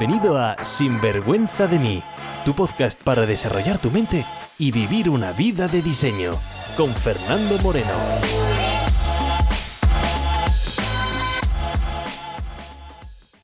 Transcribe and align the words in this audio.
Bienvenido 0.00 0.38
a 0.38 0.64
Sinvergüenza 0.64 1.66
de 1.66 1.78
mí, 1.78 2.02
tu 2.46 2.54
podcast 2.54 2.98
para 3.02 3.26
desarrollar 3.26 3.76
tu 3.76 3.90
mente 3.90 4.24
y 4.56 4.72
vivir 4.72 5.10
una 5.10 5.32
vida 5.32 5.68
de 5.68 5.82
diseño, 5.82 6.30
con 6.74 6.88
Fernando 6.88 7.58
Moreno. 7.58 7.92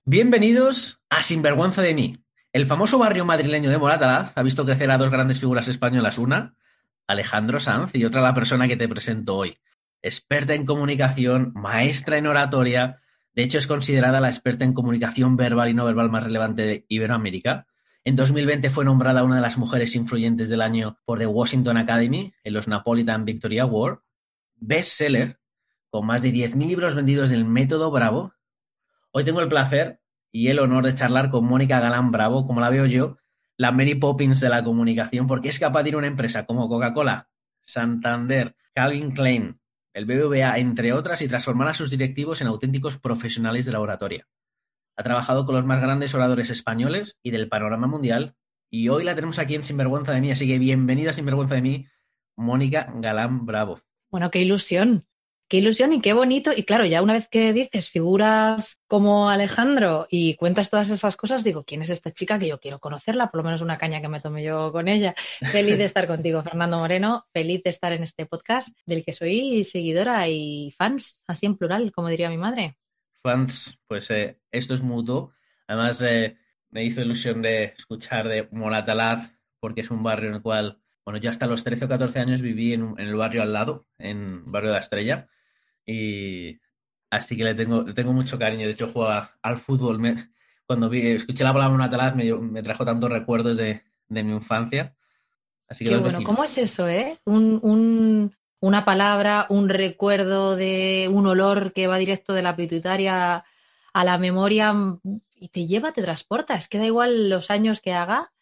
Bienvenidos 0.07 1.03
a 1.11 1.23
Sinvergüenza 1.23 1.83
de 1.83 1.93
mí. 1.93 2.25
El 2.55 2.65
famoso 2.65 2.97
barrio 2.97 3.27
madrileño 3.27 3.69
de 3.69 3.77
Moratalaz 3.77 4.33
ha 4.35 4.43
visto 4.43 4.65
crecer 4.65 4.91
a 4.91 4.97
dos 4.97 5.11
grandes 5.11 5.39
figuras 5.39 5.69
españolas, 5.69 6.17
una, 6.17 6.57
Alejandro 7.07 7.61
Sanz, 7.61 7.95
y 7.95 8.07
otra 8.07 8.23
la 8.23 8.33
persona 8.33 8.67
que 8.67 8.79
te 8.79 8.89
presento 8.89 9.37
hoy. 9.37 9.59
Experta 10.01 10.55
en 10.55 10.65
comunicación, 10.65 11.53
maestra 11.55 12.17
en 12.17 12.27
oratoria, 12.27 13.03
de 13.37 13.43
hecho, 13.43 13.59
es 13.59 13.67
considerada 13.67 14.19
la 14.19 14.31
experta 14.31 14.65
en 14.65 14.73
comunicación 14.73 15.37
verbal 15.37 15.69
y 15.69 15.75
no 15.75 15.85
verbal 15.85 16.11
más 16.11 16.25
relevante 16.25 16.63
de 16.63 16.87
Iberoamérica. 16.89 17.67
En 18.03 18.17
2020 18.17 18.71
fue 18.71 18.87
nombrada 18.87 19.25
una 19.25 19.37
de 19.37 19.43
las 19.43 19.59
mujeres 19.59 19.95
influyentes 19.95 20.49
del 20.49 20.63
año 20.63 20.99
por 21.05 21.19
The 21.19 21.27
Washington 21.27 21.77
Academy 21.77 22.33
en 22.43 22.55
los 22.55 22.67
Napolitan 22.67 23.27
Victory 23.27 23.59
Award. 23.59 23.99
Bestseller, 24.55 25.39
con 25.91 26.07
más 26.07 26.23
de 26.23 26.33
10.000 26.33 26.67
libros 26.67 26.95
vendidos 26.95 27.29
del 27.29 27.45
método 27.45 27.91
Bravo. 27.91 28.33
Hoy 29.11 29.23
tengo 29.23 29.43
el 29.43 29.49
placer 29.49 30.01
y 30.33 30.49
el 30.49 30.59
honor 30.59 30.87
de 30.87 30.95
charlar 30.95 31.29
con 31.29 31.45
Mónica 31.45 31.79
Galán 31.79 32.13
Bravo, 32.13 32.43
como 32.45 32.63
la 32.63 32.71
veo 32.71 32.87
yo, 32.87 33.19
la 33.59 33.71
Mary 33.71 33.97
Poppins 33.97 34.41
de 34.41 34.49
la 34.49 34.65
comunicación, 34.65 35.27
porque 35.27 35.51
es 35.51 35.59
capaz 35.59 35.83
de 35.83 35.91
ir 35.91 35.95
a 35.97 35.99
una 35.99 36.07
empresa 36.07 36.47
como 36.47 36.71
Coca-Cola, 36.71 37.29
Santander, 37.61 38.57
Calvin 38.73 39.11
Klein, 39.11 39.61
el 39.97 40.05
BBVA, 40.05 40.59
entre 40.59 40.93
otras, 40.93 41.23
y 41.23 41.29
transformar 41.29 41.69
a 41.69 41.75
sus 41.75 41.89
directivos 41.89 42.43
en 42.43 42.49
auténticos 42.49 42.99
profesionales 42.99 43.65
de 43.65 43.73
la 43.73 43.81
oratoria. 43.81 44.29
Ha 44.95 45.03
trabajado 45.03 45.47
con 45.47 45.55
los 45.55 45.65
más 45.65 45.81
grandes 45.81 46.15
oradores 46.15 46.51
españoles 46.51 47.17
y 47.23 47.31
del 47.31 47.49
panorama 47.49 47.87
mundial, 47.87 48.37
y 48.71 48.91
hoy 48.91 49.05
la 49.05 49.15
tenemos 49.15 49.39
aquí 49.39 49.55
en 49.55 49.65
Sinvergüenza 49.65 50.13
de 50.13 50.21
mí, 50.21 50.31
así 50.31 50.47
que 50.47 50.59
bienvenida 50.59 51.15
Sinvergüenza 51.15 51.55
de 51.55 51.63
mí, 51.63 51.87
Mónica 52.37 52.93
Galán 52.97 53.47
Bravo. 53.47 53.81
Bueno, 54.11 54.31
qué 54.31 54.43
ilusión. 54.43 55.07
Qué 55.49 55.59
ilusión 55.59 55.93
y 55.93 56.01
qué 56.01 56.13
bonito. 56.13 56.51
Y 56.55 56.65
claro, 56.65 56.87
ya 56.87 57.03
una 57.03 57.13
vez 57.13 57.29
que 57.29 57.53
dices 57.53 57.89
figuras 57.89 58.81
como 58.89 59.31
Alejandro 59.31 60.09
y 60.11 60.35
cuentas 60.35 60.71
todas 60.71 60.91
esas 60.91 61.17
cosas, 61.17 61.45
digo, 61.45 61.63
¿quién 61.63 61.83
es 61.83 61.91
esta 61.91 62.11
chica 62.11 62.37
que 62.37 62.49
yo 62.49 62.59
quiero 62.59 62.81
conocerla? 62.81 63.31
Por 63.31 63.39
lo 63.39 63.45
menos 63.45 63.63
una 63.63 63.79
caña 63.79 64.01
que 64.01 64.09
me 64.09 64.21
tome 64.21 64.43
yo 64.43 64.73
con 64.73 64.89
ella. 64.89 65.15
Feliz 65.53 65.79
de 65.79 65.85
estar 65.85 66.09
contigo, 66.09 66.43
Fernando 66.43 66.79
Moreno. 66.79 67.27
Feliz 67.33 67.63
de 67.63 67.71
estar 67.71 67.93
en 67.93 68.03
este 68.03 68.27
podcast 68.27 68.77
del 68.87 69.05
que 69.05 69.13
soy 69.13 69.63
seguidora 69.63 70.29
y 70.29 70.75
fans, 70.77 71.23
así 71.29 71.47
en 71.47 71.57
plural, 71.57 71.93
como 71.93 72.09
diría 72.09 72.29
mi 72.29 72.39
madre. 72.39 72.77
Fans, 73.23 73.79
pues 73.87 74.11
eh, 74.11 74.41
esto 74.51 74.75
es 74.75 74.83
mutuo. 74.83 75.33
Además, 75.69 76.03
eh, 76.03 76.37
me 76.71 76.83
hizo 76.83 77.03
ilusión 77.03 77.41
de 77.41 77.67
escuchar 77.67 78.27
de 78.27 78.49
Moratalaz, 78.51 79.33
porque 79.61 79.83
es 79.83 79.93
un 79.93 80.03
barrio 80.03 80.31
en 80.31 80.37
el 80.37 80.43
cual 80.43 80.81
bueno, 81.07 81.21
yo 81.21 81.31
hasta 81.31 81.47
los 81.47 81.63
13 81.63 81.85
o 81.85 81.89
14 81.89 82.19
años 82.19 82.43
viví 82.43 82.73
en, 82.73 82.95
en, 82.99 83.07
el 83.07 83.15
barrio 83.15 83.43
al 83.43 83.53
lado, 83.53 83.87
en 83.97 84.43
el 84.45 84.51
barrio 84.51 84.71
de 84.71 84.75
la 84.75 84.81
Estrella, 84.81 85.29
y 85.87 86.59
así 87.11 87.37
que 87.37 87.45
le 87.45 87.55
tengo, 87.55 87.83
le 87.83 87.95
tengo 87.95 88.13
mucho 88.13 88.37
cariño. 88.41 88.67
De 88.67 88.73
hecho, 88.73 88.89
jugaba 88.89 89.31
al 89.41 89.57
fútbol. 89.57 90.01
cuando 90.67 90.89
vi, 90.89 91.07
escuché 91.13 91.45
la 91.45 91.53
palabra 91.53 91.71
Monatalaz 91.71 92.17
me, 92.17 92.35
me 92.35 92.61
trajo 92.61 92.85
tantos 92.85 93.09
recuerdos 93.09 93.57
de, 93.57 93.85
de 94.09 94.25
mi 94.25 94.33
infancia. 94.33 94.97
Así 95.69 95.85
que 95.85 95.91
Qué 95.91 95.97
bueno, 95.97 96.25
¿cómo 96.25 96.43
es 96.43 96.59
eso, 96.59 96.89
eh? 96.89 97.21
Un, 97.25 97.61
un, 97.63 98.35
una 98.59 98.85
palabra, 98.85 99.47
un 99.49 99.69
recuerdo 99.69 100.57
de 100.57 101.09
un 101.13 101.25
olor 101.29 101.73
que 101.73 101.87
va 101.87 101.99
directo 101.99 102.33
de 102.33 102.43
la 102.43 102.57
pituitaria 102.57 103.45
a 103.93 104.05
la 104.05 104.19
memoria 104.19 104.75
y 105.37 105.49
te 105.51 105.67
lleva, 105.69 105.93
te 105.93 106.03
transporta. 106.03 106.57
Es 106.57 106.69
que 106.69 106.79
da 106.79 106.87
igual 106.87 107.31
los 107.31 107.53
años 107.53 107.81
que 107.81 107.93
haga, 107.93 108.33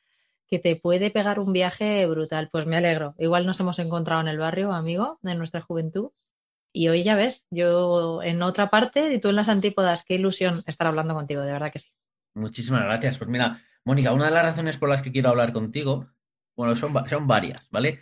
que 0.48 0.58
te 0.58 0.76
puede 0.76 1.10
pegar 1.10 1.38
un 1.38 1.52
viaje 1.52 2.06
brutal. 2.06 2.48
Pues 2.50 2.66
me 2.66 2.76
alegro. 2.76 3.14
Igual 3.18 3.46
nos 3.46 3.60
hemos 3.60 3.78
encontrado 3.78 4.20
en 4.20 4.28
el 4.28 4.38
barrio, 4.38 4.72
amigo, 4.72 5.18
de 5.22 5.34
nuestra 5.34 5.60
juventud. 5.60 6.10
Y 6.72 6.88
hoy 6.88 7.04
ya 7.04 7.14
ves, 7.14 7.46
yo 7.50 8.22
en 8.22 8.42
otra 8.42 8.68
parte 8.68 9.14
y 9.14 9.20
tú 9.20 9.28
en 9.28 9.36
las 9.36 9.48
antípodas. 9.48 10.04
Qué 10.04 10.14
ilusión 10.14 10.62
estar 10.66 10.86
hablando 10.86 11.14
contigo, 11.14 11.42
de 11.42 11.52
verdad 11.52 11.72
que 11.72 11.78
sí. 11.78 11.90
Muchísimas 12.34 12.82
gracias. 12.82 13.18
Pues 13.18 13.30
mira, 13.30 13.62
Mónica, 13.84 14.12
una 14.12 14.26
de 14.26 14.32
las 14.32 14.42
razones 14.42 14.76
por 14.76 14.88
las 14.88 15.00
que 15.00 15.12
quiero 15.12 15.28
hablar 15.28 15.52
contigo, 15.52 16.08
bueno, 16.56 16.74
son, 16.74 16.92
son 17.08 17.26
varias, 17.26 17.68
¿vale? 17.70 18.00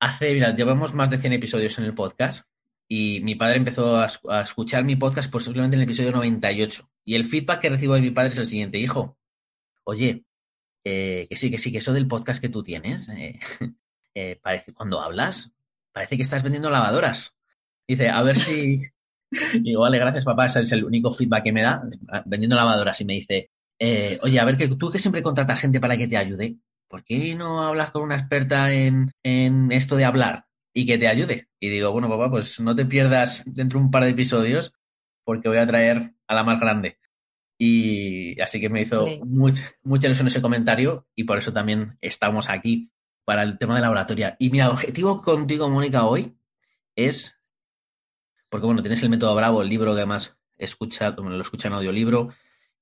Hace, 0.00 0.34
mira, 0.34 0.54
llevamos 0.54 0.94
más 0.94 1.10
de 1.10 1.18
100 1.18 1.32
episodios 1.34 1.78
en 1.78 1.84
el 1.84 1.94
podcast 1.94 2.46
y 2.88 3.20
mi 3.20 3.36
padre 3.36 3.56
empezó 3.56 3.96
a, 3.96 4.08
a 4.28 4.42
escuchar 4.42 4.84
mi 4.84 4.96
podcast 4.96 5.30
posiblemente 5.30 5.76
en 5.76 5.82
el 5.82 5.88
episodio 5.88 6.12
98. 6.12 6.90
Y 7.04 7.14
el 7.14 7.24
feedback 7.24 7.60
que 7.60 7.70
recibo 7.70 7.94
de 7.94 8.00
mi 8.02 8.10
padre 8.10 8.30
es 8.30 8.38
el 8.38 8.46
siguiente, 8.46 8.78
hijo, 8.78 9.16
oye, 9.84 10.24
eh, 10.84 11.26
que 11.28 11.36
sí, 11.36 11.50
que 11.50 11.58
sí, 11.58 11.72
que 11.72 11.78
eso 11.78 11.92
del 11.92 12.08
podcast 12.08 12.40
que 12.40 12.48
tú 12.48 12.62
tienes, 12.62 13.08
eh, 13.10 13.38
eh, 14.14 14.38
parece, 14.42 14.72
cuando 14.72 15.00
hablas, 15.00 15.52
parece 15.92 16.16
que 16.16 16.22
estás 16.22 16.42
vendiendo 16.42 16.70
lavadoras. 16.70 17.34
Dice, 17.86 18.08
a 18.08 18.22
ver 18.22 18.36
si. 18.36 18.82
Digo, 19.62 19.82
vale, 19.82 19.98
gracias, 19.98 20.24
papá, 20.24 20.46
ese 20.46 20.62
es 20.62 20.72
el 20.72 20.84
único 20.84 21.12
feedback 21.12 21.44
que 21.44 21.52
me 21.52 21.62
da, 21.62 21.82
vendiendo 22.26 22.56
lavadoras. 22.56 23.00
Y 23.00 23.04
me 23.04 23.14
dice, 23.14 23.50
oye, 24.22 24.40
a 24.40 24.44
ver, 24.44 24.56
que 24.56 24.68
tú 24.68 24.90
que 24.90 24.98
siempre 24.98 25.22
contratas 25.22 25.60
gente 25.60 25.80
para 25.80 25.96
que 25.96 26.08
te 26.08 26.16
ayude, 26.16 26.56
¿por 26.88 27.04
qué 27.04 27.34
no 27.34 27.62
hablas 27.62 27.90
con 27.90 28.02
una 28.02 28.16
experta 28.16 28.72
en, 28.72 29.12
en 29.22 29.70
esto 29.72 29.96
de 29.96 30.04
hablar 30.04 30.46
y 30.74 30.86
que 30.86 30.98
te 30.98 31.08
ayude? 31.08 31.48
Y 31.60 31.68
digo, 31.68 31.92
bueno, 31.92 32.08
papá, 32.08 32.30
pues 32.30 32.58
no 32.60 32.74
te 32.74 32.86
pierdas 32.86 33.44
dentro 33.46 33.78
de 33.78 33.84
un 33.84 33.90
par 33.90 34.04
de 34.04 34.10
episodios, 34.10 34.72
porque 35.24 35.48
voy 35.48 35.58
a 35.58 35.66
traer 35.66 36.14
a 36.26 36.34
la 36.34 36.42
más 36.42 36.60
grande. 36.60 36.99
Y 37.62 38.40
así 38.40 38.58
que 38.58 38.70
me 38.70 38.80
hizo 38.80 39.04
sí. 39.04 39.20
mucha, 39.22 39.62
mucha 39.82 40.06
ilusión 40.06 40.28
ese 40.28 40.40
comentario 40.40 41.06
y 41.14 41.24
por 41.24 41.36
eso 41.36 41.52
también 41.52 41.98
estamos 42.00 42.48
aquí 42.48 42.90
para 43.26 43.42
el 43.42 43.58
tema 43.58 43.74
de 43.74 43.82
la 43.82 43.90
oratoria. 43.90 44.34
Y 44.38 44.48
mira, 44.48 44.64
el 44.64 44.70
objetivo 44.70 45.20
contigo, 45.20 45.68
Mónica, 45.68 46.06
hoy 46.06 46.34
es, 46.96 47.38
porque 48.48 48.64
bueno, 48.64 48.80
tienes 48.80 49.02
el 49.02 49.10
método 49.10 49.34
Bravo, 49.34 49.60
el 49.60 49.68
libro 49.68 49.92
que 49.92 49.98
además 49.98 50.38
escucha, 50.56 51.10
lo 51.10 51.42
escucha 51.42 51.68
en 51.68 51.74
audiolibro 51.74 52.30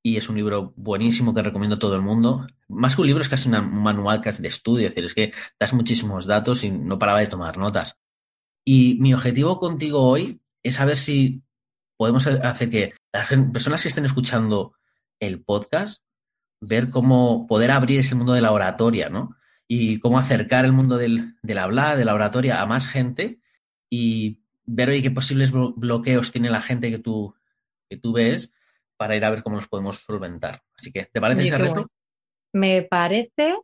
y 0.00 0.16
es 0.16 0.28
un 0.28 0.36
libro 0.36 0.74
buenísimo 0.76 1.34
que 1.34 1.42
recomiendo 1.42 1.74
a 1.74 1.80
todo 1.80 1.96
el 1.96 2.02
mundo. 2.02 2.46
Más 2.68 2.94
que 2.94 3.00
un 3.00 3.08
libro 3.08 3.22
es 3.22 3.28
casi 3.28 3.48
una, 3.48 3.60
un 3.60 3.82
manual 3.82 4.20
casi 4.20 4.42
de 4.42 4.48
estudio, 4.48 4.86
es 4.86 4.94
decir, 4.94 5.06
es 5.06 5.14
que 5.14 5.32
das 5.58 5.72
muchísimos 5.74 6.24
datos 6.26 6.62
y 6.62 6.70
no 6.70 7.00
paraba 7.00 7.18
de 7.18 7.26
tomar 7.26 7.58
notas. 7.58 7.98
Y 8.64 8.96
mi 9.00 9.12
objetivo 9.12 9.58
contigo 9.58 10.08
hoy 10.08 10.40
es 10.62 10.76
saber 10.76 10.98
si 10.98 11.42
podemos 11.96 12.28
hacer 12.28 12.70
que 12.70 12.92
las 13.12 13.28
personas 13.52 13.82
que 13.82 13.88
estén 13.88 14.04
escuchando 14.04 14.74
el 15.20 15.42
podcast, 15.42 16.02
ver 16.60 16.90
cómo 16.90 17.46
poder 17.46 17.70
abrir 17.70 18.00
ese 18.00 18.14
mundo 18.14 18.32
de 18.32 18.40
la 18.40 18.52
oratoria, 18.52 19.08
¿no? 19.08 19.36
Y 19.68 19.98
cómo 20.00 20.18
acercar 20.18 20.64
el 20.64 20.72
mundo 20.72 20.96
del, 20.96 21.34
del 21.42 21.58
hablar, 21.58 21.96
de 21.98 22.04
la 22.04 22.14
oratoria 22.14 22.60
a 22.60 22.66
más 22.66 22.88
gente 22.88 23.40
y 23.90 24.40
ver 24.64 24.88
hoy 24.90 25.02
qué 25.02 25.10
posibles 25.10 25.52
bloqueos 25.52 26.32
tiene 26.32 26.50
la 26.50 26.60
gente 26.60 26.90
que 26.90 26.98
tú, 26.98 27.34
que 27.88 27.96
tú 27.96 28.12
ves 28.12 28.50
para 28.96 29.16
ir 29.16 29.24
a 29.24 29.30
ver 29.30 29.42
cómo 29.42 29.56
los 29.56 29.68
podemos 29.68 29.98
solventar. 30.00 30.62
Así 30.76 30.90
que, 30.92 31.04
¿te 31.12 31.20
parece 31.20 31.40
Oye, 31.40 31.48
ese 31.48 31.58
reto? 31.58 31.72
bueno. 31.74 31.88
Me 32.54 32.82
parece, 32.82 33.56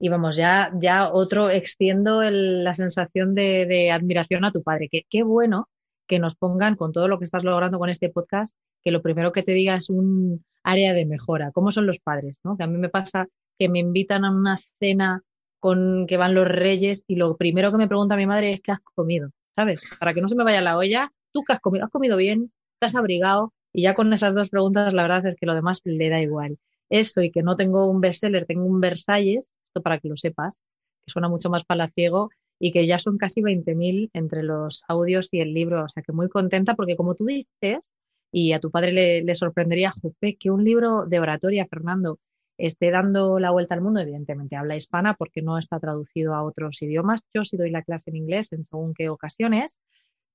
y 0.00 0.08
vamos, 0.08 0.36
ya, 0.36 0.72
ya 0.74 1.10
otro, 1.12 1.48
extiendo 1.48 2.22
el- 2.22 2.64
la 2.64 2.74
sensación 2.74 3.34
de, 3.34 3.66
de 3.66 3.90
admiración 3.92 4.44
a 4.44 4.52
tu 4.52 4.62
padre, 4.62 4.88
que 4.90 5.04
qué 5.08 5.22
bueno 5.22 5.68
que 6.12 6.18
nos 6.18 6.34
pongan 6.34 6.76
con 6.76 6.92
todo 6.92 7.08
lo 7.08 7.18
que 7.18 7.24
estás 7.24 7.42
logrando 7.42 7.78
con 7.78 7.88
este 7.88 8.10
podcast, 8.10 8.54
que 8.82 8.90
lo 8.90 9.00
primero 9.00 9.32
que 9.32 9.42
te 9.42 9.52
diga 9.52 9.76
es 9.76 9.88
un 9.88 10.44
área 10.62 10.92
de 10.92 11.06
mejora. 11.06 11.52
¿Cómo 11.52 11.72
son 11.72 11.86
los 11.86 12.00
padres? 12.00 12.38
¿no? 12.44 12.54
Que 12.58 12.64
a 12.64 12.66
mí 12.66 12.76
me 12.76 12.90
pasa 12.90 13.28
que 13.58 13.70
me 13.70 13.78
invitan 13.78 14.26
a 14.26 14.30
una 14.30 14.58
cena 14.78 15.22
con 15.58 16.06
que 16.06 16.18
van 16.18 16.34
los 16.34 16.46
reyes 16.46 17.02
y 17.06 17.16
lo 17.16 17.38
primero 17.38 17.72
que 17.72 17.78
me 17.78 17.88
pregunta 17.88 18.14
mi 18.14 18.26
madre 18.26 18.52
es 18.52 18.60
qué 18.60 18.72
has 18.72 18.80
comido, 18.94 19.30
¿sabes? 19.56 19.80
Para 19.98 20.12
que 20.12 20.20
no 20.20 20.28
se 20.28 20.36
me 20.36 20.44
vaya 20.44 20.60
la 20.60 20.76
olla, 20.76 21.10
¿tú 21.32 21.44
qué 21.44 21.54
has 21.54 21.60
comido? 21.60 21.86
¿Has 21.86 21.90
comido 21.90 22.18
bien? 22.18 22.52
¿Te 22.78 22.88
has 22.88 22.94
abrigado? 22.94 23.54
Y 23.72 23.84
ya 23.84 23.94
con 23.94 24.12
esas 24.12 24.34
dos 24.34 24.50
preguntas 24.50 24.92
la 24.92 25.04
verdad 25.04 25.24
es 25.24 25.36
que 25.36 25.46
lo 25.46 25.54
demás 25.54 25.80
le 25.84 26.10
da 26.10 26.20
igual. 26.20 26.58
Eso 26.90 27.22
y 27.22 27.30
que 27.30 27.42
no 27.42 27.56
tengo 27.56 27.86
un 27.86 28.02
bestseller, 28.02 28.44
tengo 28.44 28.66
un 28.66 28.80
Versalles, 28.80 29.56
esto 29.68 29.80
para 29.80 29.98
que 29.98 30.10
lo 30.10 30.16
sepas, 30.18 30.62
que 31.06 31.10
suena 31.10 31.30
mucho 31.30 31.48
más 31.48 31.64
palaciego 31.64 32.28
y 32.58 32.72
que 32.72 32.86
ya 32.86 32.98
son 32.98 33.18
casi 33.18 33.42
20.000 33.42 34.10
entre 34.12 34.42
los 34.42 34.84
audios 34.88 35.28
y 35.32 35.40
el 35.40 35.54
libro. 35.54 35.84
O 35.84 35.88
sea 35.88 36.02
que 36.02 36.12
muy 36.12 36.28
contenta 36.28 36.74
porque 36.74 36.96
como 36.96 37.14
tú 37.14 37.26
dices, 37.26 37.94
y 38.32 38.52
a 38.52 38.60
tu 38.60 38.70
padre 38.70 39.22
le, 39.22 39.34
sorprendería, 39.34 39.92
jope, 39.92 40.36
que 40.36 40.50
un 40.50 40.64
libro 40.64 41.06
de 41.06 41.20
oratoria, 41.20 41.66
Fernando, 41.66 42.18
esté 42.58 42.90
dando 42.90 43.38
la 43.38 43.50
vuelta 43.50 43.74
al 43.74 43.82
mundo, 43.82 44.00
evidentemente 44.00 44.56
habla 44.56 44.76
hispana 44.76 45.14
porque 45.14 45.42
no 45.42 45.58
está 45.58 45.78
traducido 45.80 46.34
a 46.34 46.42
otros 46.42 46.80
idiomas. 46.82 47.22
Yo 47.34 47.44
sí 47.44 47.56
doy 47.56 47.70
la 47.70 47.82
clase 47.82 48.10
en 48.10 48.16
inglés 48.16 48.52
en 48.52 48.64
según 48.64 48.94
qué 48.94 49.08
ocasiones, 49.10 49.78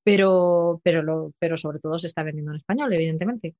pero, 0.04 0.82
pero, 0.84 1.04
lo, 1.04 1.34
pero 1.40 1.58
sobre 1.58 1.80
todo 1.80 2.00
se 2.00 2.08
está 2.08 2.24
vendiendo 2.24 2.52
en 2.52 2.58
español, 2.58 2.94
evidentemente. 2.94 3.56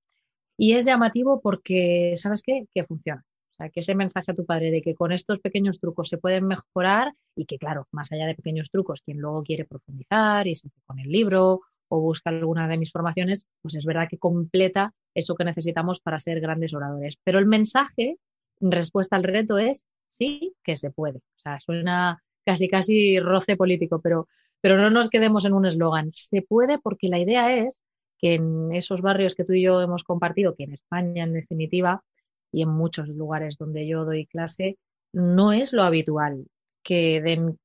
Y 0.58 0.74
es 0.74 0.86
llamativo 0.86 1.42
porque, 1.42 2.14
¿sabes 2.18 2.42
qué? 2.44 2.66
Que 2.74 2.86
funciona. 2.86 3.26
O 3.58 3.64
sea, 3.64 3.70
que 3.70 3.80
ese 3.80 3.96
mensaje 3.96 4.32
a 4.32 4.36
tu 4.36 4.46
padre 4.46 4.70
de 4.70 4.84
que 4.84 4.94
con 4.94 5.12
estos 5.12 5.40
pequeños 5.40 5.80
trucos 5.80 6.10
se 6.10 6.20
pueden 6.20 6.46
mejorar 6.46 7.14
y 7.36 7.46
que, 7.46 7.58
claro, 7.58 7.88
más 7.92 8.12
allá 8.12 8.28
de 8.28 8.36
pequeños 8.36 8.70
trucos, 8.70 9.02
quien 9.02 9.18
luego 9.18 9.42
quiere 9.42 9.66
profundizar 9.66 10.46
y 10.46 10.54
se 10.54 10.70
con 10.86 11.00
el 11.00 11.10
libro 11.10 11.62
o 11.88 12.00
busca 12.00 12.30
alguna 12.30 12.68
de 12.68 12.78
mis 12.78 12.92
formaciones, 12.92 13.48
pues 13.64 13.74
es 13.74 13.84
verdad 13.86 14.08
que 14.08 14.20
completa 14.20 14.94
eso 15.16 15.34
que 15.34 15.44
necesitamos 15.44 16.00
para 16.00 16.20
ser 16.20 16.40
grandes 16.40 16.76
oradores. 16.76 17.18
Pero 17.24 17.40
el 17.40 17.48
mensaje 17.48 18.18
respuesta 18.62 19.16
al 19.16 19.24
reto 19.24 19.58
es 19.58 19.88
sí 20.10 20.54
que 20.64 20.78
se 20.78 20.92
puede. 20.92 21.18
O 21.18 21.40
sea, 21.40 21.60
suena 21.60 22.22
casi 22.46 22.68
casi 22.68 23.20
roce 23.20 23.58
político, 23.58 24.02
pero, 24.02 24.28
pero 24.62 24.78
no 24.78 24.92
nos 24.92 25.10
quedemos 25.10 25.46
en 25.46 25.54
un 25.54 25.66
eslogan. 25.66 26.12
Se 26.14 26.44
puede 26.44 26.78
porque 26.78 27.10
la 27.10 27.18
idea 27.18 27.56
es 27.58 27.84
que 28.20 28.36
en 28.36 28.72
esos 28.72 29.02
barrios 29.02 29.34
que 29.34 29.46
tú 29.46 29.54
y 29.54 29.64
yo 29.64 29.82
hemos 29.82 30.04
compartido, 30.04 30.54
que 30.56 30.66
en 30.66 30.74
España 30.74 31.24
en 31.24 31.34
definitiva 31.34 32.04
y 32.52 32.62
en 32.62 32.70
muchos 32.70 33.08
lugares 33.08 33.58
donde 33.58 33.88
yo 33.88 34.06
doy 34.06 34.26
clase, 34.26 34.78
no 35.14 35.54
es 35.54 35.74
lo 35.74 35.84
habitual 35.84 36.46
que 36.84 37.22
den 37.22 37.60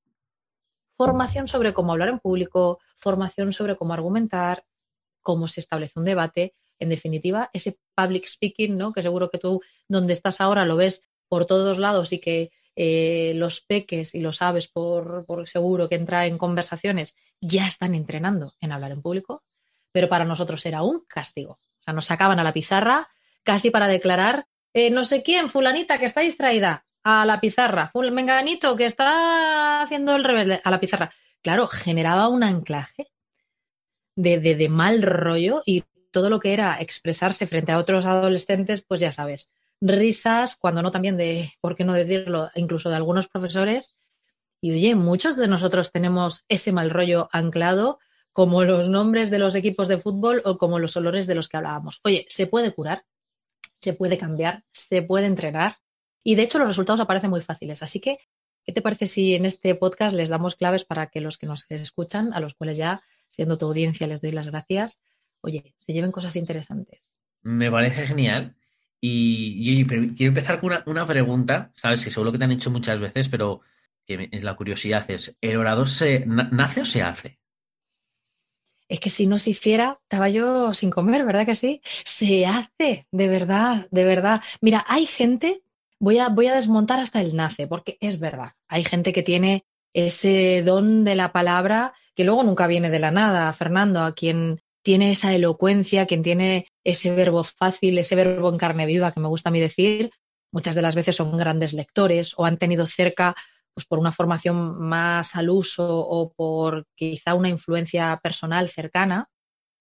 formación 0.97 1.49
sobre 1.49 1.73
cómo 1.73 1.93
hablar 1.93 2.09
en 2.09 2.19
público, 2.19 2.79
formación 2.97 3.53
sobre 3.53 3.77
cómo 3.77 3.93
argumentar, 3.93 4.65
cómo 5.21 5.49
se 5.49 5.61
establece 5.61 5.99
un 5.99 6.05
debate. 6.05 6.55
En 6.79 6.89
definitiva, 6.89 7.51
ese 7.53 7.79
public 7.95 8.27
speaking, 8.27 8.77
¿no? 8.77 8.93
Que 8.93 9.03
seguro 9.03 9.31
que 9.31 9.39
tú 9.39 9.61
donde 9.89 10.13
estás 10.13 10.41
ahora 10.41 10.65
lo 10.65 10.77
ves 10.77 11.05
por 11.29 11.47
todos 11.47 11.79
lados 11.79 12.13
y 12.13 12.19
que 12.19 12.51
eh, 12.75 13.33
los 13.37 13.61
peques 13.61 14.15
y 14.15 14.21
los 14.21 14.39
sabes 14.39 14.69
por, 14.69 15.27
por 15.27 15.49
seguro 15.49 15.89
que 15.89 15.97
entra 15.97 16.27
en 16.27 16.39
conversaciones 16.39 17.15
ya 17.41 17.67
están 17.67 17.95
entrenando 17.95 18.55
en 18.61 18.73
hablar 18.73 18.93
en 18.93 19.03
público, 19.03 19.43
pero 19.93 20.09
para 20.09 20.25
nosotros 20.25 20.65
era 20.67 20.83
un 20.83 21.05
castigo. 21.07 21.53
O 21.53 21.83
sea, 21.85 21.95
nos 21.95 22.07
sacaban 22.07 22.39
a 22.39 22.45
la 22.45 22.53
pizarra 22.53 23.09
casi 23.43 23.71
para 23.71 23.89
declarar 23.89 24.47
eh, 24.75 24.91
no 24.91 25.05
sé 25.05 25.23
quién, 25.23 25.49
fulanita 25.49 25.99
que 25.99 26.07
está 26.07 26.21
distraída, 26.21 26.87
a 27.05 27.27
la 27.27 27.41
pizarra, 27.41 27.91
menganito 28.13 28.77
que 28.77 28.87
está 28.87 29.83
haciendo 29.83 30.15
el 30.15 30.25
rebelde, 30.25 30.61
a 30.63 30.71
la 30.71 30.81
pizarra. 30.81 31.13
Claro, 31.43 31.67
generaba 31.67 32.29
un 32.29 32.45
anclaje 32.45 33.09
de, 34.15 34.39
de, 34.39 34.55
de 34.55 34.69
mal 34.69 35.03
rollo 35.03 35.63
y 35.67 35.85
todo 36.13 36.31
lo 36.31 36.39
que 36.39 36.53
era 36.53 36.77
expresarse 36.81 37.47
frente 37.47 37.73
a 37.73 37.79
otros 37.79 38.05
adolescentes, 38.05 38.85
pues 38.87 39.01
ya 39.01 39.13
sabes, 39.13 39.51
risas, 39.81 40.57
cuando 40.57 40.83
no 40.83 40.91
también 40.91 41.17
de, 41.17 41.53
¿por 41.61 41.75
qué 41.75 41.85
no 41.85 41.95
decirlo?, 41.95 42.51
incluso 42.55 42.89
de 42.89 42.97
algunos 42.97 43.29
profesores. 43.29 43.97
Y 44.61 44.71
oye, 44.73 44.95
muchos 44.95 45.37
de 45.37 45.49
nosotros 45.49 45.91
tenemos 45.91 46.45
ese 46.49 46.71
mal 46.71 46.91
rollo 46.91 47.29
anclado, 47.33 47.99
como 48.33 48.63
los 48.65 48.89
nombres 48.89 49.31
de 49.31 49.39
los 49.39 49.55
equipos 49.55 49.89
de 49.89 49.99
fútbol 49.99 50.41
o 50.45 50.57
como 50.57 50.79
los 50.79 50.97
olores 50.97 51.27
de 51.27 51.35
los 51.35 51.49
que 51.49 51.57
hablábamos. 51.57 52.01
Oye, 52.05 52.27
se 52.29 52.47
puede 52.47 52.73
curar, 52.73 53.05
se 53.83 53.93
puede 53.93 54.17
cambiar, 54.17 54.65
se 54.71 55.03
puede 55.03 55.27
entrenar 55.27 55.79
y 56.23 56.37
de 56.37 56.43
hecho 56.43 56.59
los 56.59 56.69
resultados 56.69 57.01
aparecen 57.01 57.31
muy 57.31 57.41
fáciles. 57.41 57.83
Así 57.83 58.01
que, 58.01 58.19
¿qué 58.65 58.73
te 58.73 58.81
parece 58.81 59.07
si 59.07 59.35
en 59.35 59.45
este 59.45 59.75
podcast 59.75 60.15
les 60.15 60.29
damos 60.29 60.55
claves 60.55 60.85
para 60.85 61.09
que 61.09 61.21
los 61.21 61.37
que 61.37 61.47
nos 61.47 61.67
escuchan, 61.69 62.33
a 62.33 62.41
los 62.41 62.55
cuales 62.55 62.79
ya, 62.79 63.03
siendo 63.29 63.59
tu 63.59 63.67
audiencia, 63.67 64.07
les 64.07 64.23
doy 64.23 64.31
las 64.31 64.47
gracias, 64.47 65.01
oye, 65.41 65.75
se 65.81 65.93
lleven 65.93 66.13
cosas 66.13 66.37
interesantes? 66.37 67.17
Me 67.43 67.71
parece 67.71 68.07
genial. 68.07 68.55
Y, 69.01 69.85
quiero 69.85 70.29
empezar 70.29 70.61
con 70.61 70.73
una, 70.87 71.07
pregunta, 71.07 71.73
¿sabes? 71.75 72.05
Que 72.05 72.13
seguro 72.13 72.31
que 72.31 72.39
te 72.39 72.45
han 72.45 72.53
hecho 72.53 72.71
muchas 72.71 73.01
veces, 73.01 73.29
pero 73.29 73.63
que 74.07 74.29
la 74.41 74.55
curiosidad 74.55 75.11
es, 75.11 75.37
¿el 75.41 75.57
orador 75.57 75.89
se 75.89 76.25
nace 76.25 76.83
o 76.83 76.85
se 76.85 77.03
hace? 77.03 77.41
Es 78.93 79.01
que 79.01 79.09
si 79.09 79.27
no 79.27 79.39
se 79.39 79.49
hiciera, 79.49 79.99
estaba 80.03 80.29
yo 80.29 80.75
sin 80.75 80.91
comer, 80.91 81.25
¿verdad 81.25 81.47
que 81.47 81.57
sí? 81.57 81.81
Se 82.05 82.45
hace, 82.45 83.07
de 83.11 83.29
verdad, 83.29 83.89
de 83.91 84.05
verdad. 84.05 84.43
Mira, 84.61 84.85
hay 84.87 85.07
gente, 85.07 85.63
voy 85.99 86.19
a, 86.19 86.29
voy 86.29 86.49
a 86.49 86.55
desmontar 86.55 87.01
hasta 87.01 87.23
el 87.23 87.35
nace, 87.35 87.67
porque 87.67 87.97
es 88.03 88.21
verdad, 88.21 88.53
hay 88.69 88.85
gente 88.85 89.15
que 89.15 89.23
tiene 89.23 89.65
ese 89.95 90.61
don 90.63 91.05
de 91.05 91.15
la 91.15 91.33
palabra 91.33 91.95
que 92.15 92.25
luego 92.25 92.43
nunca 92.43 92.67
viene 92.67 92.91
de 92.91 92.99
la 92.99 93.11
nada, 93.11 93.51
Fernando, 93.55 94.03
a 94.03 94.13
quien 94.13 94.61
tiene 94.85 95.13
esa 95.13 95.35
elocuencia, 95.35 96.05
quien 96.05 96.23
tiene 96.23 96.67
ese 96.85 97.13
verbo 97.13 97.45
fácil, 97.45 97.97
ese 97.97 98.15
verbo 98.15 98.51
en 98.51 98.59
carne 98.59 98.85
viva 98.85 99.11
que 99.13 99.21
me 99.21 99.29
gusta 99.29 99.49
a 99.49 99.53
mí 99.53 99.61
decir, 99.61 100.11
muchas 100.53 100.75
de 100.75 100.83
las 100.83 100.95
veces 100.95 101.17
son 101.17 101.39
grandes 101.39 101.73
lectores 101.73 102.35
o 102.37 102.45
han 102.45 102.59
tenido 102.59 102.87
cerca, 102.87 103.35
pues 103.75 103.87
por 103.87 103.99
una 103.99 104.13
formación 104.13 104.79
más 104.81 105.37
al 105.37 105.51
uso 105.51 105.87
o 105.89 106.33
por 106.33 106.87
quizá 106.95 107.35
una 107.35 107.49
influencia 107.49 108.19
personal 108.23 108.69
cercana, 108.69 109.29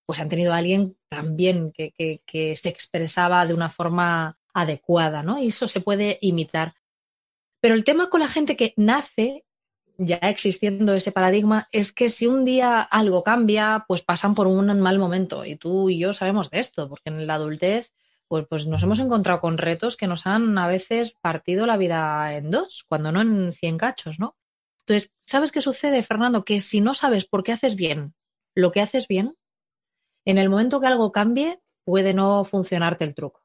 pues 0.06 0.20
han 0.20 0.30
tenido 0.30 0.54
a 0.54 0.58
alguien 0.58 0.98
también 1.10 1.72
que, 1.72 1.92
que, 1.92 2.22
que 2.26 2.56
se 2.56 2.70
expresaba 2.70 3.46
de 3.46 3.54
una 3.54 3.70
forma 3.70 4.38
adecuada, 4.54 5.24
¿no? 5.24 5.40
Y 5.40 5.48
eso 5.48 5.68
se 5.68 5.82
puede 5.82 6.18
imitar. 6.22 6.74
Pero 7.62 7.76
el 7.76 7.84
tema 7.84 8.10
con 8.10 8.22
la 8.22 8.28
gente 8.28 8.58
que 8.58 8.74
nace 8.76 9.46
ya 10.06 10.18
existiendo 10.18 10.94
ese 10.94 11.12
paradigma, 11.12 11.68
es 11.72 11.92
que 11.92 12.10
si 12.10 12.28
un 12.28 12.44
día 12.44 12.82
algo 12.82 13.24
cambia, 13.24 13.86
pues 13.88 14.02
pasan 14.02 14.36
por 14.36 14.48
un 14.48 14.80
mal 14.80 15.00
momento. 15.00 15.46
Y 15.46 15.56
tú 15.56 15.90
y 15.90 16.00
yo 16.00 16.14
sabemos 16.14 16.50
de 16.50 16.60
esto, 16.60 16.90
porque 16.90 17.10
en 17.10 17.28
la 17.28 17.36
adultez, 17.36 17.92
pues, 18.32 18.46
pues 18.48 18.66
nos 18.66 18.82
hemos 18.82 19.00
encontrado 19.00 19.42
con 19.42 19.58
retos 19.58 19.98
que 19.98 20.08
nos 20.08 20.26
han 20.26 20.58
a 20.58 20.66
veces 20.66 21.16
partido 21.20 21.66
la 21.66 21.76
vida 21.76 22.34
en 22.34 22.50
dos, 22.50 22.86
cuando 22.88 23.12
no 23.12 23.20
en 23.20 23.52
cien 23.52 23.78
cachos, 23.78 24.22
¿no? 24.22 24.38
Entonces, 24.86 25.14
¿sabes 25.20 25.52
qué 25.52 25.62
sucede, 25.62 26.02
Fernando? 26.02 26.46
Que 26.46 26.62
si 26.62 26.80
no 26.80 26.94
sabes 26.94 27.26
por 27.26 27.44
qué 27.44 27.52
haces 27.52 27.76
bien 27.76 28.16
lo 28.56 28.72
que 28.72 28.80
haces 28.80 29.10
bien, 29.10 29.36
en 30.24 30.38
el 30.38 30.50
momento 30.50 30.80
que 30.80 30.88
algo 30.88 31.12
cambie, 31.12 31.60
puede 31.84 32.14
no 32.14 32.46
funcionarte 32.46 33.04
el 33.04 33.16
truco. 33.16 33.42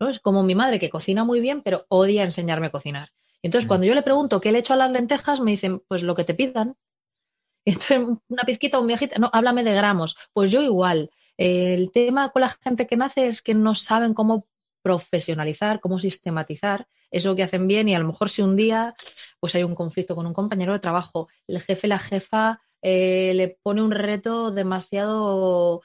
¿no? 0.00 0.08
Es 0.08 0.18
como 0.18 0.42
mi 0.42 0.56
madre 0.56 0.80
que 0.80 0.90
cocina 0.90 1.22
muy 1.22 1.38
bien, 1.38 1.62
pero 1.62 1.86
odia 1.88 2.24
enseñarme 2.24 2.66
a 2.66 2.72
cocinar. 2.72 3.10
Entonces, 3.40 3.68
cuando 3.68 3.86
yo 3.86 3.94
le 3.94 4.02
pregunto 4.02 4.40
qué 4.40 4.50
le 4.50 4.58
echo 4.58 4.72
a 4.72 4.76
las 4.76 4.90
lentejas, 4.90 5.40
me 5.40 5.52
dicen, 5.52 5.78
pues 5.86 6.02
lo 6.02 6.16
que 6.16 6.24
te 6.24 6.34
pidan. 6.34 6.76
Entonces, 7.64 8.00
una 8.26 8.42
pizquita, 8.44 8.80
un 8.80 8.88
viejita, 8.88 9.20
no, 9.20 9.30
háblame 9.32 9.62
de 9.62 9.74
gramos. 9.74 10.16
Pues 10.32 10.50
yo 10.50 10.60
igual. 10.60 11.08
El 11.38 11.92
tema 11.92 12.30
con 12.30 12.42
la 12.42 12.50
gente 12.50 12.86
que 12.86 12.96
nace 12.96 13.28
es 13.28 13.40
que 13.40 13.54
no 13.54 13.74
saben 13.74 14.12
cómo 14.12 14.46
profesionalizar, 14.82 15.80
cómo 15.80 15.98
sistematizar 15.98 16.88
eso 17.10 17.34
que 17.34 17.42
hacen 17.42 17.66
bien 17.66 17.88
y 17.88 17.94
a 17.94 17.98
lo 17.98 18.06
mejor 18.06 18.28
si 18.28 18.42
un 18.42 18.56
día 18.56 18.94
pues 19.40 19.54
hay 19.54 19.62
un 19.62 19.74
conflicto 19.74 20.14
con 20.14 20.26
un 20.26 20.34
compañero 20.34 20.72
de 20.72 20.78
trabajo, 20.78 21.28
el 21.46 21.60
jefe, 21.60 21.88
la 21.88 21.98
jefa 21.98 22.58
eh, 22.82 23.32
le 23.34 23.58
pone 23.62 23.82
un 23.82 23.92
reto 23.92 24.50
demasiado 24.50 25.82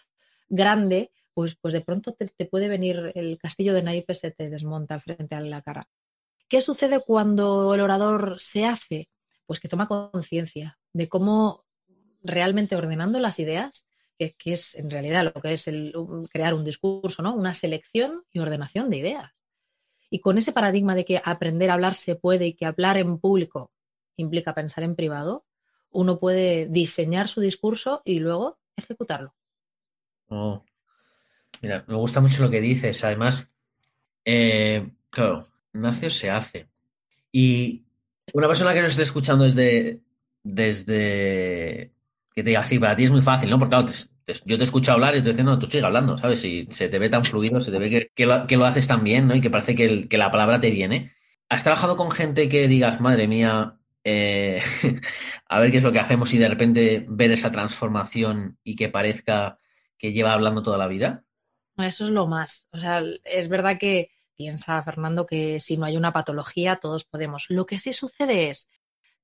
grande, 0.50 1.12
pues, 1.34 1.56
pues 1.56 1.74
de 1.74 1.82
pronto 1.82 2.14
te, 2.14 2.46
puede 2.46 2.68
venir 2.68 3.12
el 3.16 3.38
castillo 3.38 3.74
de 3.74 3.84
naipes 3.84 4.20
se 4.20 4.32
te 4.32 4.50
desmonta 4.50 5.00
frente 5.00 5.36
a 5.36 5.42
la 5.42 5.62
cara. 5.62 5.88
¿Qué 6.48 6.62
sucede 6.62 7.00
cuando 7.00 7.74
el 7.74 7.82
orador 7.82 8.36
se 8.40 8.66
hace? 8.66 9.10
Pues 9.46 9.60
que 9.60 9.70
toma 9.70 9.88
conciencia 9.88 10.78
de 10.94 11.10
cómo 11.10 11.66
realmente 12.22 12.76
ordenando 12.76 13.20
las 13.20 13.40
ideas, 13.40 13.88
que, 14.31 14.54
es 14.54 14.75
en 14.75 14.90
realidad 14.90 15.24
lo 15.24 15.42
que 15.42 15.54
es 15.54 15.68
el, 15.68 15.94
crear 16.31 16.54
un 16.54 16.66
discurso, 16.66 17.22
¿no? 17.22 17.36
Una 17.36 17.54
selección 17.54 18.24
y 18.31 18.40
ordenación 18.40 18.90
de 18.90 18.98
ideas. 18.98 19.44
Y 20.10 20.20
con 20.20 20.38
ese 20.38 20.52
paradigma 20.52 20.96
de 20.96 21.06
que 21.06 21.22
aprender 21.24 21.70
a 21.70 21.74
hablar 21.74 21.95
se 21.95 22.16
puede 22.16 22.47
y 22.47 22.54
que 22.54 22.66
hablar 22.66 22.97
en 22.97 23.19
público 23.19 23.71
implica 24.16 24.54
pensar 24.54 24.83
en 24.83 24.95
privado, 24.95 25.45
uno 25.92 26.19
puede 26.19 26.68
diseñar 26.68 27.28
su 27.28 27.42
discurso 27.42 28.02
y 28.06 28.19
luego 28.19 28.59
ejecutarlo. 28.76 29.36
Oh. 30.28 30.64
Mira, 31.62 31.86
me 31.88 31.95
gusta 31.95 32.19
mucho 32.19 32.44
lo 32.44 32.50
que 32.50 32.62
dices. 32.62 33.04
Además, 33.04 33.47
eh, 34.26 34.92
claro, 35.09 35.45
nace 35.71 36.07
o 36.07 36.09
se 36.09 36.30
hace. 36.30 36.68
Y 37.31 37.86
una 38.33 38.47
persona 38.47 38.74
que 38.74 38.81
nos 38.81 38.92
esté 38.92 39.04
escuchando 39.04 39.45
desde, 39.45 40.02
desde 40.44 41.94
que 42.33 42.44
te 42.44 42.50
diga, 42.50 42.66
sí, 42.66 42.80
para 42.80 42.95
ti 42.95 43.06
es 43.06 43.12
muy 43.12 43.21
fácil, 43.21 43.50
¿no? 43.50 43.59
Porque 43.59 43.71
claro, 43.71 43.88
yo 44.45 44.57
te 44.57 44.63
escucho 44.63 44.92
hablar 44.92 45.15
y 45.15 45.21
te 45.21 45.30
diciendo, 45.30 45.53
no, 45.53 45.59
tú 45.59 45.68
sigue 45.68 45.85
hablando, 45.85 46.18
¿sabes? 46.18 46.44
Y 46.44 46.68
se 46.69 46.89
te 46.89 46.99
ve 46.99 47.09
tan 47.09 47.23
fluido, 47.23 47.59
se 47.61 47.71
te 47.71 47.80
ve 47.80 48.11
que, 48.13 48.25
lo, 48.25 48.65
haces 48.65 48.87
tan 48.87 49.03
bien, 49.03 49.27
¿no? 49.27 49.35
Y 49.35 49.42
que 49.42 49.49
parece 49.49 49.75
que, 49.75 50.18
la 50.18 50.31
palabra 50.31 50.59
te 50.59 50.69
viene. 50.69 51.13
¿Has 51.49 51.63
trabajado 51.63 51.95
con 51.97 52.11
gente 52.11 52.49
que 52.49 52.68
digas, 52.68 53.01
madre 53.01 53.27
mía, 53.27 53.77
eh, 54.03 54.61
a 55.47 55.59
ver 55.59 55.71
qué 55.71 55.77
es 55.77 55.83
lo 55.83 55.92
que 55.92 55.99
hacemos 55.99 56.33
y 56.33 56.37
de 56.37 56.49
repente 56.49 57.06
ver 57.07 57.31
esa 57.31 57.51
transformación 57.51 58.57
y 58.63 58.75
que 58.75 58.89
parezca 58.89 59.59
que 59.97 60.13
lleva 60.13 60.33
hablando 60.33 60.63
toda 60.63 60.77
la 60.77 60.87
vida? 60.87 61.23
Eso 61.77 62.06
es 62.06 62.11
lo 62.11 62.27
más. 62.27 62.68
O 62.71 62.80
sea, 62.80 63.03
es 63.23 63.49
verdad 63.49 63.77
que 63.77 64.11
piensa 64.35 64.81
Fernando 64.83 65.25
que 65.25 65.59
si 65.59 65.77
no 65.77 65.85
hay 65.85 65.97
una 65.97 66.13
patología 66.13 66.77
todos 66.77 67.06
podemos. 67.06 67.45
Lo 67.49 67.65
que 67.65 67.80
sí 67.80 67.94
sucede 67.94 68.49
es, 68.49 68.69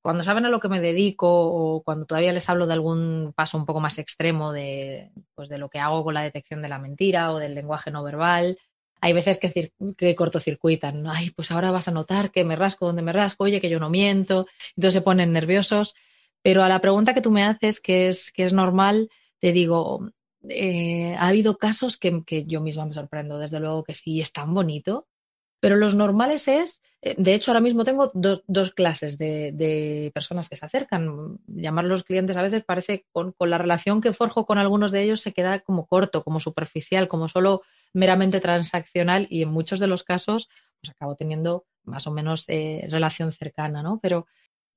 cuando 0.01 0.23
saben 0.23 0.45
a 0.45 0.49
lo 0.49 0.59
que 0.59 0.69
me 0.69 0.79
dedico 0.79 1.27
o 1.29 1.83
cuando 1.83 2.05
todavía 2.05 2.33
les 2.33 2.49
hablo 2.49 2.67
de 2.67 2.73
algún 2.73 3.33
paso 3.35 3.57
un 3.57 3.65
poco 3.65 3.79
más 3.79 3.99
extremo 3.99 4.53
de, 4.53 5.11
pues 5.35 5.49
de 5.49 5.57
lo 5.57 5.69
que 5.69 5.79
hago 5.79 6.03
con 6.03 6.13
la 6.13 6.21
detección 6.23 6.61
de 6.61 6.69
la 6.69 6.79
mentira 6.79 7.31
o 7.31 7.39
del 7.39 7.55
lenguaje 7.55 7.91
no 7.91 8.03
verbal, 8.03 8.57
hay 9.01 9.13
veces 9.13 9.37
que, 9.37 9.71
que 9.97 10.15
cortocircuitan. 10.15 11.07
Ay, 11.07 11.31
pues 11.31 11.51
ahora 11.51 11.71
vas 11.71 11.87
a 11.87 11.91
notar 11.91 12.31
que 12.31 12.43
me 12.43 12.55
rasco 12.55 12.85
donde 12.85 13.01
me 13.01 13.13
rasco, 13.13 13.45
oye, 13.45 13.61
que 13.61 13.69
yo 13.69 13.79
no 13.79 13.89
miento. 13.89 14.47
Entonces 14.75 14.95
se 14.95 15.01
ponen 15.01 15.33
nerviosos. 15.33 15.95
Pero 16.41 16.63
a 16.63 16.69
la 16.69 16.79
pregunta 16.79 17.13
que 17.13 17.21
tú 17.21 17.31
me 17.31 17.43
haces, 17.43 17.81
que 17.81 18.09
es, 18.09 18.31
que 18.31 18.43
es 18.43 18.53
normal, 18.53 19.09
te 19.39 19.51
digo, 19.51 20.09
eh, 20.49 21.15
ha 21.17 21.27
habido 21.27 21.57
casos 21.57 21.97
que, 21.97 22.23
que, 22.25 22.45
yo 22.45 22.61
misma 22.61 22.85
me 22.85 22.93
sorprendo, 22.93 23.39
desde 23.39 23.59
luego 23.59 23.83
que 23.83 23.93
sí, 23.93 24.21
es 24.21 24.31
tan 24.31 24.53
bonito, 24.53 25.07
pero 25.59 25.75
los 25.75 25.95
normales 25.95 26.47
es, 26.47 26.81
eh, 27.01 27.15
de 27.17 27.33
hecho 27.33 27.51
ahora 27.51 27.61
mismo 27.61 27.83
tengo 27.83 28.11
dos, 28.13 28.43
dos 28.47 28.71
clases 28.71 29.17
de, 29.17 30.11
personas 30.13 30.49
que 30.49 30.55
se 30.55 30.65
acercan. 30.65 31.39
Llamarlos 31.47 32.03
clientes 32.03 32.37
a 32.37 32.41
veces 32.41 32.63
parece 32.63 33.05
con, 33.11 33.33
con, 33.33 33.49
la 33.49 33.57
relación 33.57 34.01
que 34.01 34.13
forjo 34.13 34.45
con 34.45 34.57
algunos 34.57 34.91
de 34.91 35.03
ellos 35.03 35.21
se 35.21 35.33
queda 35.33 35.59
como 35.59 35.85
corto, 35.85 36.23
como 36.23 36.39
superficial, 36.39 37.07
como 37.07 37.27
solo 37.27 37.61
meramente 37.93 38.39
transaccional 38.39 39.27
y 39.29 39.41
en 39.41 39.49
muchos 39.49 39.79
de 39.79 39.87
los 39.87 40.03
casos 40.03 40.49
pues 40.81 40.91
acabo 40.91 41.15
teniendo 41.15 41.65
más 41.83 42.07
o 42.07 42.11
menos 42.11 42.45
eh, 42.47 42.85
relación 42.89 43.31
cercana, 43.31 43.83
¿no? 43.83 43.99
Pero 44.01 44.27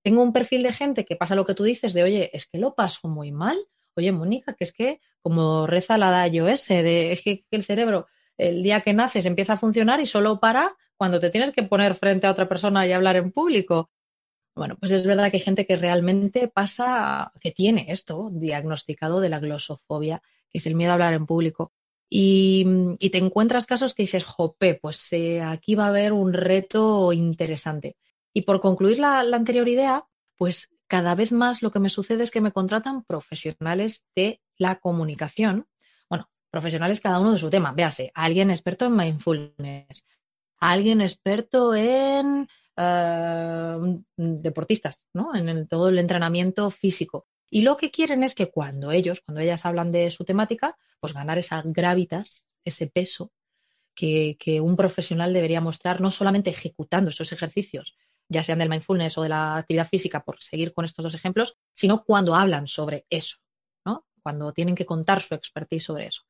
tengo 0.02 0.22
un 0.22 0.32
perfil 0.32 0.62
de 0.62 0.72
gente 0.72 1.04
que 1.04 1.16
pasa 1.16 1.34
lo 1.34 1.44
que 1.44 1.54
tú 1.54 1.62
dices 1.62 1.92
de, 1.92 2.02
oye, 2.02 2.30
es 2.32 2.46
que 2.46 2.58
lo 2.58 2.74
paso 2.74 3.08
muy 3.08 3.30
mal. 3.30 3.56
Oye, 3.94 4.10
Mónica, 4.10 4.54
que 4.54 4.64
es 4.64 4.72
que 4.72 5.00
como 5.20 5.66
reza 5.66 5.98
la 5.98 6.10
da 6.10 6.26
iOS, 6.26 6.68
de, 6.68 7.12
es 7.12 7.22
que 7.22 7.44
el 7.50 7.62
cerebro 7.62 8.06
el 8.48 8.62
día 8.62 8.80
que 8.80 8.92
naces 8.92 9.26
empieza 9.26 9.54
a 9.54 9.56
funcionar 9.56 10.00
y 10.00 10.06
solo 10.06 10.40
para 10.40 10.76
cuando 10.96 11.20
te 11.20 11.30
tienes 11.30 11.50
que 11.50 11.62
poner 11.62 11.94
frente 11.94 12.26
a 12.26 12.30
otra 12.30 12.48
persona 12.48 12.86
y 12.86 12.92
hablar 12.92 13.16
en 13.16 13.32
público. 13.32 13.90
Bueno, 14.54 14.76
pues 14.78 14.92
es 14.92 15.06
verdad 15.06 15.30
que 15.30 15.38
hay 15.38 15.42
gente 15.42 15.66
que 15.66 15.76
realmente 15.76 16.48
pasa, 16.48 17.32
que 17.40 17.52
tiene 17.52 17.86
esto 17.88 18.30
diagnosticado 18.32 19.20
de 19.20 19.30
la 19.30 19.40
glosofobia, 19.40 20.22
que 20.50 20.58
es 20.58 20.66
el 20.66 20.74
miedo 20.74 20.90
a 20.90 20.94
hablar 20.94 21.14
en 21.14 21.26
público. 21.26 21.72
Y, 22.14 22.66
te 23.10 23.16
encuentras 23.16 23.64
casos 23.64 23.94
que 23.94 24.02
dices, 24.02 24.24
jope, 24.24 24.74
pues 24.74 25.10
eh, 25.14 25.40
aquí 25.40 25.74
va 25.74 25.86
a 25.86 25.88
haber 25.88 26.12
un 26.12 26.34
reto 26.34 27.10
interesante. 27.14 27.96
Y 28.34 28.42
por 28.42 28.60
concluir 28.60 28.98
la, 28.98 29.20
anterior 29.20 29.66
idea, 29.66 30.04
pues 30.36 30.70
cada 30.88 31.14
vez 31.14 31.32
más 31.32 31.62
lo 31.62 31.70
que 31.70 31.80
me 31.80 31.88
sucede 31.88 32.22
es 32.22 32.30
que 32.30 32.42
me 32.42 32.52
contratan 32.52 33.02
profesionales 33.02 34.04
de 34.14 34.42
la 34.58 34.78
comunicación. 34.78 35.66
Profesionales 36.52 37.00
cada 37.00 37.18
uno 37.18 37.32
de 37.32 37.38
su 37.38 37.48
tema. 37.48 37.72
Véase, 37.72 38.12
alguien 38.14 38.50
experto 38.50 38.84
en 38.84 38.94
mindfulness, 38.94 40.06
alguien 40.58 41.00
experto 41.00 41.74
en 41.74 42.46
eh, 42.76 43.78
deportistas, 44.16 45.06
¿no? 45.14 45.34
En 45.34 45.66
todo 45.66 45.88
el 45.88 45.98
entrenamiento 45.98 46.70
físico. 46.70 47.26
Y 47.48 47.62
lo 47.62 47.78
que 47.78 47.90
quieren 47.90 48.22
es 48.22 48.34
que 48.34 48.50
cuando 48.50 48.92
ellos, 48.92 49.22
cuando 49.22 49.40
ellas 49.40 49.64
hablan 49.64 49.92
de 49.92 50.10
su 50.10 50.24
temática, 50.24 50.76
pues 51.00 51.14
ganar 51.14 51.38
esa 51.38 51.62
gravitas, 51.64 52.50
ese 52.64 52.86
peso 52.86 53.32
que, 53.94 54.60
un 54.62 54.76
profesional 54.76 55.32
debería 55.32 55.62
mostrar, 55.62 56.02
no 56.02 56.10
solamente 56.10 56.50
ejecutando 56.50 57.10
esos 57.10 57.32
ejercicios, 57.32 57.96
ya 58.28 58.42
sean 58.42 58.58
del 58.58 58.68
mindfulness 58.68 59.16
o 59.16 59.22
de 59.22 59.30
la 59.30 59.56
actividad 59.56 59.88
física, 59.88 60.22
por 60.22 60.42
seguir 60.42 60.74
con 60.74 60.84
estos 60.84 61.02
dos 61.02 61.14
ejemplos, 61.14 61.56
sino 61.74 62.04
cuando 62.04 62.34
hablan 62.34 62.66
sobre 62.66 63.06
eso, 63.08 63.38
¿no? 63.86 64.06
Cuando 64.22 64.52
tienen 64.52 64.74
que 64.74 64.86
contar 64.86 65.22
su 65.22 65.34
expertise 65.34 65.84
sobre 65.84 66.06
eso. 66.08 66.22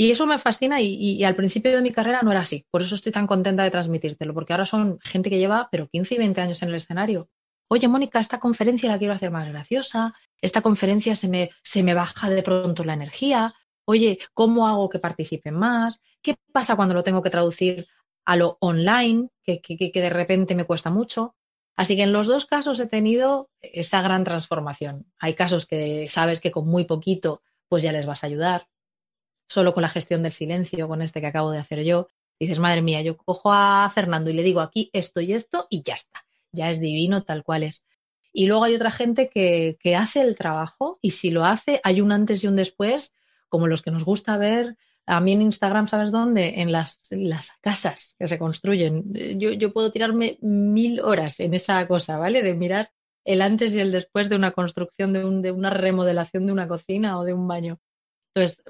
Y 0.00 0.12
eso 0.12 0.26
me 0.26 0.38
fascina 0.38 0.80
y, 0.80 1.24
al 1.24 1.34
principio 1.34 1.74
de 1.74 1.82
mi 1.82 1.90
carrera 1.90 2.22
no 2.22 2.30
era 2.30 2.42
así. 2.42 2.64
Por 2.70 2.82
eso 2.82 2.94
estoy 2.94 3.10
tan 3.10 3.26
contenta 3.26 3.64
de 3.64 3.70
transmitírtelo, 3.72 4.32
porque 4.32 4.52
ahora 4.52 4.64
son 4.64 5.00
gente 5.00 5.28
que 5.28 5.40
lleva, 5.40 5.68
pero 5.72 5.88
15 5.88 6.14
y 6.14 6.18
20 6.18 6.40
años 6.40 6.62
en 6.62 6.68
el 6.68 6.76
escenario. 6.76 7.28
Oye, 7.68 7.88
Mónica, 7.88 8.20
esta 8.20 8.38
conferencia 8.38 8.88
la 8.88 8.98
quiero 8.98 9.12
hacer 9.12 9.32
más 9.32 9.48
graciosa, 9.48 10.14
esta 10.40 10.62
conferencia 10.62 11.16
se 11.16 11.26
me, 11.26 11.50
se 11.64 11.82
me 11.82 11.94
baja 11.94 12.30
de 12.30 12.44
pronto 12.44 12.84
la 12.84 12.94
energía. 12.94 13.54
Oye, 13.86 14.20
¿cómo 14.34 14.68
hago 14.68 14.88
que 14.88 15.00
participen 15.00 15.54
más? 15.54 16.00
¿Qué 16.22 16.36
pasa 16.52 16.76
cuando 16.76 16.94
lo 16.94 17.02
tengo 17.02 17.20
que 17.20 17.30
traducir 17.30 17.88
a 18.24 18.36
lo 18.36 18.56
online, 18.60 19.30
que, 19.42 19.60
que, 19.60 19.90
que 19.90 20.00
de 20.00 20.10
repente 20.10 20.54
me 20.54 20.64
cuesta 20.64 20.90
mucho? 20.90 21.34
Así 21.74 21.96
que 21.96 22.04
en 22.04 22.12
los 22.12 22.28
dos 22.28 22.46
casos 22.46 22.78
he 22.78 22.86
tenido 22.86 23.50
esa 23.60 24.00
gran 24.00 24.22
transformación. 24.22 25.06
Hay 25.18 25.34
casos 25.34 25.66
que 25.66 26.08
sabes 26.08 26.40
que 26.40 26.52
con 26.52 26.68
muy 26.68 26.84
poquito 26.84 27.42
pues 27.68 27.82
ya 27.82 27.90
les 27.90 28.06
vas 28.06 28.22
a 28.22 28.28
ayudar 28.28 28.68
solo 29.48 29.74
con 29.74 29.82
la 29.82 29.88
gestión 29.88 30.22
del 30.22 30.32
silencio, 30.32 30.88
con 30.88 31.02
este 31.02 31.20
que 31.20 31.26
acabo 31.26 31.50
de 31.50 31.58
hacer 31.58 31.82
yo, 31.82 32.08
dices, 32.38 32.58
madre 32.58 32.82
mía, 32.82 33.02
yo 33.02 33.16
cojo 33.16 33.52
a 33.52 33.90
Fernando 33.92 34.30
y 34.30 34.34
le 34.34 34.42
digo 34.42 34.60
aquí 34.60 34.90
esto 34.92 35.20
y 35.20 35.32
esto 35.32 35.66
y 35.70 35.82
ya 35.82 35.94
está, 35.94 36.24
ya 36.52 36.70
es 36.70 36.80
divino 36.80 37.22
tal 37.22 37.42
cual 37.42 37.64
es. 37.64 37.84
Y 38.32 38.46
luego 38.46 38.64
hay 38.64 38.74
otra 38.74 38.90
gente 38.90 39.28
que, 39.28 39.76
hace 39.96 40.20
el 40.20 40.36
trabajo 40.36 40.98
y 41.02 41.10
si 41.10 41.30
lo 41.30 41.44
hace 41.44 41.80
hay 41.82 42.00
un 42.00 42.12
antes 42.12 42.44
y 42.44 42.46
un 42.46 42.56
después, 42.56 43.14
como 43.48 43.66
los 43.66 43.82
que 43.82 43.90
nos 43.90 44.04
gusta 44.04 44.36
ver 44.36 44.76
a 45.06 45.20
mí 45.20 45.32
en 45.32 45.42
Instagram, 45.42 45.88
¿sabes 45.88 46.12
dónde? 46.12 46.60
En 46.60 46.70
las, 46.70 47.08
las 47.10 47.52
casas 47.62 48.14
que 48.18 48.28
se 48.28 48.38
construyen. 48.38 49.04
Yo, 49.38 49.52
yo, 49.52 49.72
puedo 49.72 49.90
tirarme 49.90 50.38
mil 50.42 51.00
horas 51.00 51.40
en 51.40 51.54
esa 51.54 51.88
cosa, 51.88 52.18
¿vale? 52.18 52.42
De 52.42 52.52
mirar 52.52 52.90
el 53.24 53.40
antes 53.40 53.74
y 53.74 53.80
el 53.80 53.90
después 53.90 54.28
de 54.28 54.36
una 54.36 54.50
construcción, 54.50 55.14
de, 55.14 55.24
un, 55.24 55.40
de 55.40 55.50
una 55.50 55.70
remodelación 55.70 56.44
de 56.44 56.52
una 56.52 56.68
cocina 56.68 57.18
o 57.18 57.24
de 57.24 57.32
un 57.32 57.48
baño. 57.48 57.80
Entonces, 58.34 58.62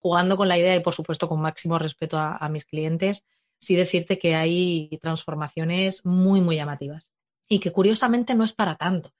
jugando 0.00 0.36
con 0.36 0.48
la 0.48 0.58
idea 0.58 0.76
y 0.76 0.80
por 0.80 0.94
supuesto 0.94 1.28
con 1.28 1.40
máximo 1.40 1.78
respeto 1.78 2.18
a, 2.18 2.48
mis 2.48 2.64
clientes, 2.64 3.24
sí 3.60 3.74
decirte 3.74 4.18
que 4.18 4.34
hay 4.34 4.98
transformaciones 5.02 6.04
muy, 6.06 6.40
muy 6.40 6.56
llamativas 6.56 7.10
y 7.48 7.60
que 7.60 7.72
curiosamente 7.72 8.34
no 8.34 8.44
es 8.44 8.52
para 8.52 8.76
tanto. 8.76 9.12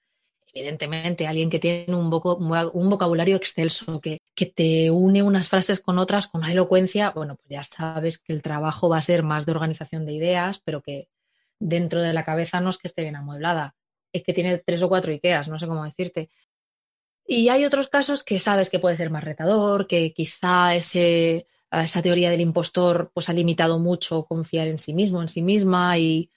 Evidentemente, 0.51 1.27
alguien 1.27 1.49
que 1.49 1.59
tiene 1.59 1.95
un, 1.95 2.09
vocabulario 2.09 3.35
excelso, 3.35 4.01
que, 4.01 4.19
que, 4.33 4.47
te 4.47 4.89
une 4.89 5.21
unas 5.21 5.47
frases 5.47 5.79
con 5.79 5.99
otras 5.99 6.27
con 6.27 6.41
una 6.41 6.51
elocuencia, 6.51 7.11
bueno, 7.11 7.35
pues 7.35 7.49
ya 7.49 7.63
sabes 7.63 8.17
que 8.17 8.33
el 8.33 8.41
trabajo 8.41 8.89
va 8.89 8.97
a 8.97 9.03
ser 9.03 9.21
más 9.21 9.45
de 9.45 9.51
organización 9.51 10.05
de 10.05 10.13
ideas, 10.13 10.59
pero 10.63 10.81
que 10.81 11.07
dentro 11.59 12.01
de 12.01 12.13
la 12.13 12.23
cabeza 12.23 12.61
no 12.61 12.71
es 12.71 12.77
que 12.77 12.87
esté 12.87 13.03
bien 13.03 13.15
amueblada, 13.15 13.75
es 14.11 14.23
que 14.23 14.33
tiene 14.33 14.57
tres 14.57 14.81
o 14.81 14.89
cuatro 14.89 15.11
Ikeas, 15.11 15.47
no 15.49 15.59
sé 15.59 15.67
cómo 15.67 15.83
decirte. 15.83 16.29
Y 17.31 17.49
hay 17.49 17.63
otros 17.63 17.89
casos 17.89 18.23
que 18.23 18.39
sabes 18.39 18.71
que 18.71 18.79
puede 18.79 18.97
ser 18.97 19.11
más 19.11 19.23
retador, 19.23 19.85
que 19.85 20.13
quizá 20.13 20.73
ese, 20.73 21.45
esa 21.71 22.01
teoría 22.01 22.31
del 22.31 22.41
impostor 22.41 23.11
pues 23.13 23.29
ha 23.29 23.33
limitado 23.33 23.77
mucho 23.77 24.25
confiar 24.25 24.67
en 24.67 24.79
sí 24.79 24.95
mismo, 24.95 25.21
en 25.21 25.27
sí 25.27 25.43
misma 25.43 25.99
y, 25.99 26.31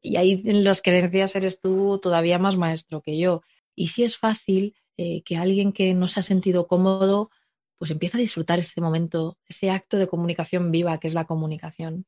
y 0.00 0.14
ahí 0.14 0.42
en 0.44 0.62
las 0.62 0.82
creencias 0.82 1.34
eres 1.34 1.60
tú 1.60 1.98
todavía 2.00 2.38
más 2.38 2.56
maestro 2.56 3.02
que 3.02 3.18
yo. 3.18 3.42
Y 3.74 3.88
sí 3.88 4.04
es 4.04 4.18
fácil 4.18 4.76
eh, 4.96 5.22
que 5.24 5.36
alguien 5.36 5.72
que 5.72 5.94
no 5.94 6.06
se 6.06 6.20
ha 6.20 6.22
sentido 6.22 6.68
cómodo 6.68 7.30
pues 7.76 7.90
empiece 7.90 8.16
a 8.16 8.20
disfrutar 8.20 8.60
ese 8.60 8.80
momento, 8.80 9.38
ese 9.48 9.72
acto 9.72 9.96
de 9.96 10.06
comunicación 10.06 10.70
viva 10.70 10.98
que 10.98 11.08
es 11.08 11.14
la 11.14 11.24
comunicación. 11.24 12.06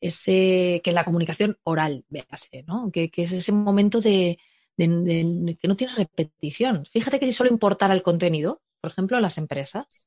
Ese, 0.00 0.80
que 0.82 0.90
es 0.90 0.94
la 0.94 1.04
comunicación 1.04 1.58
oral, 1.64 2.06
véase, 2.08 2.64
¿no? 2.66 2.90
que 2.90 3.10
es 3.14 3.32
ese 3.32 3.52
momento 3.52 4.00
de, 4.00 4.38
que 4.78 5.68
no 5.68 5.76
tiene 5.76 5.94
repetición. 5.94 6.86
Fíjate 6.92 7.18
que 7.18 7.26
si 7.26 7.32
solo 7.32 7.50
importara 7.50 7.94
el 7.94 8.02
contenido, 8.02 8.62
por 8.80 8.92
ejemplo, 8.92 9.16
a 9.16 9.20
las 9.20 9.36
empresas, 9.36 10.06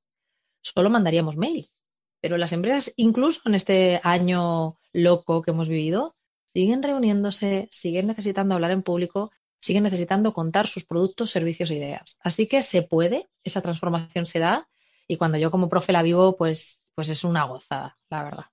solo 0.62 0.90
mandaríamos 0.90 1.36
mails. 1.36 1.84
Pero 2.22 2.38
las 2.38 2.54
empresas, 2.54 2.94
incluso 2.96 3.42
en 3.46 3.56
este 3.56 4.00
año 4.04 4.78
loco 4.94 5.42
que 5.42 5.52
hemos 5.52 5.68
vivido, 5.68 6.16
siguen 6.46 6.84
reuniéndose, 6.84 7.68
siguen 7.72 8.08
necesitando 8.08 8.56
hablar 8.56 8.72
en 8.72 8.84
público, 8.84 9.32
siguen 9.60 9.84
necesitando 9.84 10.34
contar 10.34 10.68
sus 10.68 10.86
productos, 10.86 11.32
servicios 11.32 11.70
e 11.72 11.76
ideas. 11.76 12.18
Así 12.22 12.48
que 12.48 12.64
se 12.64 12.82
puede, 12.82 13.30
esa 13.44 13.62
transformación 13.62 14.26
se 14.26 14.40
da 14.40 14.70
y 15.08 15.18
cuando 15.18 15.38
yo 15.38 15.52
como 15.52 15.68
profe 15.68 15.92
la 15.92 16.04
vivo, 16.04 16.38
pues, 16.38 16.92
pues 16.96 17.10
es 17.10 17.24
una 17.24 17.44
gozada, 17.44 17.98
la 18.10 18.24
verdad. 18.24 18.46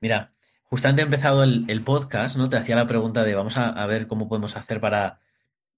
Mira, 0.00 0.32
justamente 0.64 1.02
he 1.02 1.04
empezado 1.06 1.42
el, 1.42 1.82
podcast, 1.84 2.36
¿no? 2.36 2.48
Te 2.48 2.56
hacía 2.56 2.76
la 2.76 2.86
pregunta 2.86 3.24
de 3.24 3.34
vamos 3.34 3.56
a 3.56 3.86
ver 3.86 4.06
cómo 4.06 4.28
podemos 4.28 4.56
hacer 4.56 4.80
para 4.80 5.20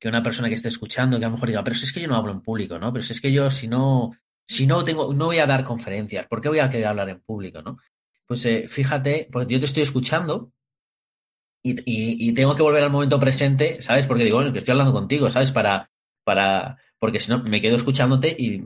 que 0.01 0.09
una 0.09 0.23
persona 0.23 0.49
que 0.49 0.55
esté 0.55 0.69
escuchando, 0.69 1.19
que 1.19 1.27
a 1.27 1.29
lo 1.29 1.35
mejor 1.35 1.51
diga, 1.51 1.63
pero 1.63 1.77
si 1.77 1.85
es 1.85 1.93
que 1.93 2.01
yo 2.01 2.09
no 2.09 2.17
hablo 2.17 2.33
en 2.33 2.41
público, 2.41 2.79
¿no? 2.79 2.91
Pero 2.93 3.03
si 3.03 3.13
es 3.13 3.21
que 3.21 3.31
yo, 3.31 3.51
si 3.51 3.69
no, 3.69 4.13
si 4.49 4.67
no 4.67 4.83
tengo, 4.83 5.13
no 5.13 5.27
voy 5.27 5.39
a 5.39 5.47
dar 5.47 5.63
conferencias, 5.63 6.27
¿por 6.27 6.41
qué 6.41 6.49
voy 6.49 6.59
a 6.59 6.71
querer 6.71 6.87
hablar 6.87 7.11
en 7.11 7.21
público, 7.21 7.61
¿no? 7.61 7.77
Pues 8.27 8.45
eh, 8.47 8.67
fíjate, 8.67 9.29
porque 9.31 9.53
yo 9.53 9.61
te 9.61 9.67
estoy 9.67 9.83
escuchando 9.83 10.53
y, 11.63 12.33
tengo 12.33 12.55
que 12.55 12.63
volver 12.63 12.83
al 12.83 12.91
momento 12.91 13.21
presente, 13.21 13.83
¿sabes? 13.83 14.07
Porque 14.07 14.25
digo, 14.25 14.39
bueno, 14.39 14.53
que 14.53 14.61
estoy 14.61 14.73
hablando 14.73 14.95
contigo, 14.95 15.29
¿sabes? 15.29 15.53
Para, 15.53 15.91
para, 16.25 16.79
porque 16.99 17.21
si 17.21 17.31
no, 17.31 17.43
me 17.43 17.61
quedo 17.61 17.77
escuchándote 17.77 18.35
y, 18.39 18.65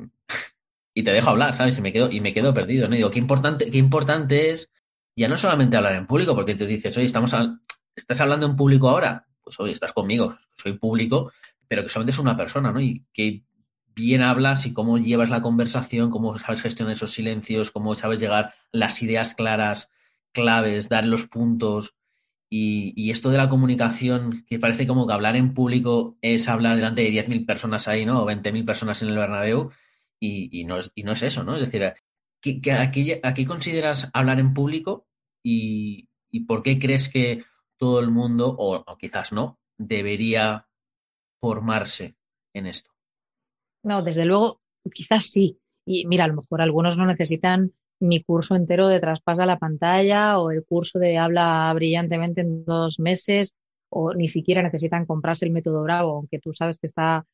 y 0.95 1.03
te 1.03 1.12
dejo 1.12 1.31
hablar, 1.31 1.57
¿sabes? 1.57 1.76
Y 1.76 1.81
me 1.81 1.93
quedo, 1.93 2.12
y 2.12 2.21
me 2.21 2.33
quedo 2.33 2.55
perdido, 2.55 2.87
¿no? 2.87 2.95
Y 2.95 2.99
digo, 2.99 3.11
qué 3.11 3.19
importante, 3.19 3.71
qué 3.71 3.79
importante 3.79 4.50
es 4.50 4.71
ya 5.17 5.26
no 5.26 5.37
solamente 5.37 5.76
hablar 5.76 5.97
en 5.97 6.07
público, 6.07 6.35
porque 6.37 6.55
te 6.55 6.67
dices, 6.67 6.97
oye, 6.97 7.07
estamos, 7.07 7.35
estás 7.97 8.21
hablando 8.21 8.47
en 8.47 8.57
público 8.57 8.88
ahora, 8.88 9.26
pues 9.44 9.60
oye, 9.60 9.72
estás 9.72 9.92
conmigo, 9.92 10.36
soy 10.56 10.72
público, 10.78 11.32
pero 11.68 11.82
que 11.82 11.88
solamente 11.88 12.12
es 12.12 12.18
una 12.18 12.36
persona, 12.36 12.72
¿no? 12.72 12.80
Y 12.80 13.04
que 13.12 13.44
bien 13.94 14.22
hablas 14.22 14.66
y 14.66 14.72
cómo 14.72 14.98
llevas 14.98 15.30
la 15.30 15.42
conversación, 15.42 16.10
cómo 16.10 16.38
sabes 16.38 16.62
gestionar 16.62 16.94
esos 16.94 17.12
silencios, 17.12 17.70
cómo 17.70 17.94
sabes 17.94 18.20
llegar 18.20 18.44
a 18.44 18.54
las 18.72 19.02
ideas 19.02 19.34
claras, 19.34 19.90
claves, 20.32 20.88
dar 20.88 21.06
los 21.06 21.26
puntos. 21.26 21.94
Y, 22.50 23.10
esto 23.10 23.30
de 23.30 23.38
la 23.38 23.48
comunicación, 23.48 24.44
que 24.46 24.60
parece 24.60 24.86
como 24.86 25.06
que 25.06 25.12
hablar 25.12 25.34
en 25.36 25.54
público 25.54 26.16
es 26.22 26.48
hablar 26.48 26.76
delante 26.76 27.02
de 27.02 27.10
10.000 27.10 27.46
personas 27.46 27.88
ahí, 27.88 28.06
¿no? 28.06 28.22
O 28.22 28.26
20.000 28.26 28.64
personas 28.64 29.02
en 29.02 29.08
el 29.08 29.16
Bernabéu, 29.16 29.70
y, 30.20 30.64
no 30.64 30.78
es, 30.78 30.92
y 30.94 31.02
no 31.02 31.12
es 31.12 31.22
eso, 31.22 31.44
¿no? 31.44 31.56
Es 31.56 31.60
decir, 31.60 31.92
¿qué, 32.40 33.20
aquí, 33.22 33.44
consideras 33.44 34.10
hablar 34.14 34.38
en 34.38 34.54
público 34.54 35.06
y, 35.42 36.08
y 36.30 36.40
por 36.40 36.62
qué 36.62 36.78
crees 36.78 37.08
que 37.08 37.44
todo 37.85 38.00
el 38.00 38.11
mundo, 38.11 38.57
o, 38.59 38.83
quizás 38.97 39.31
no, 39.31 39.59
debería 39.76 40.67
formarse 41.38 42.17
en 42.55 42.67
esto? 42.67 42.91
No, 43.83 44.03
desde 44.03 44.25
luego, 44.25 44.62
quizás 44.91 45.26
sí. 45.26 45.61
Y 45.85 46.07
mira, 46.07 46.25
a 46.25 46.29
lo 46.29 46.37
mejor 46.37 46.62
algunos 46.62 46.97
no 46.97 47.05
necesitan 47.05 47.75
mi 48.00 48.23
curso 48.23 48.57
entero 48.57 48.88
de 48.88 49.00
traspasa 49.00 49.45
la 49.45 49.59
pantalla 49.59 50.38
o 50.38 50.50
el 50.50 50.64
curso 50.64 50.99
de 50.99 51.19
habla 51.19 51.71
brillantemente 51.75 52.41
en 52.41 52.64
dos 52.64 52.99
meses 52.99 53.55
o 53.91 54.14
ni 54.14 54.29
siquiera 54.29 54.62
necesitan 54.62 55.05
comprarse 55.05 55.45
el 55.45 55.53
método 55.53 55.83
Bravo, 55.83 56.17
aunque 56.17 56.38
tú 56.38 56.55
sabes 56.55 56.79
que 56.79 56.87
está 56.87 57.26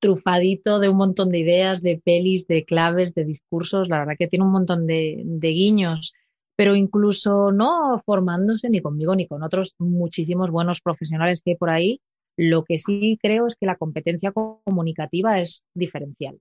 trufadito 0.00 0.80
de 0.80 0.88
un 0.88 0.96
montón 0.96 1.28
de 1.28 1.40
ideas, 1.40 1.82
de 1.82 2.00
pelis, 2.02 2.46
de 2.46 2.64
claves, 2.64 3.12
de 3.12 3.26
discursos. 3.26 3.90
La 3.90 3.98
verdad 3.98 4.16
que 4.18 4.26
tiene 4.26 4.46
un 4.46 4.52
montón 4.52 4.86
de, 4.86 5.22
guiños 5.42 6.14
pero 6.56 6.74
incluso 6.74 7.52
no 7.52 7.98
formándose 7.98 8.70
ni 8.70 8.80
conmigo 8.80 9.14
ni 9.14 9.26
con 9.26 9.42
otros 9.42 9.74
muchísimos 9.78 10.50
buenos 10.50 10.80
profesionales 10.80 11.42
que 11.42 11.52
hay 11.52 11.56
por 11.56 11.70
ahí, 11.70 12.00
lo 12.36 12.64
que 12.64 12.78
sí 12.78 13.18
creo 13.20 13.46
es 13.46 13.56
que 13.56 13.66
la 13.66 13.76
competencia 13.76 14.32
comunicativa 14.32 15.40
es 15.40 15.64
diferencial. 15.74 16.38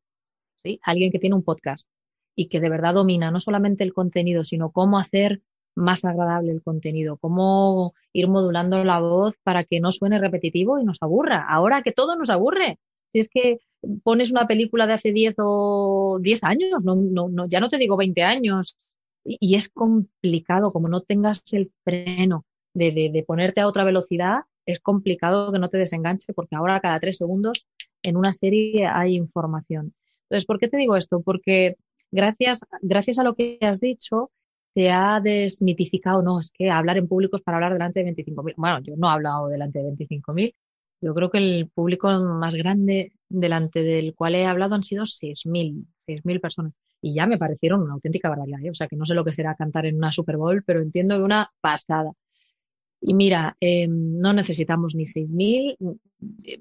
¿sí? 0.64 0.80
Alguien 0.84 1.12
que 1.12 1.20
tiene 1.20 1.36
un 1.36 1.44
podcast 1.44 1.88
y 2.36 2.48
que 2.48 2.60
de 2.60 2.70
verdad 2.70 2.94
domina 2.94 3.32
no 3.32 3.40
solamente 3.40 3.84
el 3.84 3.94
contenido, 3.94 4.44
sino 4.44 4.72
cómo 4.72 5.00
hacer 5.00 5.42
más 5.76 6.06
agradable 6.06 6.52
el 6.52 6.64
contenido, 6.64 7.18
cómo 7.18 7.94
ir 8.14 8.28
modulando 8.28 8.84
la 8.84 9.00
voz 9.00 9.36
para 9.44 9.66
que 9.66 9.80
no 9.82 9.92
suene 9.92 10.20
repetitivo 10.20 10.80
y 10.80 10.86
nos 10.86 10.98
aburra. 11.02 11.46
Ahora 11.48 11.82
que 11.82 11.92
todo 11.92 12.16
nos 12.16 12.30
aburre. 12.30 12.80
Si 13.08 13.20
es 13.20 13.30
que 13.30 13.60
pones 14.04 14.32
una 14.32 14.48
película 14.48 14.88
de 14.88 14.94
hace 14.94 15.12
10 15.12 15.36
o 15.40 16.18
10 16.22 16.44
años, 16.44 16.84
no, 16.84 16.96
no, 16.96 17.48
ya 17.48 17.60
no 17.60 17.70
te 17.70 17.78
digo 17.78 17.98
20 17.98 18.24
años, 18.24 18.78
y, 19.26 19.56
es 19.56 19.70
complicado, 19.70 20.72
como 20.72 20.88
no 20.88 21.02
tengas 21.02 21.42
el 21.52 21.72
freno 21.84 22.46
de, 22.74 22.92
de 22.92 23.24
ponerte 23.24 23.62
a 23.62 23.68
otra 23.68 23.84
velocidad, 23.84 24.42
es 24.66 24.80
complicado 24.80 25.52
que 25.52 25.60
no 25.60 25.70
te 25.70 25.78
desenganche 25.78 26.34
porque 26.34 26.56
ahora 26.56 26.80
cada 26.80 27.00
tres 27.00 27.18
segundos 27.18 27.68
en 28.04 28.18
una 28.18 28.34
serie 28.34 28.86
hay 28.86 29.16
información. 29.16 29.94
Entonces, 30.24 30.46
¿por 30.46 30.60
qué 30.60 30.68
te 30.68 30.78
digo 30.78 30.96
esto? 30.96 31.22
Porque 31.22 31.76
gracias, 32.12 32.62
gracias 32.82 33.20
a 33.20 33.24
lo 33.24 33.36
que 33.36 33.58
has 33.62 33.80
dicho, 33.80 34.32
se 34.74 34.90
ha 34.90 35.20
desmitificado, 35.22 36.22
no, 36.22 36.40
es 36.40 36.52
que 36.52 36.70
hablar 36.70 36.98
en 36.98 37.08
público 37.08 37.38
es 37.38 37.42
para 37.42 37.58
hablar 37.58 37.74
delante 37.74 38.04
de 38.04 38.14
25.000. 38.14 38.54
Bueno, 38.58 38.80
yo 38.82 38.96
no 38.98 39.08
he 39.08 39.12
hablado 39.12 39.48
delante 39.48 39.80
de 39.80 39.92
25.000. 39.92 40.54
Yo 41.02 41.14
creo 41.14 41.30
que 41.30 41.38
el 41.38 41.70
público 41.70 42.10
más 42.20 42.56
grande 42.56 43.14
delante 43.30 43.84
del 43.84 44.14
cual 44.16 44.36
he 44.36 44.46
hablado 44.46 44.76
han 44.76 44.84
sido 44.84 45.06
6.000, 45.06 45.86
6.000 46.06 46.40
personas. 46.40 46.74
Y 47.02 47.14
ya 47.14 47.28
me 47.28 47.38
parecieron 47.38 47.82
una 47.82 47.94
auténtica 47.94 48.30
barbaridad. 48.30 48.64
¿eh? 48.64 48.72
O 48.72 48.76
sea, 48.76 48.88
que 48.88 48.96
no 48.96 49.06
sé 49.06 49.14
lo 49.14 49.26
que 49.26 49.34
será 49.34 49.56
cantar 49.56 49.86
en 49.86 49.98
una 49.98 50.12
Super 50.12 50.38
Bowl, 50.38 50.64
pero 50.66 50.82
entiendo 50.82 51.18
que 51.18 51.24
una 51.24 51.52
pasada. 51.62 52.12
Y 53.02 53.14
mira, 53.14 53.56
em, 53.60 54.18
no 54.20 54.34
necesitamos 54.34 54.96
ni 54.96 55.06
6.000, 55.06 55.78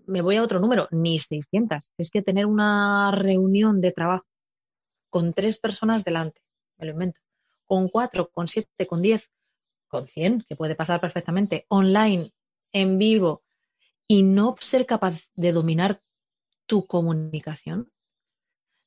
me 0.06 0.20
voy 0.20 0.36
a 0.36 0.42
otro 0.42 0.60
número, 0.60 0.88
ni 0.90 1.18
600. 1.18 1.92
Es 1.96 2.10
que 2.10 2.22
tener 2.22 2.46
una 2.46 3.10
reunión 3.12 3.80
de 3.80 3.92
trabajo 3.92 4.26
con 5.10 5.32
tres 5.32 5.58
personas 5.58 6.04
delante, 6.04 6.40
me 6.76 6.86
lo 6.86 6.92
invento, 6.92 7.20
con 7.66 7.88
cuatro, 7.88 8.30
con 8.30 8.48
siete, 8.48 8.86
con 8.86 9.00
diez, 9.00 9.30
con 9.86 10.08
cien, 10.08 10.44
que 10.48 10.56
puede 10.56 10.74
pasar 10.74 11.00
perfectamente, 11.00 11.66
online, 11.68 12.32
en 12.72 12.98
vivo, 12.98 13.44
y 14.08 14.24
no 14.24 14.56
ser 14.58 14.86
capaz 14.86 15.20
de 15.36 15.52
dominar 15.52 16.00
tu 16.66 16.86
comunicación, 16.86 17.92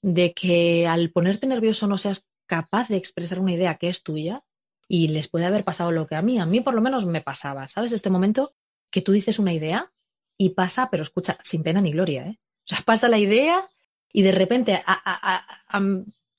de 0.07 0.33
que 0.33 0.87
al 0.87 1.11
ponerte 1.11 1.47
nervioso 1.47 1.85
no 1.85 1.97
seas 1.97 2.25
capaz 2.45 2.87
de 2.87 2.95
expresar 2.95 3.39
una 3.39 3.51
idea 3.51 3.75
que 3.75 3.89
es 3.89 4.03
tuya, 4.03 4.43
y 4.87 5.09
les 5.09 5.27
puede 5.27 5.45
haber 5.45 5.65
pasado 5.65 5.91
lo 5.91 6.07
que 6.07 6.15
a 6.15 6.21
mí, 6.21 6.39
a 6.39 6.45
mí 6.45 6.61
por 6.61 6.73
lo 6.73 6.81
menos 6.81 7.05
me 7.05 7.19
pasaba, 7.19 7.67
¿sabes? 7.67 7.91
Este 7.91 8.09
momento 8.09 8.53
que 8.89 9.01
tú 9.01 9.11
dices 9.11 9.37
una 9.37 9.51
idea 9.51 9.91
y 10.37 10.51
pasa, 10.51 10.89
pero 10.89 11.03
escucha, 11.03 11.37
sin 11.43 11.61
pena 11.61 11.81
ni 11.81 11.91
gloria, 11.91 12.25
¿eh? 12.25 12.39
O 12.39 12.67
sea, 12.67 12.79
pasa 12.85 13.09
la 13.09 13.19
idea 13.19 13.69
y 14.13 14.21
de 14.21 14.31
repente 14.31 14.81
a, 14.85 15.45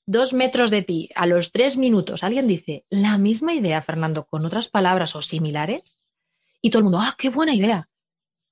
dos 0.07 0.33
metros 0.33 0.71
de 0.71 0.81
ti, 0.81 1.09
a 1.13 1.27
los 1.27 1.51
tres 1.51 1.77
minutos, 1.77 2.23
alguien 2.23 2.47
dice 2.47 2.85
la 2.89 3.19
misma 3.19 3.53
idea, 3.53 3.83
Fernando, 3.83 4.25
con 4.25 4.45
otras 4.45 4.67
palabras 4.67 5.15
o 5.15 5.21
similares 5.21 5.95
y 6.59 6.71
todo 6.71 6.79
el 6.79 6.83
mundo, 6.85 6.99
ah, 6.99 7.15
qué 7.17 7.29
buena 7.29 7.53
idea. 7.53 7.87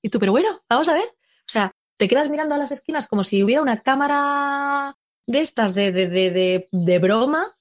Y 0.00 0.10
tú, 0.10 0.20
pero 0.20 0.30
bueno, 0.30 0.62
vamos 0.68 0.88
a 0.88 0.94
ver. 0.94 1.06
O 1.06 1.50
sea, 1.50 1.72
te 1.96 2.06
quedas 2.06 2.30
mirando 2.30 2.54
a 2.54 2.58
las 2.58 2.70
esquinas 2.70 3.08
como 3.08 3.24
si 3.24 3.42
hubiera 3.42 3.62
una 3.62 3.82
cámara 3.82 4.96
de 5.28 5.40
estas 5.40 5.74
de, 5.74 5.92
de, 5.92 6.08
de, 6.08 6.68
de 6.72 6.98
broma. 6.98 7.54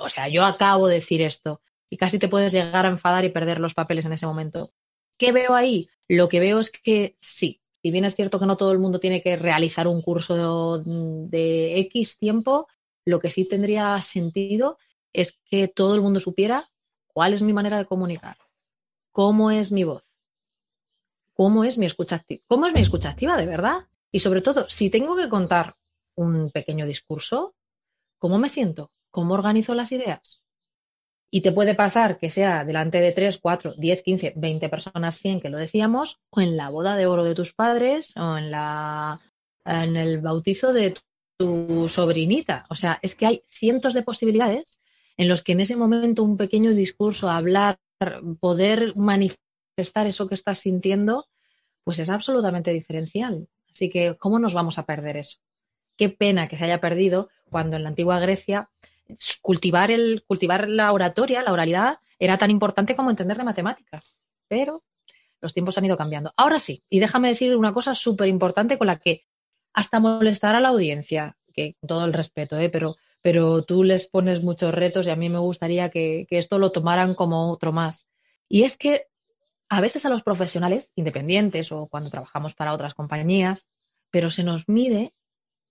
o 0.00 0.08
sea, 0.08 0.28
yo 0.28 0.44
acabo 0.44 0.88
de 0.88 0.94
decir 0.94 1.20
esto 1.20 1.60
y 1.90 1.98
casi 1.98 2.18
te 2.18 2.28
puedes 2.28 2.52
llegar 2.52 2.86
a 2.86 2.88
enfadar 2.88 3.26
y 3.26 3.28
perder 3.28 3.60
los 3.60 3.74
papeles 3.74 4.06
en 4.06 4.14
ese 4.14 4.26
momento. 4.26 4.72
¿Qué 5.18 5.30
veo 5.30 5.54
ahí? 5.54 5.90
Lo 6.08 6.30
que 6.30 6.40
veo 6.40 6.58
es 6.58 6.70
que 6.70 7.14
sí, 7.20 7.60
si 7.82 7.90
bien 7.90 8.06
es 8.06 8.16
cierto 8.16 8.40
que 8.40 8.46
no 8.46 8.56
todo 8.56 8.72
el 8.72 8.78
mundo 8.78 8.98
tiene 8.98 9.22
que 9.22 9.36
realizar 9.36 9.86
un 9.88 10.00
curso 10.00 10.78
de, 10.78 11.78
X 11.80 12.16
tiempo, 12.16 12.66
lo 13.04 13.18
que 13.18 13.30
sí 13.30 13.44
tendría 13.44 14.00
sentido 14.00 14.78
es 15.12 15.38
que 15.44 15.68
todo 15.68 15.94
el 15.94 16.00
mundo 16.00 16.18
supiera 16.18 16.70
cuál 17.08 17.34
es 17.34 17.42
mi 17.42 17.52
manera 17.52 17.76
de 17.76 17.84
comunicar, 17.84 18.38
cómo 19.10 19.50
es 19.50 19.70
mi 19.70 19.84
voz, 19.84 20.14
cómo 21.34 21.62
es 21.62 21.76
mi 21.76 21.84
escucha 21.84 22.16
activa, 22.16 22.42
cómo 22.46 22.66
es 22.66 22.72
mi 22.72 22.80
escucha 22.80 23.10
activa 23.10 23.36
de 23.36 23.44
verdad. 23.44 23.86
Y 24.10 24.20
sobre 24.20 24.40
todo, 24.40 24.70
si 24.70 24.88
tengo 24.88 25.14
que 25.14 25.28
contar 25.28 25.76
un 26.16 26.50
pequeño 26.50 26.86
discurso, 26.86 27.54
¿cómo 28.18 28.38
me 28.38 28.48
siento? 28.48 28.90
¿Cómo 29.10 29.34
organizo 29.34 29.74
las 29.74 29.92
ideas? 29.92 30.42
Y 31.30 31.40
te 31.40 31.52
puede 31.52 31.74
pasar 31.74 32.18
que 32.18 32.30
sea 32.30 32.64
delante 32.64 33.00
de 33.00 33.12
3, 33.12 33.38
4, 33.38 33.74
10, 33.78 34.02
15, 34.02 34.32
20 34.36 34.68
personas, 34.68 35.18
100, 35.18 35.40
que 35.40 35.48
lo 35.48 35.56
decíamos, 35.56 36.20
o 36.30 36.40
en 36.40 36.56
la 36.56 36.68
boda 36.68 36.94
de 36.96 37.06
oro 37.06 37.24
de 37.24 37.34
tus 37.34 37.54
padres, 37.54 38.12
o 38.16 38.36
en, 38.36 38.50
la, 38.50 39.20
en 39.64 39.96
el 39.96 40.18
bautizo 40.18 40.72
de 40.74 40.94
tu 41.38 41.88
sobrinita. 41.88 42.66
O 42.68 42.74
sea, 42.74 42.98
es 43.02 43.14
que 43.14 43.26
hay 43.26 43.42
cientos 43.46 43.94
de 43.94 44.02
posibilidades 44.02 44.80
en 45.16 45.28
los 45.28 45.42
que 45.42 45.52
en 45.52 45.60
ese 45.60 45.76
momento 45.76 46.22
un 46.22 46.36
pequeño 46.36 46.72
discurso, 46.72 47.30
hablar, 47.30 47.78
poder 48.40 48.94
manifestar 48.96 50.06
eso 50.06 50.28
que 50.28 50.34
estás 50.34 50.58
sintiendo, 50.58 51.26
pues 51.84 51.98
es 51.98 52.10
absolutamente 52.10 52.72
diferencial. 52.72 53.48
Así 53.70 53.88
que, 53.88 54.16
¿cómo 54.18 54.38
nos 54.38 54.54
vamos 54.54 54.78
a 54.78 54.84
perder 54.84 55.16
eso? 55.16 55.38
Qué 55.96 56.08
pena 56.08 56.46
que 56.46 56.56
se 56.56 56.64
haya 56.64 56.80
perdido 56.80 57.28
cuando 57.50 57.76
en 57.76 57.82
la 57.82 57.90
antigua 57.90 58.18
Grecia 58.18 58.70
cultivar, 59.40 59.90
el, 59.90 60.24
cultivar 60.26 60.68
la 60.68 60.92
oratoria, 60.92 61.42
la 61.42 61.52
oralidad, 61.52 61.98
era 62.18 62.38
tan 62.38 62.50
importante 62.50 62.96
como 62.96 63.10
entender 63.10 63.36
de 63.36 63.44
matemáticas. 63.44 64.20
Pero 64.48 64.84
los 65.40 65.52
tiempos 65.52 65.76
han 65.76 65.84
ido 65.84 65.96
cambiando. 65.96 66.32
Ahora 66.36 66.58
sí, 66.58 66.84
y 66.88 67.00
déjame 67.00 67.28
decir 67.28 67.56
una 67.56 67.74
cosa 67.74 67.94
súper 67.94 68.28
importante 68.28 68.78
con 68.78 68.86
la 68.86 68.98
que 68.98 69.26
hasta 69.72 70.00
molestar 70.00 70.54
a 70.54 70.60
la 70.60 70.68
audiencia, 70.68 71.36
que 71.52 71.74
con 71.80 71.88
todo 71.88 72.04
el 72.04 72.12
respeto, 72.12 72.58
¿eh? 72.58 72.68
pero, 72.68 72.96
pero 73.20 73.64
tú 73.64 73.84
les 73.84 74.08
pones 74.08 74.42
muchos 74.42 74.72
retos 74.72 75.06
y 75.06 75.10
a 75.10 75.16
mí 75.16 75.28
me 75.28 75.38
gustaría 75.38 75.90
que, 75.90 76.26
que 76.28 76.38
esto 76.38 76.58
lo 76.58 76.72
tomaran 76.72 77.14
como 77.14 77.50
otro 77.50 77.72
más. 77.72 78.06
Y 78.48 78.64
es 78.64 78.76
que 78.76 79.06
a 79.68 79.80
veces 79.80 80.04
a 80.04 80.10
los 80.10 80.22
profesionales 80.22 80.92
independientes 80.94 81.72
o 81.72 81.86
cuando 81.86 82.10
trabajamos 82.10 82.54
para 82.54 82.74
otras 82.74 82.94
compañías, 82.94 83.66
pero 84.10 84.30
se 84.30 84.44
nos 84.44 84.68
mide 84.68 85.14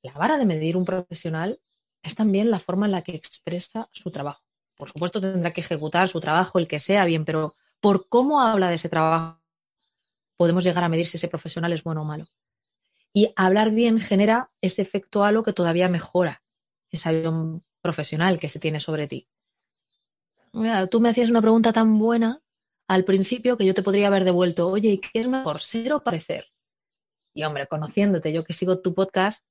la 0.01 0.13
vara 0.13 0.37
de 0.37 0.45
medir 0.45 0.77
un 0.77 0.85
profesional 0.85 1.59
es 2.01 2.15
también 2.15 2.49
la 2.49 2.59
forma 2.59 2.85
en 2.85 2.91
la 2.91 3.01
que 3.01 3.15
expresa 3.15 3.89
su 3.91 4.11
trabajo. 4.11 4.43
Por 4.75 4.89
supuesto, 4.89 5.21
tendrá 5.21 5.53
que 5.53 5.61
ejecutar 5.61 6.09
su 6.09 6.19
trabajo, 6.19 6.57
el 6.57 6.67
que 6.67 6.79
sea 6.79 7.05
bien, 7.05 7.25
pero 7.25 7.53
por 7.79 8.09
cómo 8.09 8.41
habla 8.41 8.69
de 8.69 8.75
ese 8.75 8.89
trabajo, 8.89 9.39
podemos 10.37 10.63
llegar 10.63 10.83
a 10.83 10.89
medir 10.89 11.07
si 11.07 11.17
ese 11.17 11.27
profesional 11.27 11.71
es 11.73 11.83
bueno 11.83 12.01
o 12.01 12.05
malo. 12.05 12.25
Y 13.13 13.31
hablar 13.35 13.71
bien 13.71 13.99
genera 13.99 14.49
ese 14.61 14.81
efecto 14.81 15.23
halo 15.23 15.43
que 15.43 15.53
todavía 15.53 15.87
mejora 15.89 16.41
ese 16.89 17.09
avión 17.09 17.63
profesional 17.81 18.39
que 18.39 18.49
se 18.49 18.59
tiene 18.59 18.79
sobre 18.79 19.07
ti. 19.07 19.27
tú 20.89 20.99
me 20.99 21.09
hacías 21.09 21.29
una 21.29 21.41
pregunta 21.41 21.73
tan 21.73 21.97
buena 21.97 22.41
al 22.87 23.05
principio 23.05 23.57
que 23.57 23.65
yo 23.65 23.73
te 23.73 23.83
podría 23.83 24.07
haber 24.07 24.25
devuelto, 24.25 24.67
oye, 24.67 24.89
¿y 24.89 24.97
qué 24.97 25.19
es 25.19 25.27
mejor, 25.27 25.61
ser 25.61 25.93
o 25.93 26.03
parecer? 26.03 26.47
Y 27.33 27.43
hombre, 27.43 27.67
conociéndote, 27.67 28.33
yo 28.33 28.43
que 28.43 28.53
sigo 28.53 28.79
tu 28.79 28.93
podcast, 28.93 29.45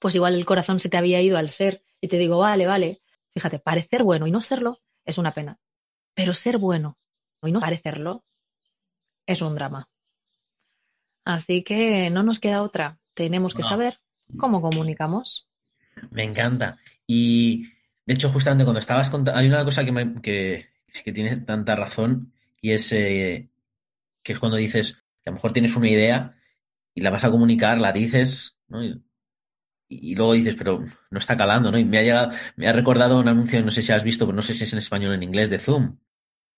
pues 0.00 0.14
igual 0.16 0.34
el 0.34 0.46
corazón 0.46 0.80
se 0.80 0.88
te 0.88 0.96
había 0.96 1.20
ido 1.20 1.38
al 1.38 1.50
ser 1.50 1.84
y 2.00 2.08
te 2.08 2.18
digo, 2.18 2.38
vale, 2.38 2.66
vale, 2.66 3.02
fíjate, 3.30 3.60
parecer 3.60 4.02
bueno 4.02 4.26
y 4.26 4.32
no 4.32 4.40
serlo 4.40 4.80
es 5.04 5.18
una 5.18 5.32
pena, 5.32 5.60
pero 6.14 6.34
ser 6.34 6.58
bueno 6.58 6.98
y 7.42 7.52
no 7.52 7.60
parecerlo 7.60 8.24
es 9.26 9.42
un 9.42 9.54
drama. 9.54 9.88
Así 11.24 11.62
que 11.62 12.10
no 12.10 12.22
nos 12.22 12.40
queda 12.40 12.62
otra, 12.62 12.98
tenemos 13.14 13.54
que 13.54 13.62
saber 13.62 14.00
cómo 14.38 14.62
comunicamos. 14.62 15.48
Me 16.10 16.24
encanta. 16.24 16.78
Y 17.06 17.66
de 18.06 18.14
hecho, 18.14 18.30
justamente 18.30 18.64
cuando 18.64 18.80
estabas 18.80 19.10
contando, 19.10 19.38
hay 19.38 19.46
una 19.46 19.64
cosa 19.64 19.84
que, 19.84 19.92
me, 19.92 20.20
que, 20.22 20.68
que 21.04 21.12
tiene 21.12 21.36
tanta 21.36 21.76
razón 21.76 22.32
y 22.60 22.72
es 22.72 22.90
eh, 22.92 23.50
que 24.22 24.32
es 24.32 24.38
cuando 24.38 24.56
dices 24.56 24.94
que 25.22 25.28
a 25.28 25.30
lo 25.30 25.34
mejor 25.34 25.52
tienes 25.52 25.76
una 25.76 25.90
idea 25.90 26.36
y 26.94 27.02
la 27.02 27.10
vas 27.10 27.24
a 27.24 27.30
comunicar, 27.30 27.80
la 27.80 27.92
dices, 27.92 28.56
¿no? 28.68 28.82
y 28.82 29.02
luego 30.14 30.34
dices, 30.34 30.54
pero 30.56 30.84
no 31.10 31.18
está 31.18 31.36
calando, 31.36 31.70
¿no? 31.70 31.78
Y 31.78 31.84
me 31.84 31.98
ha 31.98 32.02
llegado, 32.02 32.32
me 32.56 32.68
ha 32.68 32.72
recordado 32.72 33.18
un 33.18 33.28
anuncio, 33.28 33.62
no 33.64 33.70
sé 33.70 33.82
si 33.82 33.92
has 33.92 34.04
visto, 34.04 34.24
pero 34.24 34.36
no 34.36 34.42
sé 34.42 34.54
si 34.54 34.64
es 34.64 34.72
en 34.72 34.78
español 34.78 35.10
o 35.10 35.14
en 35.14 35.22
inglés, 35.22 35.50
de 35.50 35.58
Zoom. 35.58 35.98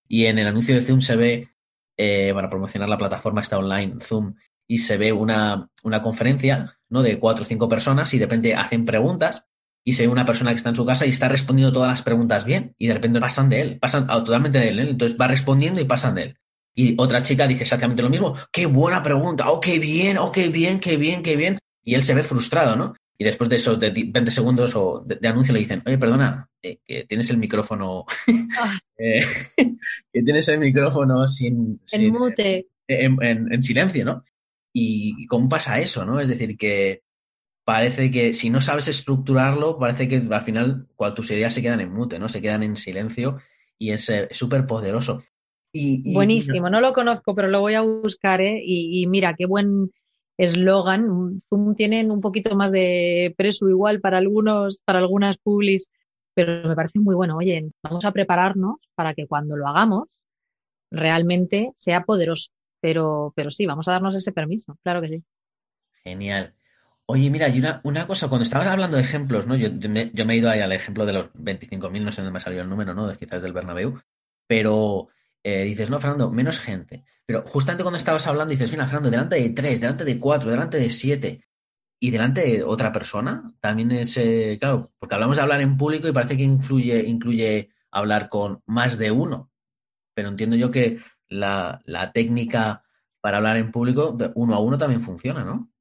Y 0.07 0.25
en 0.25 0.37
el 0.37 0.47
anuncio 0.47 0.75
de 0.75 0.81
Zoom 0.81 1.01
se 1.01 1.15
ve, 1.15 1.49
eh, 1.97 2.31
para 2.33 2.49
promocionar 2.49 2.89
la 2.89 2.97
plataforma 2.97 3.41
está 3.41 3.57
online, 3.57 3.95
Zoom, 3.99 4.35
y 4.67 4.77
se 4.77 4.97
ve 4.97 5.11
una, 5.11 5.69
una 5.83 6.01
conferencia, 6.01 6.77
¿no? 6.89 7.01
De 7.01 7.19
cuatro 7.19 7.43
o 7.43 7.45
cinco 7.45 7.67
personas 7.67 8.13
y 8.13 8.19
de 8.19 8.25
repente 8.25 8.55
hacen 8.55 8.85
preguntas 8.85 9.45
y 9.83 9.93
se 9.93 10.03
ve 10.03 10.09
una 10.09 10.25
persona 10.25 10.51
que 10.51 10.57
está 10.57 10.69
en 10.69 10.75
su 10.75 10.85
casa 10.85 11.05
y 11.05 11.09
está 11.09 11.27
respondiendo 11.27 11.73
todas 11.73 11.89
las 11.89 12.03
preguntas 12.03 12.45
bien 12.45 12.73
y 12.77 12.87
de 12.87 12.93
repente 12.93 13.19
pasan 13.19 13.49
de 13.49 13.61
él, 13.61 13.79
pasan 13.79 14.07
totalmente 14.07 14.59
de 14.59 14.69
él, 14.69 14.79
¿eh? 14.79 14.89
entonces 14.91 15.17
va 15.19 15.27
respondiendo 15.27 15.81
y 15.81 15.85
pasan 15.85 16.15
de 16.15 16.23
él. 16.23 16.37
Y 16.75 16.95
otra 16.97 17.21
chica 17.21 17.47
dice 17.47 17.63
exactamente 17.63 18.01
lo 18.01 18.09
mismo, 18.09 18.35
qué 18.51 18.65
buena 18.65 19.03
pregunta, 19.03 19.51
oh, 19.51 19.59
qué 19.59 19.77
bien, 19.77 20.17
oh, 20.17 20.31
qué 20.31 20.49
bien, 20.49 20.79
qué 20.79 20.97
bien, 20.97 21.21
qué 21.21 21.35
bien. 21.35 21.59
Y 21.83 21.95
él 21.95 22.01
se 22.01 22.13
ve 22.13 22.23
frustrado, 22.23 22.75
¿no? 22.75 22.93
Y 23.23 23.25
después 23.25 23.49
de 23.49 23.55
esos 23.55 23.79
20 23.79 24.29
segundos 24.31 24.75
o 24.75 25.01
de, 25.05 25.25
anuncio 25.29 25.53
le 25.53 25.61
dicen, 25.61 25.81
oye, 25.85 25.97
perdona, 25.97 26.49
eh, 26.61 26.79
que 26.85 27.05
tienes 27.05 27.29
el 27.29 27.37
micrófono, 27.37 28.03
ah. 28.59 28.77
eh, 28.97 29.23
que 30.11 30.23
tienes 30.23 30.49
el 30.49 30.59
micrófono 30.59 31.25
sin... 31.25 31.79
En 31.93 32.11
mute. 32.11 32.67
En, 32.85 33.61
silencio, 33.61 34.03
¿no? 34.03 34.25
Y, 34.73 35.25
cómo 35.27 35.47
pasa 35.47 35.79
eso, 35.79 36.03
¿no? 36.03 36.19
Es 36.19 36.27
decir, 36.27 36.57
que 36.57 37.03
parece 37.63 38.11
que 38.11 38.33
si 38.33 38.49
no 38.49 38.59
sabes 38.59 38.89
estructurarlo, 38.89 39.79
parece 39.79 40.09
que 40.09 40.21
al 40.29 40.41
final 40.41 40.87
cual, 40.97 41.13
tus 41.13 41.31
ideas 41.31 41.53
se 41.53 41.61
quedan 41.61 41.79
en 41.79 41.93
mute, 41.93 42.19
¿no? 42.19 42.27
Se 42.27 42.41
quedan 42.41 42.63
en 42.63 42.75
silencio 42.75 43.37
y 43.79 43.91
es 43.91 44.11
súper 44.31 44.67
poderoso. 44.67 45.23
Y, 45.71 46.13
Buenísimo, 46.13 46.69
no 46.69 46.81
lo 46.81 46.91
conozco, 46.91 47.33
pero 47.33 47.47
lo 47.47 47.61
voy 47.61 47.75
a 47.75 47.81
buscar, 47.81 48.41
¿eh? 48.41 48.61
Y, 48.65 49.07
mira, 49.07 49.33
qué 49.37 49.45
buen 49.45 49.93
eslogan. 50.37 51.39
Zoom 51.47 51.75
tienen 51.75 52.11
un 52.11 52.21
poquito 52.21 52.55
más 52.55 52.71
de 52.71 53.33
preso 53.37 53.69
igual 53.69 53.99
para 54.01 54.17
algunos, 54.17 54.79
para 54.85 54.99
algunas 54.99 55.37
publis, 55.37 55.89
pero 56.33 56.67
me 56.67 56.75
parece 56.75 56.99
muy 56.99 57.15
bueno. 57.15 57.37
Oye, 57.37 57.71
vamos 57.83 58.05
a 58.05 58.11
prepararnos 58.11 58.77
para 58.95 59.13
que 59.13 59.27
cuando 59.27 59.55
lo 59.55 59.67
hagamos 59.67 60.09
realmente 60.91 61.73
sea 61.75 62.03
poderoso. 62.03 62.51
Pero, 62.79 63.33
pero 63.35 63.49
sí, 63.49 63.65
vamos 63.65 63.87
a 63.87 63.93
darnos 63.93 64.15
ese 64.15 64.31
permiso, 64.31 64.77
claro 64.83 65.01
que 65.01 65.07
sí. 65.07 65.23
Genial. 66.03 66.53
Oye, 67.05 67.29
mira, 67.29 67.49
y 67.49 67.59
una, 67.59 67.81
una 67.83 68.07
cosa, 68.07 68.29
cuando 68.29 68.43
estabas 68.43 68.67
hablando 68.67 68.97
de 68.97 69.03
ejemplos, 69.03 69.45
¿no? 69.45 69.55
Yo, 69.55 69.69
me, 69.89 70.11
yo 70.13 70.25
me 70.25 70.33
he 70.33 70.37
ido 70.37 70.49
ahí 70.49 70.61
al 70.61 70.71
ejemplo 70.71 71.05
de 71.05 71.13
los 71.13 71.33
25.000, 71.33 72.03
no 72.03 72.11
sé 72.11 72.21
dónde 72.21 72.31
me 72.31 72.37
ha 72.37 72.41
salido 72.41 72.63
el 72.63 72.69
número, 72.69 72.93
¿no? 72.93 73.11
Quizás 73.17 73.41
del 73.41 73.53
Bernabéu, 73.53 74.01
pero 74.47 75.09
eh, 75.43 75.63
dices, 75.63 75.89
no, 75.89 75.99
Fernando, 75.99 76.31
menos 76.31 76.59
gente. 76.59 77.05
Pero 77.25 77.43
justamente 77.45 77.83
cuando 77.83 77.97
estabas 77.97 78.27
hablando 78.27 78.51
dices, 78.51 78.71
mira, 78.71 78.85
Fernando, 78.85 79.09
delante 79.09 79.35
de 79.35 79.49
tres, 79.49 79.79
delante 79.81 80.05
de 80.05 80.19
cuatro, 80.19 80.49
delante 80.49 80.77
de 80.77 80.89
siete 80.89 81.45
y 81.99 82.11
delante 82.11 82.41
de 82.41 82.63
otra 82.63 82.91
persona, 82.91 83.53
también 83.59 83.91
es, 83.91 84.17
eh, 84.17 84.57
claro, 84.59 84.91
porque 84.99 85.15
hablamos 85.15 85.37
de 85.37 85.43
hablar 85.43 85.61
en 85.61 85.77
público 85.77 86.07
y 86.07 86.11
parece 86.11 86.37
que 86.37 86.43
influye, 86.43 87.03
incluye 87.05 87.69
hablar 87.91 88.29
con 88.29 88.61
más 88.65 88.97
de 88.97 89.11
uno. 89.11 89.51
Pero 90.13 90.29
entiendo 90.29 90.55
yo 90.55 90.71
que 90.71 90.99
la, 91.29 91.81
la 91.85 92.11
técnica 92.11 92.83
para 93.21 93.37
hablar 93.37 93.55
en 93.55 93.71
público, 93.71 94.17
uno 94.35 94.53
a 94.53 94.59
uno 94.59 94.77
también 94.77 95.01
funciona, 95.01 95.45
¿no? 95.45 95.71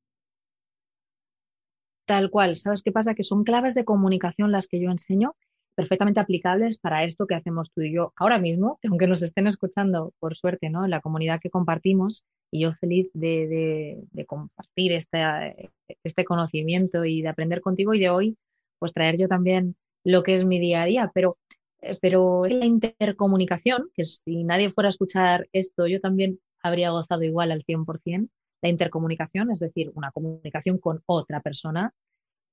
Tal 2.07 2.31
cual. 2.31 2.55
¿Sabes 2.57 2.83
qué 2.83 2.92
pasa? 2.92 3.14
Que 3.14 3.25
son 3.25 3.42
claves 3.42 3.75
de 3.75 3.85
comunicación 3.85 4.53
las 4.53 4.68
que 4.68 4.81
yo 4.81 4.90
enseño 4.90 5.35
perfectamente 5.75 6.21
aplicables 6.21 6.79
para 6.79 7.05
esto 7.05 7.27
que 7.27 7.35
hacemos 7.35 7.71
tú 7.71 7.83
y 7.83 7.93
yo 7.93 8.13
ahora 8.17 8.39
mismo, 8.39 8.79
que 8.81 8.89
aunque 8.89 9.07
nos 9.07 9.23
estén 9.23 9.47
escuchando, 9.47 10.13
por 10.19 10.37
suerte, 10.37 10.71
¿no? 10.71 10.87
La 10.87 11.01
comunidad 11.01 11.41
que 11.41 11.51
compartimos, 11.51 12.25
y 12.51 12.61
yo 12.61 12.73
feliz 12.75 13.09
de, 13.15 14.05
compartir 14.27 14.93
este, 14.93 15.71
este 16.05 16.25
conocimiento 16.25 17.05
y 17.05 17.23
de 17.23 17.29
aprender 17.29 17.63
contigo 17.63 17.95
y 17.95 18.01
de 18.01 18.11
hoy, 18.11 18.37
pues 18.79 18.93
traer 18.93 19.17
yo 19.17 19.29
también 19.29 19.77
lo 20.05 20.23
que 20.23 20.35
es 20.35 20.45
mi 20.45 20.59
día 20.59 20.83
a 20.83 20.87
día, 20.87 21.11
pero, 21.15 21.39
eh, 21.81 21.99
pero 22.01 22.47
la 22.47 22.67
intercomunicación, 22.67 23.91
que 23.95 24.05
si 24.05 24.45
nadie 24.45 24.71
fuera 24.71 24.89
a 24.89 24.91
escuchar 24.91 25.49
esto, 25.53 25.87
yo 25.87 26.01
también 26.01 26.41
habría 26.63 26.91
gozado 26.91 27.23
igual 27.23 27.51
al 27.53 27.65
100%, 27.65 28.29
la 28.61 28.69
intercomunicación, 28.69 29.51
es 29.51 29.61
decir, 29.61 29.91
una 29.95 30.13
comunicación 30.13 30.79
con 30.79 31.03
otra 31.07 31.41
persona, 31.41 31.95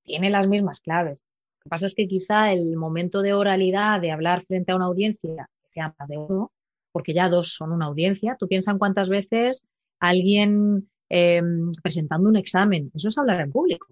tiene 0.04 0.30
las 0.30 0.48
mismas 0.48 0.80
claves 0.80 1.24
lo 1.60 1.64
que 1.64 1.68
pasa 1.68 1.86
es 1.86 1.94
que 1.94 2.08
quizá 2.08 2.52
el 2.52 2.74
momento 2.76 3.20
de 3.20 3.34
oralidad, 3.34 4.00
de 4.00 4.10
hablar 4.10 4.44
frente 4.46 4.72
a 4.72 4.76
una 4.76 4.86
audiencia, 4.86 5.46
sea 5.68 5.94
más 5.98 6.08
de 6.08 6.16
uno, 6.16 6.52
porque 6.90 7.12
ya 7.12 7.28
dos 7.28 7.52
son 7.52 7.72
una 7.72 7.84
audiencia, 7.86 8.36
tú 8.38 8.48
piensas 8.48 8.76
cuántas 8.78 9.10
veces 9.10 9.62
alguien 9.98 10.88
em, 11.10 11.70
presentando 11.82 12.30
un 12.30 12.36
examen, 12.36 12.90
eso 12.94 13.08
es 13.08 13.18
hablar 13.18 13.42
en 13.42 13.52
público. 13.52 13.88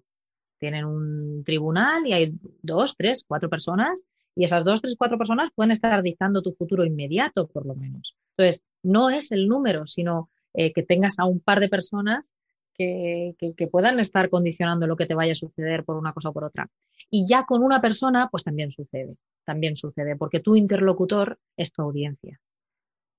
Tienen 0.58 0.86
un 0.86 1.44
tribunal 1.44 2.06
y 2.06 2.14
hay 2.14 2.32
dos, 2.62 2.96
tres, 2.96 3.24
cuatro 3.28 3.50
personas 3.50 4.02
y 4.34 4.44
esas 4.44 4.64
dos, 4.64 4.80
tres, 4.80 4.96
cuatro 4.96 5.18
personas 5.18 5.50
pueden 5.54 5.70
estar 5.70 6.02
dictando 6.02 6.40
tu 6.40 6.52
futuro 6.52 6.86
inmediato, 6.86 7.48
por 7.48 7.66
lo 7.66 7.74
menos. 7.74 8.16
Entonces, 8.36 8.62
no 8.82 9.10
es 9.10 9.30
el 9.30 9.46
número, 9.46 9.86
sino 9.86 10.30
eh, 10.54 10.72
que 10.72 10.82
tengas 10.82 11.18
a 11.18 11.26
un 11.26 11.40
par 11.40 11.60
de 11.60 11.68
personas 11.68 12.32
que, 12.78 13.68
puedan 13.70 13.98
estar 13.98 14.30
condicionando 14.30 14.86
lo 14.86 14.96
que 14.96 15.06
te 15.06 15.14
vaya 15.14 15.32
a 15.32 15.36
suceder 15.36 15.84
por 15.84 15.96
una 15.96 16.12
cosa 16.12 16.28
o 16.28 16.32
por 16.32 16.44
otra. 16.44 16.70
Y 17.10 17.26
ya 17.28 17.44
con 17.44 17.62
una 17.62 17.80
persona, 17.80 18.28
pues 18.30 18.44
también 18.44 18.70
sucede, 18.70 19.16
también 19.44 19.76
sucede, 19.76 20.16
porque 20.16 20.40
tu 20.40 20.54
interlocutor 20.54 21.38
es 21.56 21.72
tu 21.72 21.82
audiencia. 21.82 22.40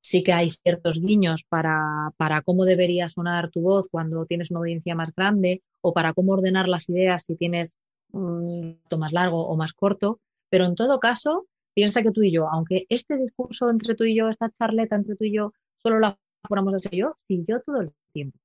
Sí 0.02 0.24
que 0.24 0.32
hay 0.32 0.52
ciertos 0.52 1.02
guiños 1.02 1.43
para, 1.43 2.13
para 2.15 2.41
cómo 2.41 2.63
debería 2.63 3.10
sonar 3.10 3.50
tu 3.52 3.62
voz 3.62 3.89
cuando 3.91 4.26
tienes 4.26 4.50
una 4.50 4.62
audiencia 4.62 4.95
más 4.95 5.13
grande 5.13 5.62
o 5.82 5.93
para 5.93 6.13
cómo 6.13 6.34
ordenar 6.34 6.69
las 6.69 6.88
ideas 6.88 7.26
si 7.26 7.36
tienes 7.36 7.76
un 8.12 8.80
rato 8.84 8.98
más 8.98 9.12
largo 9.12 9.45
o 9.45 9.58
más 9.58 9.74
corto, 9.74 10.22
pero 10.50 10.65
en 10.65 10.76
todo 10.76 11.00
caso, 11.00 11.48
piensa 11.74 12.02
que 12.02 12.12
tú 12.12 12.24
y 12.24 12.32
yo, 12.32 12.48
aunque 12.50 12.86
este 12.89 13.17
discurso 13.17 13.69
entre 13.69 13.93
tú 13.93 14.06
y 14.06 14.15
yo, 14.15 14.30
esta 14.30 14.50
charleta 14.50 14.95
entre 14.95 15.15
tú 15.15 15.26
y 15.26 15.34
yo, 15.34 15.54
solo 15.76 16.00
la 16.00 16.17
fuéramos 16.48 16.74
a 16.74 16.89
yo, 16.91 17.15
si 17.19 17.43
yo 17.45 17.62
todo 17.62 17.82
el 17.82 17.91
tiempo 18.13 18.39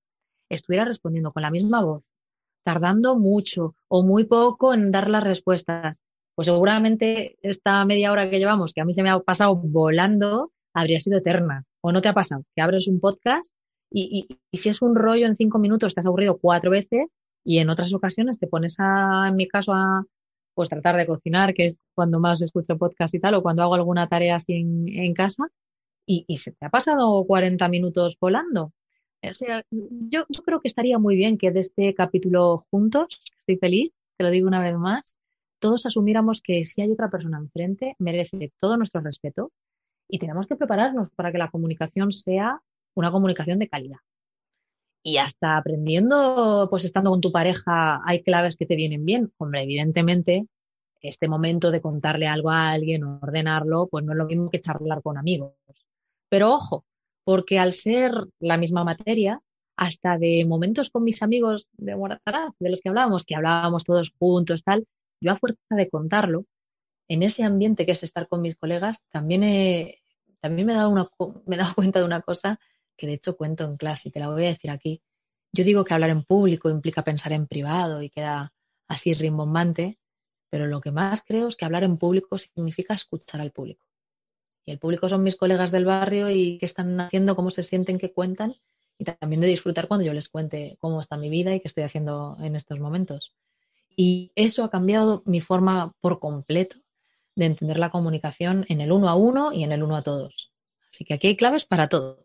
estuviera 0.48 0.84
respondiendo 0.84 1.32
con 1.32 1.42
la 1.42 1.50
misma 1.50 1.82
voz, 1.82 2.08
tardando 2.64 3.18
mucho 3.18 3.74
o 3.88 4.02
muy 4.02 4.24
poco 4.24 4.74
en 4.74 4.90
dar 4.90 5.08
las 5.10 5.24
respuestas, 5.24 6.00
pues 6.34 6.46
seguramente 6.46 7.36
esta 7.42 7.84
media 7.84 8.10
hora 8.10 8.28
que 8.28 8.38
llevamos, 8.38 8.72
que 8.72 8.80
a 8.80 8.84
mí 8.84 8.94
se 8.94 9.02
me 9.02 9.10
ha 9.10 9.20
pasado 9.20 9.56
volando, 9.56 10.52
habría 10.74 11.00
sido 11.00 11.18
eterna. 11.18 11.64
¿O 11.80 11.92
no 11.92 12.00
te 12.00 12.08
ha 12.08 12.14
pasado? 12.14 12.44
Que 12.54 12.62
abres 12.62 12.88
un 12.88 12.98
podcast 12.98 13.54
y, 13.90 14.26
si 14.52 14.70
es 14.70 14.82
un 14.82 14.96
rollo 14.96 15.26
en 15.26 15.36
cinco 15.36 15.58
minutos 15.58 15.94
te 15.94 16.00
has 16.00 16.06
aburrido 16.06 16.38
cuatro 16.38 16.70
veces 16.70 17.06
y 17.44 17.58
en 17.58 17.70
otras 17.70 17.94
ocasiones 17.94 18.38
te 18.38 18.48
pones 18.48 18.76
a, 18.78 19.28
en 19.28 19.36
mi 19.36 19.46
caso, 19.46 19.72
a 19.72 20.04
pues 20.54 20.68
tratar 20.68 20.96
de 20.96 21.06
cocinar, 21.06 21.52
que 21.54 21.66
es 21.66 21.78
cuando 21.94 22.18
más 22.20 22.40
escucho 22.40 22.78
podcast 22.78 23.14
y 23.14 23.20
tal, 23.20 23.34
o 23.34 23.42
cuando 23.42 23.62
hago 23.62 23.74
alguna 23.74 24.08
tarea 24.08 24.36
así 24.36 24.54
en, 24.54 25.14
casa, 25.14 25.44
y, 26.06 26.24
y, 26.28 26.38
se 26.38 26.52
te 26.52 26.66
ha 26.66 26.70
pasado 26.70 27.24
40 27.24 27.68
minutos 27.68 28.16
volando. 28.20 28.72
O 29.30 29.34
sea, 29.34 29.64
yo, 29.70 30.26
creo 30.44 30.60
que 30.60 30.68
estaría 30.68 30.98
muy 30.98 31.16
bien 31.16 31.38
que 31.38 31.50
de 31.50 31.60
este 31.60 31.94
capítulo 31.94 32.66
juntos, 32.70 33.20
estoy 33.38 33.56
feliz, 33.56 33.90
te 34.16 34.24
lo 34.24 34.30
digo 34.30 34.48
una 34.48 34.60
vez 34.60 34.74
más, 34.74 35.18
todos 35.58 35.86
asumiéramos 35.86 36.40
que 36.40 36.64
si 36.64 36.82
hay 36.82 36.90
otra 36.90 37.10
persona 37.10 37.38
enfrente, 37.38 37.96
merece 37.98 38.52
todo 38.60 38.76
nuestro 38.76 39.00
respeto 39.00 39.52
y 40.08 40.18
tenemos 40.18 40.46
que 40.46 40.56
prepararnos 40.56 41.10
para 41.10 41.32
que 41.32 41.38
la 41.38 41.50
comunicación 41.50 42.12
sea 42.12 42.60
una 42.94 43.10
comunicación 43.10 43.58
de 43.58 43.68
calidad. 43.68 43.98
Y 45.02 45.18
hasta 45.18 45.56
aprendiendo, 45.56 46.68
pues 46.70 46.84
estando 46.84 47.10
con 47.10 47.20
tu 47.20 47.30
pareja, 47.30 48.00
hay 48.06 48.22
claves 48.22 48.56
que 48.56 48.66
te 48.66 48.76
vienen 48.76 49.04
bien. 49.04 49.32
Hombre, 49.36 49.62
evidentemente, 49.62 50.46
este 51.02 51.28
momento 51.28 51.70
de 51.70 51.82
contarle 51.82 52.26
algo 52.26 52.50
a 52.50 52.70
alguien 52.70 53.04
ordenarlo, 53.04 53.86
pues 53.88 54.04
no 54.04 54.12
es 54.12 54.18
lo 54.18 54.26
mismo 54.26 54.50
que 54.50 54.60
charlar 54.60 55.02
con 55.02 55.18
amigos. 55.18 55.52
Pero 56.30 56.54
ojo, 56.54 56.84
porque 57.24 57.58
al 57.58 57.72
ser 57.72 58.12
la 58.38 58.56
misma 58.56 58.84
materia, 58.84 59.40
hasta 59.76 60.18
de 60.18 60.44
momentos 60.46 60.90
con 60.90 61.04
mis 61.04 61.22
amigos 61.22 61.68
de 61.72 61.96
Moratara, 61.96 62.54
de 62.58 62.70
los 62.70 62.80
que 62.80 62.88
hablábamos, 62.90 63.24
que 63.24 63.34
hablábamos 63.34 63.84
todos 63.84 64.12
juntos, 64.18 64.62
tal, 64.62 64.86
yo 65.20 65.32
a 65.32 65.36
fuerza 65.36 65.58
de 65.70 65.88
contarlo, 65.88 66.44
en 67.08 67.22
ese 67.22 67.44
ambiente 67.44 67.84
que 67.86 67.92
es 67.92 68.02
estar 68.02 68.28
con 68.28 68.40
mis 68.42 68.56
colegas, 68.56 69.02
también, 69.10 69.42
también 70.40 70.66
me, 70.66 70.72
he 70.72 70.76
dado 70.76 70.92
me 71.46 71.56
he 71.56 71.58
dado 71.58 71.74
cuenta 71.74 71.98
de 71.98 72.04
una 72.04 72.20
cosa 72.22 72.58
que 72.96 73.06
de 73.06 73.14
hecho 73.14 73.36
cuento 73.36 73.64
en 73.64 73.76
clase 73.76 74.08
y 74.08 74.12
te 74.12 74.20
la 74.20 74.28
voy 74.28 74.44
a 74.44 74.48
decir 74.48 74.70
aquí. 74.70 75.02
Yo 75.52 75.64
digo 75.64 75.84
que 75.84 75.94
hablar 75.94 76.10
en 76.10 76.24
público 76.24 76.70
implica 76.70 77.02
pensar 77.02 77.32
en 77.32 77.46
privado 77.46 78.02
y 78.02 78.10
queda 78.10 78.52
así 78.88 79.14
rimbombante, 79.14 79.98
pero 80.50 80.66
lo 80.66 80.80
que 80.80 80.92
más 80.92 81.22
creo 81.22 81.48
es 81.48 81.56
que 81.56 81.64
hablar 81.64 81.84
en 81.84 81.96
público 81.98 82.38
significa 82.38 82.94
escuchar 82.94 83.40
al 83.40 83.50
público. 83.50 83.84
Y 84.66 84.72
el 84.72 84.78
público 84.78 85.08
son 85.08 85.22
mis 85.22 85.36
colegas 85.36 85.70
del 85.70 85.84
barrio 85.84 86.30
y 86.30 86.58
qué 86.58 86.66
están 86.66 86.98
haciendo, 87.00 87.36
cómo 87.36 87.50
se 87.50 87.62
sienten, 87.62 87.98
qué 87.98 88.12
cuentan. 88.12 88.54
Y 88.98 89.04
también 89.04 89.40
de 89.40 89.48
disfrutar 89.48 89.88
cuando 89.88 90.06
yo 90.06 90.14
les 90.14 90.28
cuente 90.28 90.76
cómo 90.80 91.00
está 91.00 91.16
mi 91.16 91.28
vida 91.28 91.54
y 91.54 91.60
qué 91.60 91.68
estoy 91.68 91.84
haciendo 91.84 92.36
en 92.40 92.56
estos 92.56 92.78
momentos. 92.78 93.36
Y 93.96 94.32
eso 94.34 94.64
ha 94.64 94.70
cambiado 94.70 95.22
mi 95.26 95.40
forma 95.40 95.92
por 96.00 96.18
completo 96.18 96.76
de 97.34 97.46
entender 97.46 97.78
la 97.78 97.90
comunicación 97.90 98.64
en 98.68 98.80
el 98.80 98.92
uno 98.92 99.08
a 99.08 99.16
uno 99.16 99.52
y 99.52 99.64
en 99.64 99.72
el 99.72 99.82
uno 99.82 99.96
a 99.96 100.02
todos. 100.02 100.52
Así 100.90 101.04
que 101.04 101.14
aquí 101.14 101.26
hay 101.26 101.36
claves 101.36 101.64
para 101.64 101.88
todo. 101.88 102.24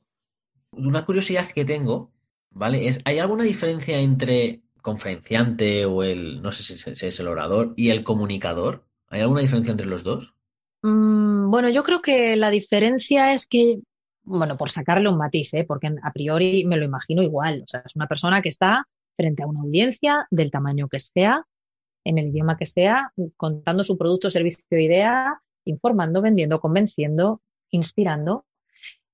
Una 0.72 1.06
curiosidad 1.06 1.50
que 1.50 1.66
tengo, 1.66 2.12
¿vale? 2.52 2.88
Es, 2.88 3.00
¿hay 3.06 3.20
alguna 3.20 3.44
diferencia 3.44 4.00
entre 4.00 4.62
conferenciante 4.82 5.86
o 5.86 6.04
el, 6.04 6.42
no 6.42 6.52
sé 6.52 6.78
si 6.78 7.06
es 7.08 7.20
el 7.20 7.28
orador, 7.28 7.74
y 7.76 7.90
el 7.90 8.04
comunicador? 8.04 8.86
¿Hay 9.08 9.22
alguna 9.22 9.42
diferencia 9.42 9.72
entre 9.72 9.88
los 9.88 10.04
dos? 10.04 10.36
Mm, 10.82 11.50
bueno, 11.52 11.70
yo 11.70 11.84
creo 11.84 12.02
que 12.02 12.36
la 12.36 12.50
diferencia 12.50 13.34
es 13.34 13.48
que, 13.48 13.80
bueno, 14.24 14.58
por 14.58 14.70
sacarle 14.70 15.10
un 15.10 15.18
matiz, 15.18 15.54
¿eh? 15.54 15.66
porque 15.68 15.90
a 16.02 16.14
priori 16.14 16.66
me 16.66 16.78
lo 16.78 16.86
imagino 16.86 17.22
igual. 17.22 17.64
O 17.64 17.68
sea, 17.68 17.84
es 17.86 17.96
una 17.96 18.08
persona 18.08 18.42
que 18.42 18.50
está 18.50 18.88
frente 19.18 19.44
a 19.44 19.48
una 19.48 19.62
audiencia 19.62 20.28
del 20.32 20.52
tamaño 20.52 20.88
que 20.88 21.00
sea, 21.00 21.46
en 22.06 22.18
el 22.18 22.28
idioma 22.28 22.58
que 22.58 22.66
sea, 22.66 23.12
contando 23.36 23.84
su 23.84 23.98
producto, 23.98 24.30
servicio 24.30 24.64
o 24.72 24.76
idea, 24.76 25.42
informando, 25.66 26.22
vendiendo, 26.22 26.62
convenciendo, 26.62 27.42
inspirando. 27.72 28.46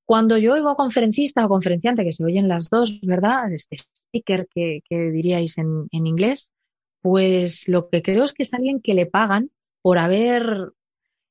Cuando 0.06 0.38
yo 0.38 0.54
oigo 0.54 0.76
conferencista 0.76 1.46
o 1.46 1.50
conferenciante, 1.50 2.04
que 2.04 2.14
se 2.14 2.24
oyen 2.24 2.48
las 2.48 2.70
dos, 2.70 3.02
¿verdad? 3.02 3.52
Este 3.52 3.78
speaker 3.78 4.48
que, 4.54 4.82
diríais 4.90 5.58
en, 5.58 5.88
en 5.92 6.08
inglés, 6.08 6.54
Pues 7.02 7.68
lo 7.68 7.90
que 7.90 8.02
creo 8.02 8.24
es 8.24 8.34
que 8.34 8.44
es 8.44 8.54
alguien 8.54 8.82
que 8.82 8.94
le 8.94 9.08
pagan 9.08 9.52
por 9.82 9.98
haber 9.98 10.72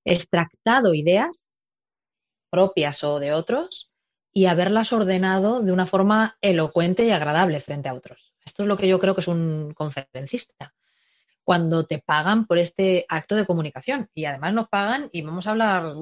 extractado 0.04 0.94
ideas 0.94 1.50
propias 2.50 3.02
o 3.02 3.18
de 3.18 3.32
otros 3.32 3.90
y 4.32 4.46
haberlas 4.46 4.92
ordenado 4.92 5.62
de 5.62 5.72
una 5.72 5.86
forma 5.86 6.36
elocuente 6.40 7.04
y 7.04 7.10
agradable 7.10 7.60
frente 7.60 7.88
a 7.88 7.94
otros. 7.94 8.34
Esto 8.44 8.62
es 8.62 8.68
lo 8.68 8.76
que 8.76 8.88
yo 8.88 8.98
creo 8.98 9.14
que 9.14 9.22
es 9.22 9.28
un 9.28 9.72
conferencista. 9.74 10.74
Cuando 11.42 11.86
te 11.86 11.98
pagan 11.98 12.46
por 12.46 12.58
este 12.58 13.06
acto 13.08 13.34
de 13.36 13.46
comunicación 13.46 14.08
y 14.14 14.24
además 14.24 14.54
nos 14.54 14.68
pagan 14.68 15.08
y 15.12 15.22
vamos 15.22 15.46
a 15.46 15.50
hablar 15.50 15.94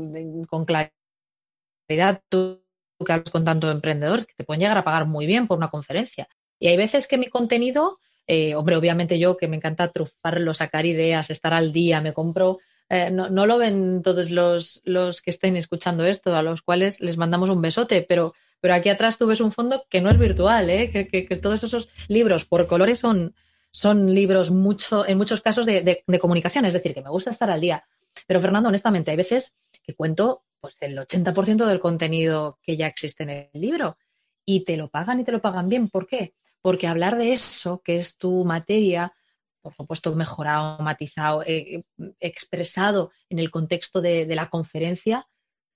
con 0.48 0.64
claridad, 0.64 2.22
tú 2.28 2.62
que 3.04 3.12
hablas 3.12 3.30
con 3.30 3.44
tantos 3.44 3.72
emprendedores 3.72 4.26
que 4.26 4.34
te 4.34 4.44
pueden 4.44 4.60
llegar 4.60 4.78
a 4.78 4.84
pagar 4.84 5.06
muy 5.06 5.26
bien 5.26 5.46
por 5.46 5.58
una 5.58 5.70
conferencia. 5.70 6.28
Y 6.58 6.68
hay 6.68 6.76
veces 6.76 7.08
que 7.08 7.18
mi 7.18 7.26
contenido, 7.26 7.98
eh, 8.26 8.54
hombre, 8.54 8.76
obviamente 8.76 9.18
yo 9.18 9.36
que 9.36 9.48
me 9.48 9.56
encanta 9.56 9.90
trufarlo, 9.90 10.54
sacar 10.54 10.86
ideas, 10.86 11.30
estar 11.30 11.52
al 11.52 11.72
día, 11.72 12.00
me 12.00 12.12
compro 12.12 12.58
eh, 12.94 13.10
no, 13.10 13.46
lo 13.46 13.56
ven 13.56 14.02
todos 14.02 14.30
los, 14.30 14.82
los, 14.84 15.22
que 15.22 15.30
estén 15.30 15.56
escuchando 15.56 16.04
esto, 16.04 16.36
a 16.36 16.42
los 16.42 16.60
cuales 16.60 17.00
les 17.00 17.16
mandamos 17.16 17.48
un 17.48 17.62
besote, 17.62 18.02
pero, 18.06 18.34
pero 18.60 18.74
aquí 18.74 18.90
atrás 18.90 19.16
tú 19.16 19.26
ves 19.26 19.40
un 19.40 19.50
fondo 19.50 19.86
que 19.88 20.02
no 20.02 20.10
es 20.10 20.18
virtual, 20.18 20.68
¿eh? 20.68 20.90
que, 20.90 21.36
todos 21.38 21.64
esos 21.64 21.88
libros 22.08 22.44
por 22.44 22.66
colores 22.66 22.98
son, 22.98 23.34
son 23.70 24.14
libros 24.14 24.50
mucho, 24.50 25.08
en 25.08 25.16
muchos 25.16 25.40
casos 25.40 25.64
de, 25.64 26.04
comunicación, 26.20 26.66
es 26.66 26.74
decir, 26.74 26.92
que 26.92 27.00
me 27.00 27.08
gusta 27.08 27.30
estar 27.30 27.50
al 27.50 27.62
día. 27.62 27.82
Pero 28.26 28.40
Fernando, 28.40 28.68
honestamente, 28.68 29.10
hay 29.10 29.16
veces 29.16 29.54
que 29.82 29.94
cuento 29.94 30.44
pues, 30.60 30.76
el 30.82 30.98
80% 30.98 31.64
del 31.64 31.80
contenido 31.80 32.58
que 32.62 32.76
ya 32.76 32.88
existe 32.88 33.22
en 33.22 33.30
el 33.30 33.48
libro 33.54 33.96
y 34.44 34.66
te 34.66 34.76
lo 34.76 34.90
pagan 34.90 35.18
y 35.18 35.24
te 35.24 35.32
lo 35.32 35.40
pagan 35.40 35.70
bien. 35.70 35.88
¿Por 35.88 36.06
qué? 36.06 36.34
Porque 36.60 36.88
hablar 36.88 37.16
de 37.16 37.32
eso, 37.32 37.80
que 37.82 37.96
es 37.96 38.18
tu 38.18 38.44
materia, 38.44 39.14
por 39.62 39.74
supuesto, 39.74 40.14
mejorado, 40.14 40.82
matizado, 40.82 41.42
eh, 41.46 41.82
expresado 42.20 43.12
en 43.28 43.38
el 43.38 43.50
contexto 43.50 44.00
de, 44.00 44.26
la 44.26 44.50
conferencia, 44.50 45.28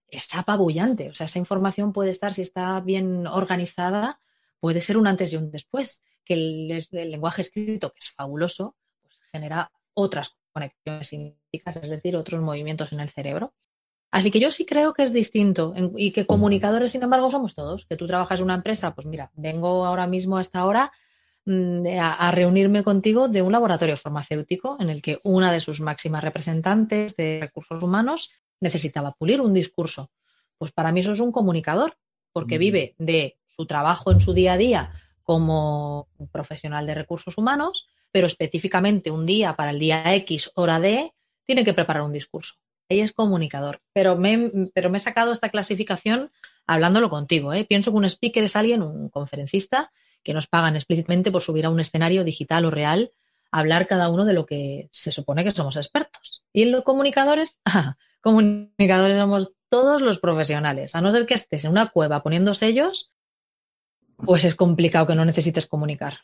es 0.08 0.34
apabullante. 0.34 1.08
O 1.08 1.14
sea, 1.14 1.26
esa 1.26 1.38
información 1.38 1.92
puede 1.92 2.10
estar, 2.10 2.34
si 2.34 2.42
está 2.42 2.80
bien 2.80 3.26
organizada, 3.26 4.20
puede 4.60 4.80
ser 4.80 4.98
un 4.98 5.06
antes 5.06 5.32
y 5.32 5.36
un 5.36 5.50
después. 5.50 6.02
Que 6.24 6.34
el, 6.34 6.88
lenguaje 6.90 7.42
escrito, 7.42 7.90
que 7.92 8.00
es 8.00 8.10
fabuloso, 8.10 8.76
pues 9.02 9.16
genera 9.30 9.70
otras 9.94 10.36
conexiones 10.52 11.08
sintéticas, 11.08 11.76
es 11.76 11.90
decir, 11.90 12.16
otros 12.16 12.42
movimientos 12.42 12.92
en 12.92 13.00
el 13.00 13.08
cerebro. 13.08 13.54
Así 14.10 14.30
que 14.30 14.40
yo 14.40 14.50
sí 14.50 14.66
creo 14.66 14.94
que 14.94 15.02
es 15.02 15.12
distinto 15.12 15.74
y 15.96 16.10
que 16.10 16.26
comunicadores, 16.26 16.92
sin 16.92 17.02
embargo, 17.02 17.30
somos 17.30 17.54
todos. 17.54 17.86
Que 17.86 17.96
tú 17.96 18.06
trabajas 18.06 18.40
en 18.40 18.44
una 18.44 18.54
empresa, 18.54 18.94
pues 18.94 19.06
mira, 19.06 19.30
vengo 19.34 19.84
ahora 19.84 20.06
mismo 20.06 20.38
a 20.38 20.42
esta 20.42 20.64
hora 20.64 20.92
Mm, 21.48 21.86
a, 22.00 22.32
reunirme 22.32 22.82
contigo 22.82 23.28
de 23.28 23.40
un 23.40 23.52
laboratorio 23.52 23.96
farmacéutico 23.96 24.76
en 24.80 24.90
el 24.90 25.00
que 25.00 25.20
una 25.22 25.52
de 25.52 25.60
sus 25.60 25.80
máximas 25.80 26.24
representantes 26.24 27.14
de 27.14 27.38
recursos 27.40 27.80
humanos 27.80 28.30
necesitaba 28.58 29.12
pulir 29.12 29.40
un 29.40 29.54
discurso. 29.54 30.10
Pues 30.58 30.72
para 30.72 30.90
mí 30.90 31.00
eso 31.00 31.12
es 31.12 31.20
un 31.20 31.30
comunicador, 31.30 31.98
porque 32.32 32.58
vive 32.58 32.96
de 32.98 33.38
su 33.46 33.64
trabajo 33.64 34.10
en 34.10 34.20
su 34.20 34.32
día 34.32 34.54
a 34.54 34.58
día 34.58 34.92
como 35.22 36.08
profesional 36.32 36.84
de 36.84 36.96
recursos 36.96 37.38
humanos, 37.38 37.86
pero 38.10 38.26
específicamente 38.26 39.12
un 39.12 39.24
día 39.24 39.54
para 39.54 39.70
el 39.70 39.78
día 39.78 40.16
X, 40.16 40.50
hora 40.56 40.80
D, 40.80 41.12
tiene 41.44 41.62
que 41.62 41.74
preparar 41.74 42.02
un 42.02 42.12
discurso. 42.12 42.54
Ahí 42.88 43.00
es 43.00 43.12
comunicador. 43.12 43.82
Pero 43.92 44.16
me, 44.16 44.50
pero 44.74 44.90
me 44.90 44.98
he 44.98 45.00
sacado 45.00 45.32
esta 45.32 45.50
clasificación 45.50 46.32
hablándolo 46.66 47.08
contigo. 47.08 47.52
¿eh? 47.52 47.64
Pienso 47.64 47.92
que 47.92 47.98
un 47.98 48.04
speaker 48.04 48.42
es 48.42 48.56
alguien, 48.56 48.82
un 48.82 49.10
conferencista, 49.10 49.92
que 50.26 50.34
nos 50.34 50.48
pagan 50.48 50.74
explícitamente 50.74 51.30
por 51.30 51.40
subir 51.40 51.66
a 51.66 51.70
un 51.70 51.78
escenario 51.78 52.24
digital 52.24 52.64
o 52.64 52.70
real 52.70 53.12
a 53.52 53.60
hablar 53.60 53.86
cada 53.86 54.10
uno 54.10 54.24
de 54.24 54.32
lo 54.32 54.44
que 54.44 54.88
se 54.90 55.12
supone 55.12 55.44
que 55.44 55.52
somos 55.52 55.76
expertos. 55.76 56.42
Y 56.52 56.64
los 56.64 56.82
comunicadores, 56.82 57.60
comunicadores 58.20 59.16
somos 59.16 59.52
todos 59.68 60.02
los 60.02 60.18
profesionales. 60.18 60.96
A 60.96 61.00
no 61.00 61.12
ser 61.12 61.26
que 61.26 61.34
estés 61.34 61.64
en 61.64 61.70
una 61.70 61.90
cueva 61.90 62.24
poniendo 62.24 62.54
sellos, 62.54 63.12
pues 64.16 64.42
es 64.42 64.56
complicado 64.56 65.06
que 65.06 65.14
no 65.14 65.24
necesites 65.24 65.68
comunicar. 65.68 66.18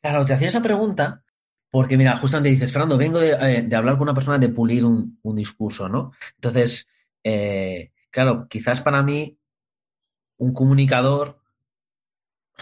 Claro, 0.00 0.24
te 0.24 0.32
hacía 0.32 0.48
esa 0.48 0.62
pregunta 0.62 1.22
porque, 1.70 1.98
mira, 1.98 2.16
justamente 2.16 2.48
dices, 2.48 2.72
Fernando, 2.72 2.96
vengo 2.96 3.18
de, 3.18 3.32
eh, 3.32 3.76
hablar 3.76 3.94
con 3.94 4.04
una 4.04 4.14
persona 4.14 4.38
de 4.38 4.48
pulir 4.48 4.86
un, 4.86 5.18
discurso, 5.36 5.86
¿no? 5.90 6.12
Entonces, 6.36 6.88
eh, 7.22 7.92
claro, 8.10 8.46
quizás 8.48 8.80
para 8.80 9.02
mí 9.02 9.38
un 10.38 10.54
comunicador 10.54 11.41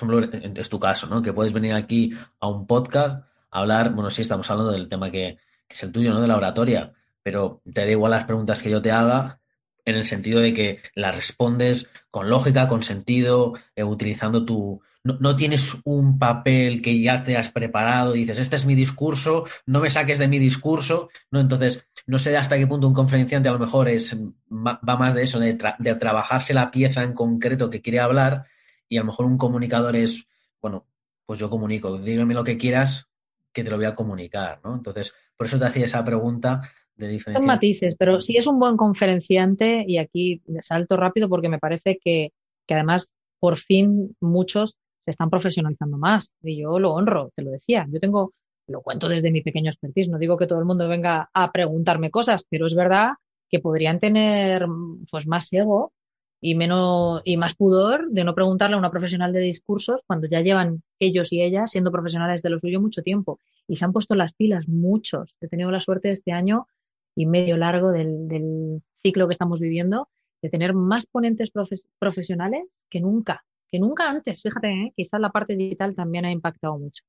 ejemplo, 0.08 0.60
es 0.60 0.68
tu 0.68 0.80
caso, 0.80 1.06
¿no? 1.06 1.22
Que 1.22 1.32
puedes 1.32 1.52
venir 1.52 1.74
aquí 1.74 2.12
a 2.40 2.48
un 2.48 2.66
podcast 2.66 3.24
a 3.50 3.58
hablar, 3.58 3.92
bueno, 3.92 4.10
sí, 4.10 4.22
estamos 4.22 4.50
hablando 4.50 4.72
del 4.72 4.88
tema 4.88 5.10
que, 5.10 5.38
es 5.68 5.82
el 5.82 5.92
tuyo, 5.92 6.12
¿no? 6.12 6.20
De 6.20 6.28
la 6.28 6.36
oratoria, 6.36 6.92
pero 7.22 7.62
te 7.72 7.82
da 7.82 7.90
igual 7.90 8.10
las 8.10 8.24
preguntas 8.24 8.62
que 8.62 8.70
yo 8.70 8.82
te 8.82 8.90
haga 8.90 9.40
en 9.84 9.96
el 9.96 10.06
sentido 10.06 10.40
de 10.40 10.52
que 10.52 10.80
las 10.94 11.14
respondes 11.16 11.88
con 12.10 12.28
lógica, 12.28 12.68
con 12.68 12.82
sentido, 12.82 13.54
eh, 13.74 13.84
utilizando 13.84 14.44
tu... 14.44 14.80
No, 15.02 15.34
tienes 15.34 15.76
un 15.84 16.18
papel 16.18 16.82
que 16.82 17.00
ya 17.00 17.22
te 17.22 17.38
has 17.38 17.48
preparado 17.48 18.12
dices, 18.12 18.38
este 18.38 18.56
es 18.56 18.66
mi 18.66 18.74
discurso, 18.74 19.46
no 19.64 19.80
me 19.80 19.88
saques 19.88 20.18
de 20.18 20.28
mi 20.28 20.38
discurso, 20.38 21.08
¿no? 21.30 21.40
Entonces, 21.40 21.88
no 22.06 22.18
sé 22.18 22.36
hasta 22.36 22.58
qué 22.58 22.66
punto 22.66 22.86
un 22.86 22.92
conferenciante 22.92 23.48
a 23.48 23.52
lo 23.52 23.58
mejor 23.58 23.88
es, 23.88 24.14
va 24.50 24.78
más 24.82 25.14
de 25.14 25.22
eso, 25.22 25.40
de, 25.40 25.56
de 25.78 25.94
trabajarse 25.94 26.52
la 26.52 26.70
pieza 26.70 27.02
en 27.02 27.14
concreto 27.14 27.70
que 27.70 27.80
quiere 27.80 28.00
hablar 28.00 28.44
y 28.90 28.98
a 28.98 29.00
lo 29.00 29.06
mejor 29.06 29.24
un 29.24 29.38
comunicador 29.38 29.96
es, 29.96 30.26
bueno, 30.60 30.84
pues 31.24 31.38
yo 31.38 31.48
comunico, 31.48 31.96
dígame 31.96 32.34
lo 32.34 32.44
que 32.44 32.58
quieras, 32.58 33.06
que 33.52 33.64
te 33.64 33.70
lo 33.70 33.76
voy 33.76 33.86
a 33.86 33.94
comunicar, 33.94 34.60
¿no? 34.64 34.74
Entonces, 34.74 35.14
por 35.36 35.46
eso 35.46 35.58
te 35.58 35.64
hacía 35.64 35.84
esa 35.86 36.04
pregunta 36.04 36.60
de 36.96 37.06
diferencia. 37.06 37.40
Son 37.40 37.46
matices, 37.46 37.94
pero 37.96 38.20
si 38.20 38.36
es 38.36 38.48
un 38.48 38.58
buen 38.58 38.76
conferenciante, 38.76 39.84
y 39.86 39.98
aquí 39.98 40.42
salto 40.60 40.96
rápido 40.96 41.28
porque 41.28 41.48
me 41.48 41.60
parece 41.60 41.98
que, 42.02 42.32
que 42.66 42.74
además 42.74 43.14
por 43.38 43.58
fin 43.58 44.16
muchos 44.20 44.76
se 44.98 45.12
están 45.12 45.30
profesionalizando 45.30 45.96
más. 45.96 46.34
Y 46.42 46.60
yo 46.60 46.80
lo 46.80 46.92
honro, 46.92 47.30
te 47.36 47.44
lo 47.44 47.52
decía. 47.52 47.86
Yo 47.90 48.00
tengo, 48.00 48.34
lo 48.66 48.82
cuento 48.82 49.08
desde 49.08 49.30
mi 49.30 49.40
pequeño 49.40 49.70
expertise, 49.70 50.08
no 50.08 50.18
digo 50.18 50.36
que 50.36 50.48
todo 50.48 50.58
el 50.58 50.66
mundo 50.66 50.88
venga 50.88 51.30
a 51.32 51.52
preguntarme 51.52 52.10
cosas, 52.10 52.44
pero 52.50 52.66
es 52.66 52.74
verdad 52.74 53.12
que 53.48 53.60
podrían 53.60 54.00
tener 54.00 54.66
pues 55.10 55.28
más 55.28 55.52
ego 55.52 55.92
y 56.40 56.54
menos 56.54 57.20
y 57.24 57.36
más 57.36 57.54
pudor 57.54 58.10
de 58.10 58.24
no 58.24 58.34
preguntarle 58.34 58.76
a 58.76 58.78
una 58.78 58.90
profesional 58.90 59.32
de 59.32 59.40
discursos 59.40 60.00
cuando 60.06 60.26
ya 60.26 60.40
llevan 60.40 60.82
ellos 60.98 61.32
y 61.32 61.42
ellas 61.42 61.70
siendo 61.70 61.92
profesionales 61.92 62.42
de 62.42 62.50
lo 62.50 62.58
suyo 62.58 62.80
mucho 62.80 63.02
tiempo 63.02 63.38
y 63.68 63.76
se 63.76 63.84
han 63.84 63.92
puesto 63.92 64.14
las 64.14 64.32
pilas 64.32 64.66
muchos. 64.66 65.36
He 65.40 65.48
tenido 65.48 65.70
la 65.70 65.80
suerte 65.80 66.10
este 66.10 66.32
año 66.32 66.66
y 67.14 67.26
medio 67.26 67.56
largo 67.56 67.92
del, 67.92 68.82
ciclo 69.02 69.26
que 69.26 69.32
estamos 69.32 69.60
viviendo 69.60 70.08
de 70.42 70.50
tener 70.50 70.74
más 70.74 71.06
ponentes 71.06 71.50
profesionales 71.98 72.64
que 72.90 73.00
nunca, 73.00 73.44
que 73.70 73.78
nunca 73.78 74.10
antes. 74.10 74.42
Fíjate, 74.42 74.68
¿eh? 74.68 74.92
quizás 74.94 75.20
la 75.20 75.30
parte 75.30 75.56
digital 75.56 75.94
también 75.94 76.26
ha 76.26 76.30
impactado 76.30 76.78
mucho. 76.78 77.02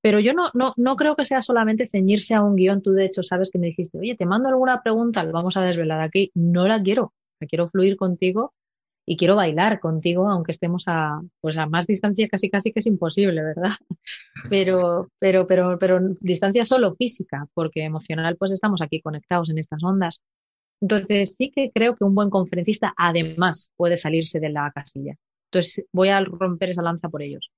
Pero 0.00 0.20
yo 0.20 0.34
no, 0.34 0.50
no, 0.54 0.72
no 0.76 0.94
creo 0.94 1.16
que 1.16 1.24
sea 1.24 1.42
solamente 1.42 1.86
ceñirse 1.86 2.34
a 2.34 2.42
un 2.42 2.54
guion. 2.54 2.80
Tú, 2.80 2.92
de 2.92 3.06
hecho, 3.06 3.24
sabes 3.24 3.50
que 3.50 3.58
me 3.58 3.68
dijiste, 3.68 3.98
oye, 3.98 4.14
te 4.14 4.24
mando 4.24 4.48
alguna 4.48 4.82
pregunta, 4.82 5.24
lo 5.24 5.32
vamos 5.32 5.56
a 5.56 5.62
desvelar 5.62 6.00
aquí. 6.00 6.30
No 6.34 6.68
la 6.68 6.80
quiero 6.80 7.12
quiero 7.44 7.68
fluir 7.68 7.96
contigo 7.96 8.54
y 9.08 9.16
quiero 9.16 9.36
bailar 9.36 9.78
contigo, 9.78 10.28
aunque 10.28 10.50
estemos 10.50 10.84
a, 10.88 11.22
pues 11.40 11.56
a 11.56 11.66
más 11.66 11.86
distancia 11.86 12.28
casi 12.28 12.50
casi 12.50 12.72
que 12.72 12.80
es 12.80 12.86
imposible, 12.86 13.42
¿verdad? 13.42 13.70
Pero, 14.50 15.10
pero, 15.18 15.46
pero, 15.46 15.78
pero 15.78 15.98
distancia 16.20 16.64
solo 16.64 16.94
física, 16.94 17.46
porque 17.54 17.82
emocional 17.82 18.36
pues 18.36 18.52
estamos 18.52 18.82
aquí 18.82 19.00
conectados 19.00 19.48
en 19.50 19.58
estas 19.58 19.82
ondas. 19.82 20.22
Entonces 20.80 21.34
sí 21.36 21.50
que 21.50 21.70
creo 21.72 21.96
que 21.96 22.04
un 22.04 22.14
buen 22.14 22.30
conferencista 22.30 22.92
además 22.96 23.72
puede 23.76 23.96
salirse 23.96 24.40
de 24.40 24.50
la 24.50 24.70
casilla. 24.72 25.16
Entonces 25.50 25.86
voy 25.92 26.10
a 26.10 26.20
romper 26.20 26.70
esa 26.70 26.82
lanza 26.82 27.08
por 27.08 27.22
ellos, 27.22 27.50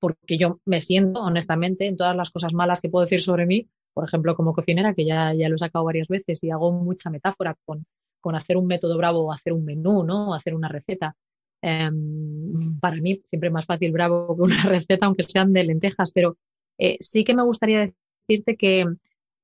porque 0.00 0.36
yo 0.36 0.60
me 0.66 0.80
siento 0.80 1.20
honestamente 1.20 1.86
en 1.86 1.96
todas 1.96 2.14
las 2.14 2.30
cosas 2.30 2.52
malas 2.52 2.80
que 2.80 2.90
puedo 2.90 3.04
decir 3.04 3.22
sobre 3.22 3.46
mí, 3.46 3.68
por 3.94 4.04
ejemplo 4.04 4.36
como 4.36 4.52
cocinera, 4.52 4.94
que 4.94 5.06
ya, 5.06 5.32
ya 5.34 5.48
lo 5.48 5.54
he 5.54 5.58
sacado 5.58 5.84
varias 5.84 6.08
veces 6.08 6.42
y 6.44 6.50
hago 6.50 6.72
mucha 6.72 7.10
metáfora 7.10 7.56
con 7.64 7.86
con 8.20 8.34
hacer 8.34 8.56
un 8.56 8.66
método 8.66 8.96
bravo 8.96 9.20
o 9.20 9.32
hacer 9.32 9.52
un 9.52 9.64
menú, 9.64 10.04
¿no? 10.04 10.34
Hacer 10.34 10.54
una 10.54 10.68
receta. 10.68 11.16
Em, 11.60 12.78
para 12.80 12.96
mí 12.96 13.22
siempre 13.26 13.48
es 13.48 13.52
más 13.52 13.66
fácil 13.66 13.92
bravo 13.92 14.36
que 14.36 14.42
una 14.42 14.62
receta, 14.86 15.06
aunque 15.06 15.24
sean 15.24 15.52
de 15.52 15.64
lentejas, 15.64 16.12
pero 16.12 16.36
eh, 16.78 16.96
sí 17.00 17.24
que 17.24 17.34
me 17.34 17.42
gustaría 17.42 17.92
decirte 18.28 18.56
que, 18.56 18.86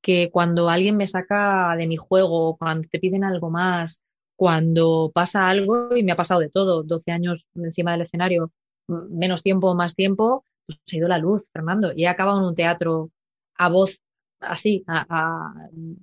que 0.01 0.31
cuando 0.33 0.69
alguien 0.69 0.97
me 0.97 1.07
saca 1.07 1.75
de 1.77 1.87
mi 1.87 1.97
juego, 1.97 2.57
cuando 2.57 2.89
te 2.89 3.01
piden 3.01 3.25
algo 3.25 3.51
más, 3.51 4.01
cuando 4.37 5.11
pasa 5.15 5.49
algo, 5.49 5.97
y 5.97 6.03
me 6.03 6.13
ha 6.13 6.17
pasado 6.17 6.41
de 6.41 6.51
todo, 6.51 6.83
12 6.83 7.13
años 7.13 7.49
encima 7.55 7.93
del 7.93 8.03
escenario, 8.03 8.53
menos 8.89 9.43
tiempo, 9.43 9.75
más 9.75 9.95
tiempo, 9.95 10.45
pues 10.67 10.79
ha 10.93 10.97
ido 10.97 11.09
la 11.09 11.19
luz, 11.19 11.51
Fernando, 11.53 11.93
y 11.95 12.05
he 12.05 12.09
acabado 12.09 12.39
en 12.41 12.47
un 12.47 12.55
teatro 12.55 13.11
a 13.57 13.69
voz 13.69 14.01
así, 14.41 14.85
a, 14.87 15.55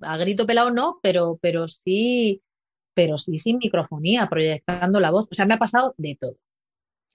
a 0.02 0.18
grito 0.18 0.48
pelado 0.48 0.72
no, 0.72 1.00
pero, 1.02 1.38
pero 1.42 1.68
sí 1.68 2.42
pero 2.94 3.18
sí 3.18 3.40
sin 3.40 3.58
microfonía, 3.58 4.28
proyectando 4.28 5.00
la 5.00 5.12
voz. 5.12 5.28
O 5.32 5.36
sea, 5.36 5.46
me 5.46 5.54
ha 5.54 5.60
pasado 5.60 5.94
de 5.98 6.18
todo, 6.20 6.38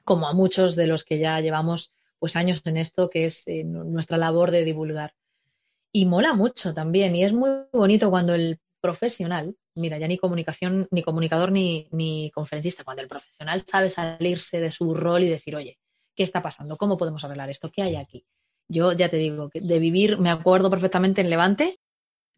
como 0.04 0.28
a 0.28 0.34
muchos 0.34 0.76
de 0.76 0.86
los 0.86 1.04
que 1.04 1.18
ya 1.18 1.40
llevamos 1.40 1.92
pues 2.18 2.36
años 2.36 2.62
en 2.64 2.76
esto, 2.76 3.10
que 3.10 3.26
es 3.26 3.46
eh, 3.46 3.64
nuestra 3.64 4.16
labor 4.16 4.50
de 4.50 4.64
divulgar. 4.64 5.14
Y 5.92 6.06
mola 6.06 6.34
mucho 6.34 6.74
también. 6.74 7.14
Y 7.14 7.24
es 7.24 7.32
muy 7.32 7.50
bonito 7.72 8.10
cuando 8.10 8.34
el 8.34 8.58
profesional, 8.80 9.56
mira, 9.74 9.98
ya 9.98 10.08
ni 10.08 10.18
comunicación, 10.18 10.88
ni 10.90 11.02
comunicador, 11.02 11.52
ni, 11.52 11.88
ni 11.90 12.30
conferencista, 12.30 12.84
cuando 12.84 13.02
el 13.02 13.08
profesional 13.08 13.62
sabe 13.66 13.90
salirse 13.90 14.60
de 14.60 14.70
su 14.70 14.94
rol 14.94 15.24
y 15.24 15.28
decir, 15.28 15.56
oye, 15.56 15.78
¿qué 16.14 16.22
está 16.22 16.42
pasando? 16.42 16.76
¿Cómo 16.76 16.96
podemos 16.96 17.24
arreglar 17.24 17.50
esto? 17.50 17.70
¿Qué 17.70 17.82
hay 17.82 17.96
aquí? 17.96 18.24
Yo 18.68 18.92
ya 18.92 19.08
te 19.08 19.16
digo, 19.16 19.48
que 19.48 19.60
de 19.60 19.78
vivir, 19.78 20.18
me 20.18 20.30
acuerdo 20.30 20.70
perfectamente 20.70 21.20
en 21.20 21.30
Levante, 21.30 21.78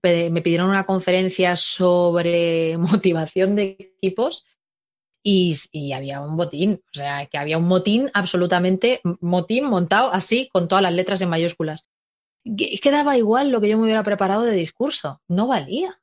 me 0.03 0.43
pidieron 0.43 0.71
una 0.71 0.87
conferencia 0.87 1.57
sobre 1.57 2.77
motivación 2.79 3.57
de 3.57 3.95
equipos 4.01 4.45
y, 5.23 5.57
y, 5.73 5.93
había 5.93 6.21
un 6.21 6.37
botín, 6.37 6.81
o 6.93 6.95
sea, 6.95 7.27
que 7.27 7.39
había 7.39 7.59
un 7.59 7.67
motín 7.67 8.11
absolutamente, 8.15 9.01
motín 9.21 9.65
montado 9.65 10.13
así, 10.13 10.49
con 10.53 10.69
todas 10.69 10.83
las 10.83 10.95
letras 10.95 11.21
en 11.21 11.29
mayúsculas. 11.29 11.87
Que 12.57 12.91
daba 12.91 13.19
igual 13.19 13.51
lo 13.51 13.61
que 13.61 13.69
yo 13.69 13.77
me 13.77 13.85
hubiera 13.85 14.05
preparado 14.05 14.43
de 14.43 14.53
discurso, 14.53 15.21
no 15.29 15.49
valía. 15.49 16.01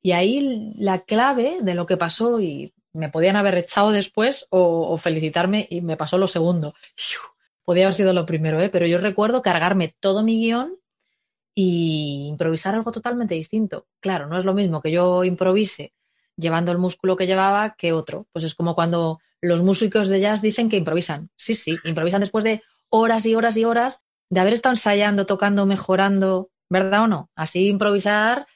Y 0.00 0.12
ahí 0.12 0.72
la 0.76 1.00
clave 1.00 1.58
de 1.60 1.74
lo 1.74 1.84
que 1.84 1.98
pasó, 1.98 2.40
y 2.40 2.72
me 2.92 3.10
podían 3.10 3.36
haber 3.36 3.56
echado 3.56 3.90
después 3.90 4.46
o, 4.48 4.88
o 4.90 4.96
felicitarme, 4.96 5.66
y 5.68 5.82
me 5.82 5.98
pasó 5.98 6.16
lo 6.16 6.28
segundo. 6.28 6.74
Podía 7.64 7.84
haber 7.84 7.94
sido 7.94 8.12
lo 8.12 8.24
primero, 8.24 8.60
¿eh? 8.62 8.70
pero 8.70 8.86
yo 8.86 8.98
recuerdo 8.98 9.42
cargarme 9.42 9.94
todo 10.00 10.22
mi 10.22 10.40
guion 10.40 10.79
y 11.54 12.26
improvisar 12.28 12.74
algo 12.74 12.92
totalmente 12.92 13.34
distinto. 13.34 13.86
Claro, 14.00 14.26
no 14.26 14.38
es 14.38 14.44
lo 14.44 14.54
mismo 14.54 14.80
que 14.80 14.90
yo 14.90 15.24
improvise 15.24 15.92
llevando 16.36 16.72
el 16.72 16.78
músculo 16.78 17.16
que 17.16 17.26
llevaba 17.26 17.74
que 17.76 17.92
otro. 17.92 18.26
Pues 18.32 18.44
es 18.44 18.54
como 18.54 18.74
cuando 18.74 19.20
los 19.40 19.62
músicos 19.62 20.08
de 20.08 20.20
jazz 20.20 20.42
dicen 20.42 20.68
que 20.68 20.76
improvisan. 20.76 21.30
Sí, 21.36 21.54
sí, 21.54 21.76
improvisan 21.84 22.20
después 22.20 22.44
de 22.44 22.62
horas 22.88 23.26
y 23.26 23.34
horas 23.34 23.56
y 23.56 23.64
horas 23.64 24.02
de 24.28 24.40
haber 24.40 24.54
estado 24.54 24.74
ensayando, 24.74 25.26
tocando, 25.26 25.66
mejorando, 25.66 26.50
¿verdad 26.68 27.04
o 27.04 27.06
no? 27.06 27.30
Así 27.34 27.68
improvisar, 27.68 28.46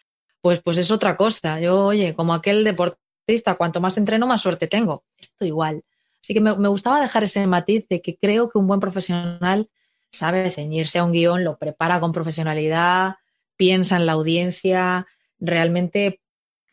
pues, 0.40 0.60
pues 0.62 0.78
es 0.78 0.90
otra 0.90 1.16
cosa. 1.16 1.60
Yo, 1.60 1.86
oye, 1.86 2.14
como 2.14 2.34
aquel 2.34 2.64
deportista, 2.64 3.56
cuanto 3.56 3.80
más 3.80 3.96
entreno, 3.98 4.26
más 4.26 4.42
suerte 4.42 4.66
tengo. 4.66 5.04
Esto 5.18 5.44
igual. 5.44 5.82
Así 6.20 6.32
que 6.32 6.40
me, 6.40 6.56
me 6.56 6.68
gustaba 6.68 7.00
dejar 7.00 7.24
ese 7.24 7.46
matiz 7.46 7.86
de 7.88 8.00
que 8.00 8.16
creo 8.16 8.48
que 8.48 8.58
un 8.58 8.66
buen 8.66 8.80
profesional 8.80 9.68
sabe 10.14 10.50
ceñirse 10.50 10.98
a 10.98 11.04
un 11.04 11.12
guion, 11.12 11.44
lo 11.44 11.58
prepara 11.58 12.00
con 12.00 12.12
profesionalidad, 12.12 13.16
piensa 13.56 13.96
en 13.96 14.06
la 14.06 14.12
audiencia, 14.12 15.06
realmente 15.38 16.20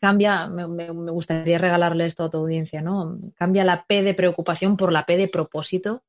cambia, 0.00 0.48
me, 0.48 0.66
gustaría 0.90 1.58
regalarle 1.58 2.06
esto 2.06 2.24
a 2.24 2.30
tu 2.30 2.38
audiencia, 2.38 2.82
¿no? 2.82 3.18
Cambia 3.36 3.64
la 3.64 3.84
P 3.86 4.02
de 4.02 4.14
preocupación 4.14 4.76
por 4.76 4.92
la 4.92 5.06
P 5.06 5.16
de 5.16 5.28
propósito. 5.28 6.02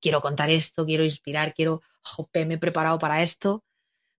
Quiero 0.00 0.20
contar 0.20 0.50
esto, 0.50 0.84
quiero 0.84 1.04
inspirar, 1.04 1.54
quiero, 1.54 1.80
jope, 2.02 2.44
me 2.44 2.54
he 2.54 2.58
preparado 2.58 2.98
para 2.98 3.22
esto, 3.22 3.64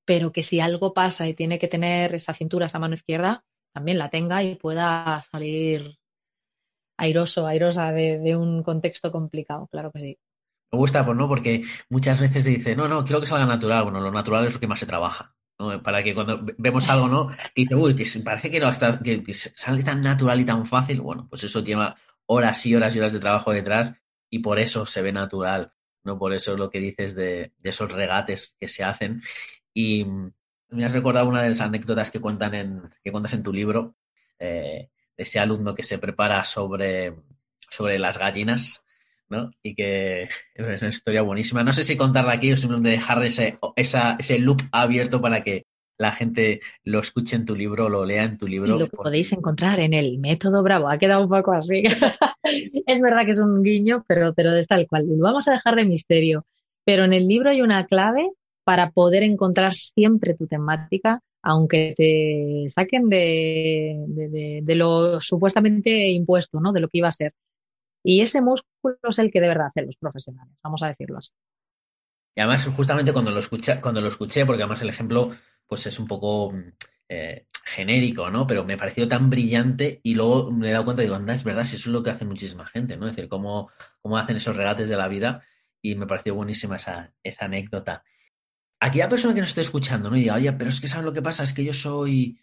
pero 0.06 0.32
que 0.32 0.44
si 0.44 0.62
algo 0.62 0.94
pasa 0.94 1.28
y 1.28 1.34
tiene 1.34 1.60
que 1.60 1.68
tener 1.68 2.16
esa 2.16 2.34
cintura, 2.34 2.68
esa 2.68 2.80
mano 2.80 2.96
izquierda, 2.96 3.44
también 3.74 3.98
la 3.98 4.10
tenga 4.10 4.44
y 4.44 4.56
pueda 4.56 5.22
salir 5.30 6.00
airoso, 6.98 7.48
airosa 7.48 7.92
de, 7.92 8.20
de 8.20 8.36
un 8.38 8.64
contexto 8.64 9.12
complicado, 9.12 9.68
claro 9.68 9.92
que 9.92 10.00
sí. 10.00 10.20
Me 10.72 10.78
gusta, 10.78 11.04
pues 11.06 11.18
no, 11.18 11.28
porque 11.28 11.64
muchas 11.90 12.20
veces 12.20 12.44
se 12.44 12.50
dice, 12.50 12.76
no, 12.76 12.88
no, 12.88 13.04
quiero 13.06 13.22
que 13.22 13.28
salga 13.28 13.46
natural. 13.46 13.84
Bueno, 13.84 14.02
lo 14.02 14.12
natural 14.12 14.46
es 14.46 14.54
lo 14.54 14.60
que 14.60 14.68
más 14.68 14.80
se 14.80 14.86
trabaja. 14.86 15.34
Para 15.84 16.04
que 16.04 16.14
cuando 16.14 16.46
vemos 16.58 16.88
algo, 16.90 17.08
¿no? 17.08 17.30
Que 17.30 17.62
dice, 17.62 17.76
uy, 17.76 17.96
que 17.96 18.06
parece 18.24 18.52
que, 18.52 18.60
no, 18.60 18.68
hasta, 18.68 19.00
que, 19.00 19.24
sale 19.34 19.82
tan 19.84 20.02
natural 20.02 20.40
y 20.40 20.46
tan 20.46 20.66
fácil. 20.66 21.02
Bueno, 21.02 21.28
pues 21.30 21.44
eso 21.46 21.62
lleva 21.64 21.96
horas 22.26 22.66
y 22.66 22.76
horas 22.76 22.96
y 22.96 23.00
horas 23.00 23.14
de 23.14 23.20
trabajo 23.20 23.52
detrás 23.52 23.94
y 24.30 24.40
por 24.40 24.60
eso 24.60 24.86
se 24.86 25.02
ve 25.02 25.12
natural, 25.14 25.72
¿no? 26.04 26.20
Por 26.20 26.34
eso 26.34 26.54
es 26.54 26.60
lo 26.60 26.70
que 26.70 26.80
dices 26.80 27.16
de, 27.16 27.54
esos 27.64 27.92
regates 27.92 28.56
que 28.60 28.68
se 28.68 28.84
hacen. 28.84 29.22
Y 29.74 30.06
me 30.70 30.86
has 30.86 30.92
recordado 30.92 31.28
una 31.28 31.42
de 31.42 31.50
las 31.50 31.62
anécdotas 31.62 32.12
que, 32.12 32.20
cuentan 32.20 32.54
en, 32.54 32.82
que 33.04 33.12
cuentas 33.12 33.34
en 33.34 33.44
tu 33.44 33.54
libro, 33.54 33.96
eh, 34.38 34.90
de 35.16 35.24
ese 35.24 35.40
alumno 35.40 35.74
que 35.74 35.84
se 35.84 35.98
prepara 35.98 36.44
sobre, 36.44 37.16
sobre 37.70 37.98
las 37.98 38.18
gallinas 38.18 38.84
¿no? 39.30 39.52
Y 39.64 39.76
que 39.76 40.24
es 40.56 40.82
una 40.82 40.90
historia 40.90 41.22
buenísima. 41.22 41.64
No 41.64 41.74
sé 41.74 41.84
si 41.84 41.98
contarla 41.98 42.34
aquí 42.34 42.52
o 42.52 42.58
simplemente 42.58 42.90
dejar 42.90 43.24
ese, 43.24 43.58
ese 43.76 44.40
loop 44.40 44.62
abierto 44.72 45.22
para 45.22 45.44
que 45.44 45.66
la 45.98 46.12
gente 46.12 46.60
lo 46.84 47.00
escuche 47.00 47.36
en 47.36 47.46
tu 47.46 47.56
libro, 47.56 47.90
lo 47.90 48.06
lea 48.06 48.24
en 48.24 48.38
tu 48.38 48.48
libro. 48.48 48.76
Y 48.76 48.80
lo 48.80 48.88
podéis 48.88 49.32
encontrar 49.34 49.80
en 49.80 49.94
el 49.94 50.20
método 50.20 50.62
Bravo. 50.62 50.90
Ha 50.90 50.98
quedado 50.98 51.24
un 51.24 51.30
poco 51.30 51.52
así. 51.54 51.84
es 52.44 53.02
verdad 53.02 53.26
que 53.26 53.32
es 53.32 53.40
un 53.40 53.64
guiño, 53.64 54.06
pero, 54.08 54.34
pero 54.34 54.56
es 54.56 54.68
tal 54.68 54.88
cual. 54.88 55.06
Lo 55.08 55.24
vamos 55.24 55.48
a 55.48 55.54
dejar 55.54 55.76
de 55.76 55.86
misterio. 55.86 56.46
Pero 56.86 57.04
en 57.04 57.14
el 57.14 57.28
libro 57.28 57.50
hay 57.50 57.62
una 57.62 57.86
clave 57.86 58.30
para 58.64 58.92
poder 58.92 59.24
encontrar 59.24 59.74
siempre 59.74 60.36
tu 60.36 60.46
temática, 60.46 61.22
aunque 61.42 61.94
te 61.98 62.70
saquen 62.70 63.10
de, 63.10 64.06
de, 64.08 64.60
de 64.64 64.76
lo 64.76 65.20
supuestamente 65.20 66.10
impuesto, 66.10 66.60
¿no? 66.60 66.72
De 66.72 66.82
lo 66.82 66.90
que 66.90 67.00
iba 67.00 67.08
a 67.08 67.14
ser. 67.14 67.34
Y 68.10 68.22
ese 68.22 68.40
músculo 68.40 68.96
es 69.04 69.20
el 69.20 69.30
que 69.32 69.42
de 69.42 69.50
verdad 69.50 69.68
hacen 69.68 69.86
los 69.86 69.98
profesionales, 69.98 70.58
vamos 70.64 70.82
a 70.82 70.88
decirlo 70.88 71.18
así. 71.18 71.34
Y 72.38 72.40
además, 72.40 72.66
justamente 72.74 73.12
cuando 73.12 73.34
lo 73.34 73.40
escuché, 73.40 73.82
cuando 73.82 74.00
lo 74.00 74.08
escuché, 74.08 74.46
porque 74.46 74.64
además 74.64 74.82
el 74.82 74.88
ejemplo 74.88 75.32
pues 75.68 75.88
es 75.88 76.00
un 76.00 76.08
poco 76.08 76.54
eh, 77.10 77.48
genérico, 77.66 78.30
¿no? 78.30 78.48
Pero 78.48 78.64
me 78.64 78.78
pareció 78.78 79.10
tan 79.10 79.30
brillante 79.30 80.00
y 80.04 80.16
luego 80.16 80.52
me 80.52 80.70
he 80.70 80.72
dado 80.72 80.86
cuenta 80.86 81.04
y 81.04 81.08
digo, 81.08 81.18
anda, 81.18 81.34
es 81.34 81.44
verdad, 81.44 81.66
si 81.66 81.76
eso 81.76 81.90
es 81.90 81.94
lo 81.94 82.02
que 82.02 82.12
hace 82.12 82.24
muchísima 82.24 82.66
gente, 82.66 82.96
¿no? 82.96 83.08
Es 83.10 83.16
decir, 83.18 83.28
cómo, 83.28 83.72
cómo 84.00 84.18
hacen 84.18 84.38
esos 84.38 84.56
regates 84.56 84.88
de 84.88 84.96
la 84.96 85.10
vida 85.10 85.44
y 85.82 85.96
me 85.96 86.08
pareció 86.08 86.34
buenísima 86.34 86.78
esa, 86.78 87.14
esa 87.24 87.44
anécdota. 87.44 88.06
Aquella 88.80 89.10
persona 89.10 89.34
que 89.34 89.42
nos 89.42 89.50
esté 89.50 89.60
escuchando, 89.60 90.10
¿no? 90.10 90.16
Y 90.16 90.22
diga, 90.22 90.36
oye, 90.36 90.54
pero 90.54 90.70
es 90.70 90.80
que 90.80 90.88
¿sabes 90.88 91.04
lo 91.04 91.12
que 91.12 91.22
pasa? 91.22 91.44
Es 91.44 91.52
que 91.52 91.66
yo 91.66 91.74
soy, 91.74 92.40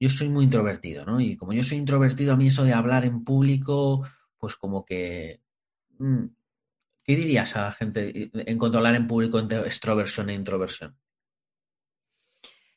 yo 0.00 0.08
soy 0.08 0.28
muy 0.28 0.46
introvertido, 0.46 1.04
¿no? 1.04 1.20
Y 1.20 1.36
como 1.36 1.52
yo 1.52 1.62
soy 1.62 1.78
introvertido, 1.78 2.32
a 2.32 2.36
mí 2.36 2.48
eso 2.48 2.64
de 2.64 2.72
hablar 2.72 3.04
en 3.04 3.22
público 3.22 4.04
pues 4.44 4.56
como 4.56 4.84
que... 4.84 5.40
Mm, 5.98 6.26
¿Qué 7.02 7.16
dirías 7.16 7.56
a 7.56 7.62
la 7.62 7.72
gente 7.72 8.30
en 8.34 8.58
controlar 8.58 8.94
en 8.94 9.06
público 9.06 9.38
entre 9.38 9.60
extroversión 9.60 10.28
e 10.28 10.34
introversión? 10.34 10.98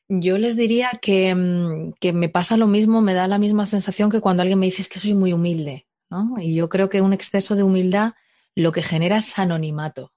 Yo 0.08 0.38
les 0.38 0.56
diría 0.56 0.92
que, 1.02 1.34
mm, 1.34 1.92
que, 2.00 2.14
me 2.14 2.30
pasa 2.30 2.56
lo 2.56 2.66
mismo, 2.66 3.02
me 3.02 3.12
da 3.12 3.28
la 3.28 3.38
misma 3.38 3.66
sensación 3.66 4.10
que 4.10 4.22
cuando 4.22 4.40
alguien 4.40 4.58
me 4.58 4.64
dice 4.64 4.82
que 4.88 4.98
soy 4.98 5.12
muy 5.12 5.34
humilde, 5.34 5.86
¿no? 6.08 6.36
Y 6.40 6.54
yo 6.54 6.70
creo 6.70 6.88
que 6.88 7.02
un 7.02 7.12
exceso 7.12 7.54
de 7.54 7.64
humildad 7.64 8.14
lo 8.54 8.72
que 8.72 8.82
genera 8.82 9.18
es 9.18 9.38
anonimato. 9.38 10.14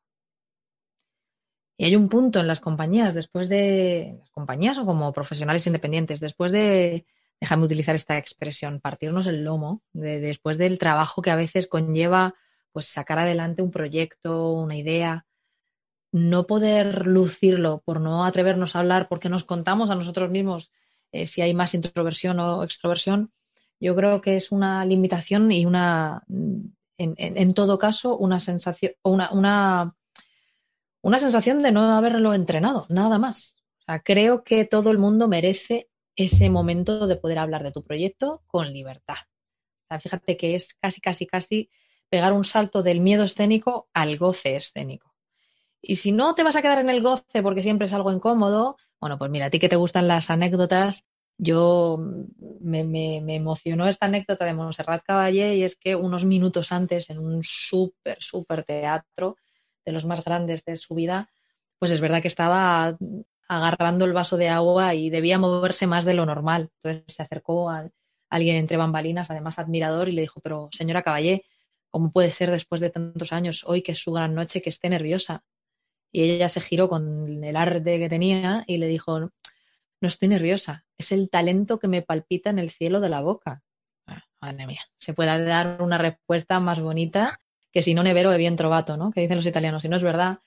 Y 1.77 1.83
hay 1.83 1.97
un 1.97 2.07
punto 2.07 2.39
en 2.39 2.47
las 2.47 2.61
compañías, 2.61 3.13
después 3.13 3.49
de 3.49 4.15
las 4.19 4.29
compañías 4.29 4.77
o 4.77 4.85
como 4.85 5.11
profesionales 5.11 5.67
independientes, 5.67 6.21
después 6.21 6.53
de, 6.53 7.05
déjame 7.41 7.65
utilizar 7.65 7.95
esta 7.95 8.17
expresión, 8.17 8.80
partirnos 8.80 9.25
el 9.25 9.43
lomo 9.43 9.82
de, 9.91 10.19
después 10.19 10.58
del 10.58 10.77
trabajo 10.77 11.21
que 11.21 11.32
a 11.32 11.36
veces 11.36 11.67
conlleva 11.67 12.36
pues 12.71 12.86
sacar 12.86 13.19
adelante 13.19 13.63
un 13.63 13.71
proyecto, 13.71 14.54
una 14.54 14.77
idea, 14.77 15.25
no 16.12 16.45
poder 16.45 17.08
lucirlo 17.08 17.82
por 17.84 17.99
no 17.99 18.23
atrevernos 18.23 18.75
a 18.75 18.80
hablar 18.80 19.08
porque 19.10 19.27
nos 19.27 19.43
contamos 19.43 19.89
a 19.89 19.95
nosotros 19.95 20.30
mismos 20.30 20.71
eh, 21.12 21.27
si 21.27 21.41
hay 21.41 21.54
más 21.54 21.73
introversión 21.73 22.39
o 22.39 22.63
extroversión, 22.63 23.34
yo 23.80 23.95
creo 23.95 24.21
que 24.21 24.38
es 24.38 24.51
una 24.51 24.86
limitación 24.86 25.51
y 25.51 25.65
una, 25.65 26.23
en, 26.97 27.15
en, 27.17 27.54
todo 27.54 27.80
caso, 27.80 28.15
una 28.17 28.39
sensación, 28.39 28.93
una, 29.04 29.93
una, 31.01 31.17
sensación 31.17 31.63
de 31.63 31.71
no 31.71 31.95
haberlo 31.95 32.34
entrenado, 32.34 32.86
nada 32.89 33.17
más. 33.17 33.58
Creo 34.06 34.43
que 34.43 34.63
todo 34.63 34.91
el 34.91 34.99
mundo 34.99 35.27
merece 35.27 35.89
ese 36.15 36.50
momento 36.50 37.08
de 37.08 37.15
poder 37.15 37.39
hablar 37.39 37.63
de 37.63 37.71
tu 37.71 37.84
proyecto 37.84 38.43
con 38.47 38.71
libertad. 38.74 39.17
fíjate 40.00 40.38
que 40.38 40.56
es 40.56 40.74
casi, 40.76 41.02
casi, 41.02 41.26
casi 41.28 41.69
pegar 42.10 42.34
un 42.34 42.43
salto 42.43 42.84
del 42.84 43.02
miedo 43.02 43.24
escénico 43.24 43.89
al 43.93 44.17
goce 44.17 44.56
escénico. 44.56 45.13
Y 45.82 45.97
si 45.97 46.12
no 46.12 46.36
te 46.36 46.43
vas 46.43 46.56
a 46.56 46.62
quedar 46.62 46.80
en 46.80 46.89
el 46.89 47.02
goce 47.02 47.41
porque 47.41 47.62
siempre 47.62 47.88
es 47.88 47.93
algo 47.93 48.12
incómodo, 48.12 48.78
bueno, 49.00 49.17
pues 49.17 49.32
mira, 49.32 49.47
a 49.47 49.50
ti 49.50 49.60
que 49.60 49.69
te 49.69 49.76
gustan 49.76 50.08
las 50.08 50.30
anécdotas, 50.30 51.06
yo 51.38 51.98
me, 52.60 52.83
me 52.83 53.35
emocionó 53.35 53.88
esta 53.88 54.06
anécdota 54.06 54.46
de 54.46 54.54
Montserrat 54.54 55.04
Caballé 55.04 55.56
y 55.56 55.63
es 55.63 55.75
que 55.75 55.96
unos 55.96 56.23
minutos 56.23 56.71
antes 56.71 57.10
en 57.10 57.17
un 57.17 57.42
súper, 57.44 58.21
súper 58.21 58.63
teatro 58.63 59.38
de 59.85 59.92
los 59.92 60.06
más 60.06 60.23
grandes 60.23 60.63
de 60.65 60.77
su 60.77 60.94
vida, 60.94 61.31
pues 61.79 61.92
es 61.92 62.00
verdad 62.00 62.21
que 62.21 62.27
estaba 62.27 62.96
agarrando 63.52 64.06
el 64.06 64.13
vaso 64.13 64.37
de 64.37 64.47
agua 64.47 64.95
y 64.95 65.10
debía 65.10 65.37
moverse 65.37 65.85
más 65.85 66.06
de 66.06 66.13
lo 66.13 66.25
normal. 66.25 66.69
Entonces 66.81 67.04
se 67.13 67.21
acercó 67.21 67.69
a 67.69 67.89
alguien 68.29 68.56
entre 68.56 68.77
bambalinas, 68.77 69.29
además 69.29 69.60
admirador, 69.60 70.08
y 70.08 70.13
le 70.13 70.21
dijo, 70.21 70.39
pero 70.39 70.69
señora 70.71 71.02
Caballé, 71.02 71.43
¿cómo 71.89 72.13
puede 72.13 72.31
ser 72.31 72.49
después 72.49 72.79
de 72.79 72.91
tantos 72.91 73.33
años, 73.33 73.65
hoy 73.67 73.81
que 73.81 73.91
es 73.91 73.99
su 73.99 74.13
gran 74.13 74.33
noche, 74.35 74.62
que 74.62 74.69
esté 74.69 74.89
nerviosa? 74.89 75.43
Y 76.13 76.23
ella 76.23 76.47
se 76.47 76.62
giró 76.62 76.87
con 76.87 77.43
el 77.43 77.56
arte 77.58 77.99
que 77.99 78.08
tenía 78.08 78.63
y 78.67 78.77
le 78.77 78.87
dijo, 78.87 79.19
no 79.19 79.31
estoy 80.02 80.29
nerviosa, 80.29 80.85
es 80.97 81.12
el 81.12 81.29
talento 81.29 81.77
que 81.77 81.89
me 81.89 82.02
palpita 82.02 82.52
en 82.52 82.60
el 82.60 82.71
cielo 82.71 83.02
de 83.02 83.10
la 83.10 83.19
boca. 83.19 83.63
Ah, 84.08 84.23
madre 84.39 84.65
mía, 84.65 84.81
se 84.95 85.13
puede 85.13 85.43
dar 85.43 85.81
una 85.81 85.97
respuesta 85.97 86.62
más 86.62 86.79
bonita 86.79 87.37
que 87.73 87.83
si 87.83 87.93
no 87.93 88.02
nevero 88.02 88.31
de 88.31 88.37
bien 88.37 88.56
trovato, 88.56 88.95
¿no? 88.95 89.12
Que 89.12 89.21
dicen 89.21 89.35
los 89.35 89.45
italianos. 89.45 89.81
Si 89.81 89.89
no 89.89 89.97
es 89.97 90.04
verdad, 90.04 90.39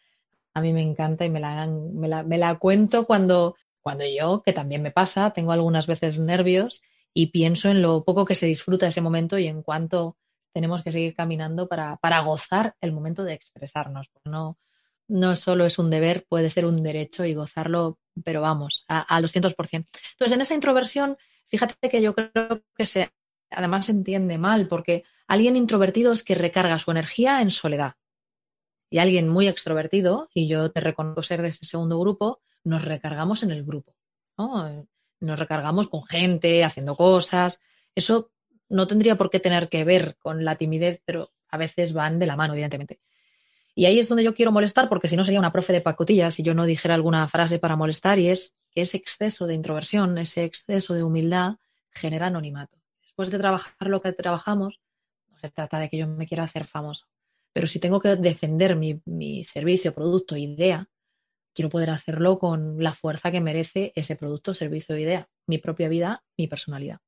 a 0.55 0.61
mí 0.61 0.73
me 0.73 0.83
encanta 0.83 1.25
y 1.25 1.31
me 1.31 1.41
la, 1.41 1.67
me 1.67 2.09
la, 2.09 2.23
me 2.23 2.39
la 2.39 2.59
cuento 2.59 3.07
cuando, 3.07 3.57
Cuando 3.83 4.05
yo, 4.07 4.43
que 4.43 4.53
también 4.55 4.83
me 4.83 4.93
pasa, 4.93 5.31
tengo 5.33 5.53
algunas 5.53 5.87
veces 5.87 6.19
nervios 6.19 6.83
y 7.13 7.27
pienso 7.29 7.69
en 7.69 7.83
lo 7.83 8.03
poco 8.05 8.25
que 8.25 8.35
se 8.35 8.47
disfruta 8.47 8.89
ese 8.89 9.03
momento 9.03 9.39
y 9.39 9.47
en 9.47 9.63
cuánto 9.63 10.17
tenemos 10.55 10.83
que 10.83 10.93
seguir 10.93 11.15
caminando 11.15 11.69
para, 11.69 11.97
para 11.99 12.21
gozar 12.21 12.77
el 12.81 12.93
momento 12.93 13.25
de 13.25 13.35
expresarnos. 13.35 14.09
No, 14.25 14.59
no 15.09 15.37
solo 15.37 15.67
es 15.67 15.79
un 15.79 15.91
deber, 15.91 16.25
puede 16.29 16.49
ser 16.49 16.65
un 16.65 16.83
derecho 16.83 17.25
y 17.25 17.35
gozarlo, 17.35 17.99
pero 18.25 18.41
vamos, 18.41 18.85
a, 18.89 19.05
a 19.15 19.21
200%. 19.21 19.55
Entonces, 20.13 20.33
en 20.33 20.41
esa 20.41 20.55
introversión, 20.55 21.19
fíjate 21.49 21.91
que 21.91 22.01
yo 22.01 22.15
creo 22.15 22.63
que 22.75 22.87
se, 22.87 23.11
además 23.51 23.87
se 23.87 23.93
entiende 23.93 24.39
mal, 24.39 24.67
porque 24.69 25.05
alguien 25.27 25.57
introvertido 25.57 26.13
es 26.13 26.23
que 26.23 26.35
recarga 26.35 26.79
su 26.79 26.91
energía 26.91 27.43
en 27.43 27.51
soledad. 27.51 27.95
Y 28.95 29.01
alguien 29.01 29.29
muy 29.29 29.49
extrovertido, 29.49 30.29
y 30.33 30.47
yo 30.47 30.71
te 30.71 30.79
reconozco 30.79 31.21
ser 31.25 31.43
de 31.43 31.49
este 31.49 31.67
segundo 31.67 31.99
grupo, 31.99 32.41
nos 32.63 32.85
recargamos 32.85 33.43
en 33.43 33.51
el 33.51 33.65
grupo. 33.65 33.97
¿no? 34.39 34.87
Nos 35.19 35.41
recargamos 35.41 35.89
con 35.89 36.05
gente, 36.05 36.63
haciendo 36.63 36.95
cosas. 36.95 37.61
Eso 37.97 38.31
no 38.69 38.87
tendría 38.87 39.17
por 39.17 39.31
qué 39.31 39.41
tener 39.41 39.69
que 39.69 39.83
ver 39.83 40.17
con 40.21 40.45
la 40.45 40.55
timidez, 40.55 41.03
pero 41.05 41.33
a 41.49 41.57
veces 41.57 41.93
van 41.93 42.21
de 42.21 42.27
la 42.27 42.37
mano, 42.37 42.53
evidentemente. 42.53 43.01
Y 43.75 43.87
ahí 43.87 43.99
es 43.99 44.09
donde 44.09 44.23
yo 44.23 44.33
quiero 44.33 44.53
molestar, 44.53 44.89
porque 44.89 45.09
si 45.09 45.17
no 45.17 45.25
sería 45.25 45.41
una 45.41 45.51
profe 45.51 45.73
de 45.73 45.81
pacotillas 45.81 46.37
si 46.37 46.45
yo 46.45 46.55
no 46.55 46.65
dijera 46.65 46.95
alguna 46.95 47.27
frase 47.27 47.59
para 47.59 47.75
molestar, 47.75 48.21
y 48.21 48.29
es 48.29 48.55
que 48.71 48.83
ese 48.83 48.97
exceso 48.97 49.49
de 49.49 49.55
introversión, 49.55 50.17
ese 50.19 50.45
exceso 50.45 50.95
de 50.95 51.03
humildad, 51.03 51.57
genera 51.91 52.29
anonimato. 52.29 52.79
Después 53.03 53.33
de 53.33 53.39
trabajar 53.39 53.89
lo 53.89 54.01
que 54.01 54.13
trabajamos, 54.13 54.81
no 55.33 55.39
se 55.41 55.51
trata 55.51 55.81
de 55.81 55.89
que 55.89 55.97
yo 55.97 56.07
me 56.07 56.29
quiera 56.29 56.45
hacer 56.45 56.65
famoso. 56.65 57.07
Pero 57.55 57.67
si 57.67 57.79
tengo 57.79 58.01
que 58.01 58.17
defender 58.17 58.77
mi, 58.77 59.01
mi 59.07 59.45
servicio, 59.45 59.95
producto, 59.95 60.37
idea, 60.37 60.89
quiero 61.55 61.71
poder 61.71 61.91
hacerlo 61.91 62.39
con 62.39 62.83
la 62.83 62.93
fuerza 62.93 63.31
que 63.31 63.41
merece 63.41 63.93
ese 63.95 64.17
producto, 64.17 64.55
servicio 64.55 64.99
idea, 64.99 65.29
mi 65.47 65.59
propia 65.59 65.89
vida, 65.89 66.25
mi 66.37 66.49
personalidad. 66.49 66.99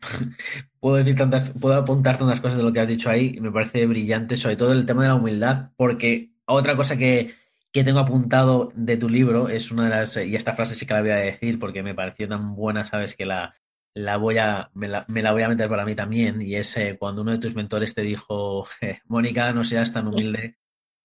puedo 0.80 0.96
decir 0.96 1.16
tantas, 1.16 1.50
puedo 1.50 1.76
apuntar 1.76 2.18
tantas 2.18 2.40
cosas 2.40 2.58
de 2.58 2.64
lo 2.64 2.72
que 2.72 2.80
has 2.80 2.88
dicho 2.88 3.08
ahí, 3.08 3.38
me 3.40 3.52
parece 3.52 3.86
brillante, 3.86 4.36
sobre 4.36 4.56
todo 4.56 4.72
el 4.72 4.84
tema 4.84 5.02
de 5.02 5.08
la 5.08 5.14
humildad, 5.14 5.70
porque 5.76 6.32
otra 6.46 6.76
cosa 6.76 6.96
que, 6.96 7.34
que 7.72 7.84
tengo 7.84 8.00
apuntado 8.00 8.72
de 8.74 8.96
tu 8.96 9.08
libro 9.08 9.48
es 9.48 9.70
una 9.70 9.84
de 9.84 9.90
las, 9.90 10.16
y 10.16 10.34
esta 10.34 10.52
frase 10.52 10.74
sí 10.74 10.84
que 10.84 10.94
la 10.94 11.00
voy 11.00 11.10
a 11.10 11.16
decir 11.16 11.58
porque 11.60 11.84
me 11.84 11.94
pareció 11.94 12.28
tan 12.28 12.56
buena, 12.56 12.84
sabes, 12.84 13.14
que 13.14 13.24
la, 13.24 13.54
la 13.96 14.18
voy 14.18 14.36
a, 14.36 14.70
me 14.74 14.88
la, 14.88 15.06
me 15.08 15.22
la 15.22 15.32
voy 15.32 15.42
a 15.42 15.48
meter 15.48 15.70
para 15.70 15.86
mí 15.86 15.94
también, 15.94 16.42
y 16.42 16.54
es 16.54 16.76
eh, 16.76 16.96
cuando 16.98 17.22
uno 17.22 17.32
de 17.32 17.38
tus 17.38 17.54
mentores 17.54 17.94
te 17.94 18.02
dijo, 18.02 18.66
Mónica, 19.06 19.54
no 19.54 19.64
seas 19.64 19.90
tan 19.90 20.06
humilde 20.06 20.58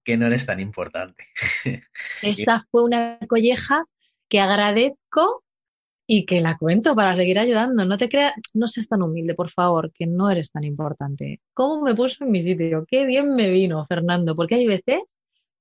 que 0.03 0.17
no 0.17 0.25
eres 0.27 0.45
tan 0.45 0.59
importante. 0.59 1.27
Esa 2.21 2.67
fue 2.69 2.83
una 2.83 3.17
colleja 3.29 3.85
que 4.27 4.41
agradezco 4.41 5.45
y 6.05 6.25
que 6.25 6.41
la 6.41 6.57
cuento 6.57 6.93
para 6.93 7.15
seguir 7.15 7.39
ayudando. 7.39 7.85
No 7.85 7.97
te 7.97 8.09
creas, 8.09 8.33
no 8.53 8.67
seas 8.67 8.89
tan 8.89 9.01
humilde, 9.01 9.35
por 9.35 9.49
favor, 9.49 9.93
que 9.93 10.05
no 10.05 10.29
eres 10.29 10.51
tan 10.51 10.65
importante. 10.65 11.39
¿Cómo 11.53 11.81
me 11.81 11.95
puso 11.95 12.25
en 12.25 12.31
mi 12.31 12.43
sitio? 12.43 12.85
Qué 12.85 13.05
bien 13.05 13.35
me 13.35 13.49
vino, 13.49 13.85
Fernando, 13.85 14.35
porque 14.35 14.55
hay 14.55 14.67
veces 14.67 14.99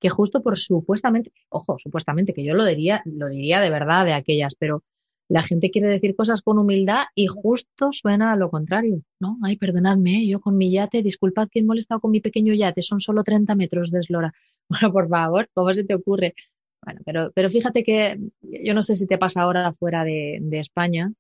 que 0.01 0.11
justo 0.11 0.43
por 0.43 0.59
supuestamente, 0.59 1.31
ojo, 1.49 1.79
supuestamente 1.79 2.35
que 2.35 2.43
yo 2.43 2.55
lo 2.55 2.65
diría, 2.65 3.03
lo 3.05 3.29
diría 3.29 3.61
de 3.61 3.71
verdad 3.71 4.05
de 4.05 4.15
aquellas, 4.15 4.57
pero 4.59 4.83
la 5.31 5.45
gente 5.45 5.71
quiere 5.71 5.89
decir 5.89 6.17
cosas 6.17 6.43
con 6.43 6.59
humildad 6.59 7.05
y 7.15 7.29
justo 7.29 7.93
suena 7.93 8.33
a 8.33 8.37
lo 8.37 8.51
contrario, 8.51 9.03
¿no? 9.21 9.39
Ay, 9.45 9.57
perdonadme, 9.57 10.27
yo 10.27 10.41
con 10.41 10.57
mi 10.57 10.73
yate, 10.73 11.03
disculpad 11.03 11.49
que 11.49 11.61
he 11.61 11.63
molestado 11.63 12.01
con 12.01 12.11
mi 12.11 12.21
pequeño 12.21 12.53
yate, 12.53 12.83
son 12.83 12.99
solo 12.99 13.23
30 13.23 13.55
metros 13.55 13.91
de 13.91 14.01
eslora. 14.01 14.33
Bueno, 14.69 14.93
por 14.93 15.09
favor, 15.09 15.49
¿cómo 15.55 15.73
se 15.75 15.85
te 15.85 15.95
ocurre? 15.95 16.35
Bueno, 16.83 17.01
pero, 17.05 17.33
pero 17.33 17.51
fíjate 17.51 17.83
que 17.85 18.19
yo 18.41 18.75
no 18.75 18.83
sé 18.83 18.97
si 18.97 19.07
te 19.07 19.19
pasa 19.19 19.43
ahora 19.43 19.73
fuera 19.75 20.05
de, 20.05 20.39
de 20.41 20.59
España 20.61 21.13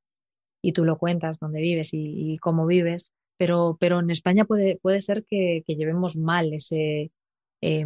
y 0.62 0.72
tú 0.72 0.84
lo 0.84 0.98
cuentas 0.98 1.38
dónde 1.38 1.61
vives 1.61 1.94
y, 1.94 2.32
y, 2.32 2.36
cómo 2.38 2.66
vives, 2.66 3.12
pero, 3.36 3.76
pero 3.80 4.00
en 4.00 4.11
España 4.11 4.44
puede, 4.44 4.76
puede 4.82 5.00
ser 5.00 5.24
que, 5.24 5.62
que 5.66 5.76
llevemos 5.76 6.16
mal 6.16 6.52
ese, 6.52 7.12
eh, 7.61 7.84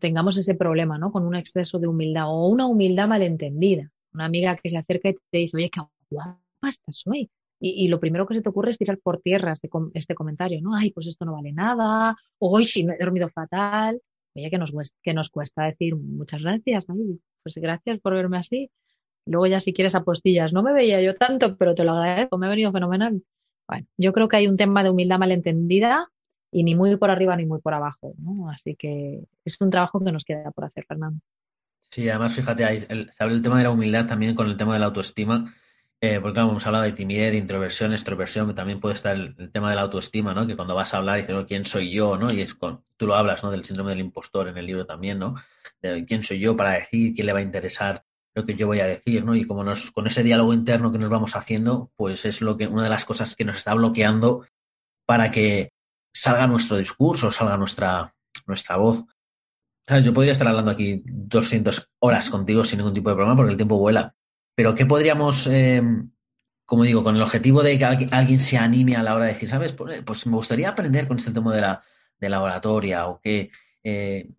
tengamos 0.00 0.36
ese 0.36 0.54
problema, 0.54 0.98
¿no? 0.98 1.12
Con 1.12 1.24
un 1.26 1.36
exceso 1.36 1.78
de 1.78 1.86
humildad 1.86 2.28
o 2.28 2.48
una 2.48 2.66
humildad 2.66 3.08
malentendida. 3.08 3.90
Una 4.16 4.24
amiga 4.24 4.56
que 4.56 4.70
se 4.70 4.78
acerca 4.78 5.10
y 5.10 5.14
te 5.30 5.38
dice, 5.38 5.56
oye, 5.58 5.70
qué 5.70 5.80
guapa 6.10 6.40
estás 6.66 7.02
hoy. 7.06 7.30
Y, 7.60 7.88
lo 7.88 8.00
primero 8.00 8.26
que 8.26 8.34
se 8.34 8.42
te 8.42 8.48
ocurre 8.48 8.70
es 8.70 8.78
tirar 8.78 8.98
por 8.98 9.20
tierra 9.20 9.52
este, 9.52 9.70
este 9.94 10.14
comentario, 10.14 10.60
¿no? 10.60 10.74
Ay, 10.74 10.90
pues 10.90 11.06
esto 11.06 11.24
no 11.24 11.32
vale 11.32 11.52
nada, 11.52 12.14
hoy 12.38 12.64
sí 12.66 12.84
me 12.84 12.94
he 12.94 12.98
dormido 12.98 13.28
fatal. 13.30 14.00
Oye, 14.34 14.50
que 14.50 14.58
nos, 14.58 14.72
que 15.02 15.14
nos 15.14 15.30
cuesta 15.30 15.64
decir 15.64 15.96
muchas 15.96 16.42
gracias, 16.42 16.86
pues 17.42 17.56
gracias 17.56 17.98
por 18.00 18.14
verme 18.14 18.38
así. 18.38 18.70
Luego 19.26 19.46
ya 19.46 19.60
si 19.60 19.72
quieres 19.72 19.94
apostillas, 19.94 20.52
no 20.52 20.62
me 20.62 20.72
veía 20.72 21.00
yo 21.02 21.14
tanto, 21.14 21.56
pero 21.56 21.74
te 21.74 21.84
lo 21.84 21.92
agradezco, 21.92 22.38
me 22.38 22.46
ha 22.46 22.50
venido 22.50 22.72
fenomenal. 22.72 23.22
Bueno, 23.68 23.86
yo 23.96 24.12
creo 24.12 24.28
que 24.28 24.36
hay 24.36 24.48
un 24.48 24.56
tema 24.56 24.82
de 24.82 24.90
humildad 24.90 25.18
malentendida 25.18 26.08
y 26.52 26.62
ni 26.62 26.74
muy 26.74 26.96
por 26.96 27.10
arriba 27.10 27.36
ni 27.36 27.46
muy 27.46 27.60
por 27.60 27.74
abajo, 27.74 28.14
¿no? 28.18 28.50
Así 28.50 28.76
que 28.76 29.24
es 29.44 29.60
un 29.60 29.70
trabajo 29.70 30.02
que 30.04 30.12
nos 30.12 30.24
queda 30.24 30.50
por 30.52 30.64
hacer, 30.64 30.84
Fernando. 30.86 31.20
Sí, 31.90 32.08
además, 32.08 32.34
fíjate, 32.34 32.64
ahí, 32.64 32.80
se 32.80 33.22
habla 33.22 33.34
el 33.34 33.42
tema 33.42 33.58
de 33.58 33.64
la 33.64 33.70
humildad 33.70 34.06
también 34.06 34.34
con 34.34 34.48
el 34.48 34.56
tema 34.56 34.74
de 34.74 34.80
la 34.80 34.86
autoestima, 34.86 35.54
eh, 36.00 36.20
porque 36.20 36.34
claro, 36.34 36.50
hemos 36.50 36.66
hablado 36.66 36.84
de 36.84 36.92
timidez, 36.92 37.32
de 37.32 37.38
introversión, 37.38 37.92
extroversión, 37.92 38.54
también 38.54 38.80
puede 38.80 38.94
estar 38.94 39.14
el, 39.14 39.50
tema 39.50 39.70
de 39.70 39.76
la 39.76 39.82
autoestima, 39.82 40.34
¿no? 40.34 40.46
Que 40.46 40.56
cuando 40.56 40.74
vas 40.74 40.92
a 40.92 40.98
hablar 40.98 41.16
dices, 41.16 41.34
no, 41.34 41.46
¿quién 41.46 41.64
soy 41.64 41.90
yo? 41.90 42.18
¿no? 42.18 42.32
Y 42.32 42.42
es 42.42 42.54
con, 42.54 42.82
tú 42.96 43.06
lo 43.06 43.14
hablas, 43.14 43.42
¿no? 43.42 43.50
Del 43.50 43.64
síndrome 43.64 43.90
del 43.92 44.00
impostor 44.00 44.48
en 44.48 44.58
el 44.58 44.66
libro 44.66 44.84
también, 44.84 45.18
¿no? 45.18 45.36
Quién 46.06 46.22
soy 46.22 46.38
yo 46.38 46.56
para 46.56 46.72
decir, 46.72 47.14
quién 47.14 47.26
le 47.26 47.32
va 47.32 47.38
a 47.38 47.42
interesar 47.42 48.04
lo 48.34 48.44
que 48.44 48.54
yo 48.54 48.66
voy 48.66 48.80
a 48.80 48.86
decir, 48.86 49.24
¿no? 49.24 49.34
Y 49.34 49.46
como 49.46 49.64
nos, 49.64 49.90
con 49.90 50.06
ese 50.06 50.22
diálogo 50.22 50.52
interno 50.52 50.92
que 50.92 50.98
nos 50.98 51.08
vamos 51.08 51.34
haciendo, 51.36 51.90
pues 51.96 52.26
es 52.26 52.42
lo 52.42 52.58
que, 52.58 52.66
una 52.66 52.84
de 52.84 52.90
las 52.90 53.06
cosas 53.06 53.34
que 53.34 53.46
nos 53.46 53.56
está 53.56 53.72
bloqueando 53.72 54.46
para 55.06 55.30
que 55.30 55.72
salga 56.12 56.46
nuestro 56.46 56.76
discurso, 56.76 57.32
salga 57.32 57.56
nuestra, 57.56 58.14
nuestra 58.46 58.76
voz. 58.76 59.06
¿Sabes? 59.88 60.04
Yo 60.04 60.12
podría 60.12 60.32
estar 60.32 60.48
hablando 60.48 60.70
aquí 60.70 61.02
200 61.04 61.90
horas 62.00 62.28
contigo 62.28 62.64
sin 62.64 62.78
ningún 62.78 62.92
tipo 62.92 63.08
de 63.08 63.14
problema 63.14 63.36
porque 63.36 63.52
el 63.52 63.56
tiempo 63.56 63.78
vuela. 63.78 64.14
Pero 64.54 64.74
¿qué 64.74 64.84
podríamos, 64.86 65.46
eh, 65.46 65.82
como 66.64 66.82
digo, 66.82 67.04
con 67.04 67.14
el 67.14 67.22
objetivo 67.22 67.62
de 67.62 67.78
que 67.78 67.84
alguien 67.84 68.40
se 68.40 68.58
anime 68.58 68.96
a 68.96 69.02
la 69.02 69.14
hora 69.14 69.26
de 69.26 69.32
decir, 69.32 69.48
¿sabes? 69.48 69.72
Pues, 69.72 70.02
pues 70.04 70.26
me 70.26 70.36
gustaría 70.36 70.70
aprender 70.70 71.06
con 71.06 71.18
este 71.18 71.30
tema 71.30 71.54
de 71.54 71.60
la, 71.60 71.82
de 72.18 72.28
la 72.28 72.42
oratoria 72.42 73.06
o 73.06 73.20
qué, 73.20 73.50
eh, 73.84 74.30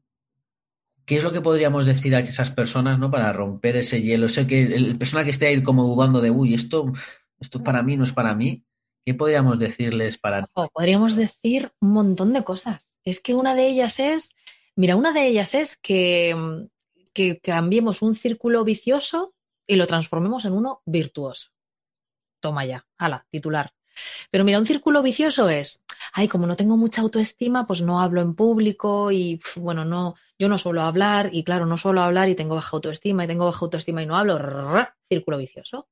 qué 1.06 1.18
es 1.18 1.24
lo 1.24 1.32
que 1.32 1.42
podríamos 1.42 1.86
decir 1.86 2.16
a 2.16 2.20
esas 2.20 2.52
personas, 2.52 3.00
¿no? 3.00 3.10
Para 3.10 3.32
romper 3.32 3.78
ese 3.78 4.02
hielo, 4.02 4.26
ese 4.26 4.46
que 4.46 4.64
el 4.64 4.98
persona 4.98 5.24
que 5.24 5.30
esté 5.30 5.48
ahí 5.48 5.64
como 5.64 5.84
dudando 5.84 6.20
de, 6.20 6.32
uy, 6.32 6.54
esto, 6.54 6.92
esto 7.40 7.60
es 7.60 7.64
para 7.64 7.82
mí, 7.82 7.96
no 7.96 8.04
es 8.04 8.12
para 8.12 8.36
mí. 8.36 8.66
¿Qué 9.06 9.14
podríamos 9.14 9.58
decirles 9.58 10.18
para...? 10.18 10.46
Podríamos 10.74 11.16
decir 11.16 11.72
un 11.80 11.92
montón 11.94 12.34
de 12.34 12.44
cosas. 12.44 12.94
Es 13.06 13.22
que 13.22 13.36
una 13.36 13.56
de 13.56 13.70
ellas 13.70 14.02
es, 14.02 14.36
mira, 14.78 14.96
una 14.96 15.12
de 15.12 15.28
ellas 15.28 15.54
es 15.54 15.76
que, 15.78 16.36
cambiemos 17.42 18.04
un 18.04 18.16
círculo 18.16 18.64
vicioso 18.64 19.34
y 19.66 19.76
lo 19.76 19.88
transformemos 19.88 20.46
en 20.46 20.54
uno 20.54 20.82
virtuoso. 20.86 21.50
Toma 22.40 22.64
ya, 22.66 22.86
ala, 22.98 23.26
titular. 23.32 23.74
Pero 24.30 24.44
mira, 24.44 24.60
un 24.60 24.68
círculo 24.68 25.02
vicioso 25.02 25.50
es, 25.50 25.84
ay, 26.14 26.28
como 26.28 26.46
no 26.46 26.56
tengo 26.56 26.78
mucha 26.78 27.02
autoestima, 27.02 27.66
pues 27.66 27.82
no 27.82 28.00
hablo 28.00 28.22
en 28.22 28.36
público 28.36 29.12
y 29.12 29.42
bueno, 29.56 29.84
no, 29.84 30.14
yo 30.38 30.48
no 30.48 30.60
suelo 30.60 30.84
hablar 30.84 31.32
y 31.34 31.44
claro, 31.44 31.66
no 31.66 31.78
suelo 31.78 32.02
hablar 32.02 32.30
y 32.30 32.36
tengo 32.36 32.54
baja 32.54 32.78
autoestima 32.78 33.26
y 33.26 33.28
tengo 33.28 33.46
baja 33.46 33.66
autoestima 33.66 34.04
y 34.04 34.06
no 34.06 34.16
hablo, 34.16 34.38
círculo 35.10 35.40
vicioso. 35.40 35.90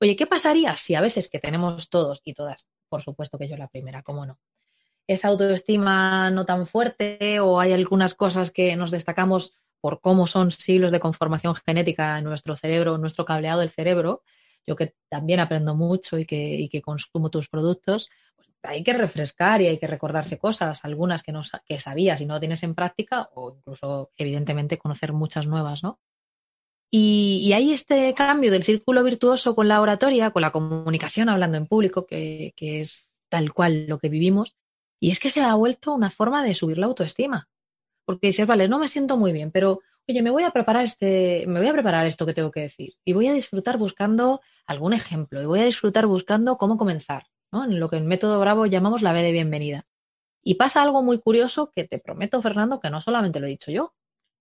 Oye, 0.00 0.16
¿qué 0.16 0.26
pasaría 0.26 0.74
si 0.78 0.94
a 0.94 1.02
veces 1.02 1.28
que 1.28 1.38
tenemos 1.38 1.90
todos 1.90 2.22
y 2.24 2.32
todas, 2.32 2.70
por 2.88 3.02
supuesto 3.02 3.38
que 3.38 3.48
yo 3.48 3.58
la 3.58 3.68
primera, 3.68 4.02
cómo 4.02 4.24
no, 4.24 4.38
esa 5.06 5.28
autoestima 5.28 6.30
no 6.30 6.44
tan 6.44 6.66
fuerte 6.66 7.40
o 7.40 7.60
hay 7.60 7.72
algunas 7.72 8.14
cosas 8.14 8.50
que 8.50 8.76
nos 8.76 8.90
destacamos 8.90 9.56
por 9.80 10.00
cómo 10.00 10.26
son 10.26 10.50
siglos 10.50 10.92
de 10.92 11.00
conformación 11.00 11.54
genética 11.54 12.18
en 12.18 12.24
nuestro 12.24 12.56
cerebro, 12.56 12.96
en 12.96 13.00
nuestro 13.00 13.24
cableado 13.24 13.60
del 13.60 13.70
cerebro, 13.70 14.22
yo 14.66 14.74
que 14.74 14.94
también 15.08 15.40
aprendo 15.40 15.74
mucho 15.74 16.18
y 16.18 16.26
que, 16.26 16.56
y 16.56 16.68
que 16.68 16.82
consumo 16.82 17.30
tus 17.30 17.48
productos, 17.48 18.08
pues 18.34 18.48
hay 18.64 18.82
que 18.82 18.92
refrescar 18.92 19.62
y 19.62 19.68
hay 19.68 19.78
que 19.78 19.86
recordarse 19.86 20.38
cosas, 20.38 20.84
algunas 20.84 21.22
que, 21.22 21.32
no, 21.32 21.42
que 21.64 21.78
sabías 21.78 22.20
y 22.20 22.26
no 22.26 22.40
tienes 22.40 22.62
en 22.64 22.74
práctica, 22.74 23.30
o 23.34 23.54
incluso, 23.56 24.10
evidentemente, 24.16 24.78
conocer 24.78 25.12
muchas 25.12 25.46
nuevas, 25.46 25.84
¿no? 25.84 26.00
Y, 26.90 27.42
y, 27.44 27.52
hay 27.52 27.72
este 27.72 28.14
cambio 28.14 28.50
del 28.52 28.62
círculo 28.62 29.02
virtuoso 29.02 29.56
con 29.56 29.66
la 29.66 29.80
oratoria, 29.80 30.30
con 30.30 30.42
la 30.42 30.52
comunicación 30.52 31.28
hablando 31.28 31.58
en 31.58 31.66
público, 31.66 32.06
que, 32.06 32.54
que, 32.56 32.80
es 32.80 33.14
tal 33.28 33.52
cual 33.52 33.86
lo 33.86 33.98
que 33.98 34.08
vivimos, 34.08 34.56
y 35.00 35.10
es 35.10 35.20
que 35.20 35.30
se 35.30 35.42
ha 35.42 35.54
vuelto 35.54 35.92
una 35.92 36.10
forma 36.10 36.42
de 36.44 36.54
subir 36.54 36.78
la 36.78 36.86
autoestima. 36.86 37.48
Porque 38.04 38.28
dices, 38.28 38.46
vale, 38.46 38.68
no 38.68 38.78
me 38.78 38.88
siento 38.88 39.16
muy 39.16 39.32
bien, 39.32 39.50
pero 39.50 39.80
oye, 40.08 40.22
me 40.22 40.30
voy 40.30 40.44
a 40.44 40.50
preparar 40.50 40.84
este, 40.84 41.44
me 41.48 41.58
voy 41.58 41.68
a 41.68 41.72
preparar 41.72 42.06
esto 42.06 42.24
que 42.24 42.34
tengo 42.34 42.50
que 42.50 42.60
decir. 42.60 42.94
Y 43.04 43.12
voy 43.12 43.26
a 43.26 43.32
disfrutar 43.32 43.78
buscando 43.78 44.40
algún 44.66 44.92
ejemplo, 44.92 45.42
y 45.42 45.46
voy 45.46 45.60
a 45.60 45.64
disfrutar 45.64 46.06
buscando 46.06 46.56
cómo 46.56 46.76
comenzar, 46.76 47.26
¿no? 47.52 47.64
En 47.64 47.80
lo 47.80 47.88
que 47.88 47.96
en 47.96 48.06
método 48.06 48.40
Bravo 48.40 48.66
llamamos 48.66 49.02
la 49.02 49.12
B 49.12 49.22
de 49.22 49.32
bienvenida. 49.32 49.86
Y 50.42 50.54
pasa 50.54 50.82
algo 50.82 51.02
muy 51.02 51.18
curioso 51.18 51.70
que 51.74 51.84
te 51.84 51.98
prometo, 51.98 52.40
Fernando, 52.40 52.78
que 52.78 52.90
no 52.90 53.00
solamente 53.00 53.40
lo 53.40 53.46
he 53.46 53.50
dicho 53.50 53.72
yo, 53.72 53.94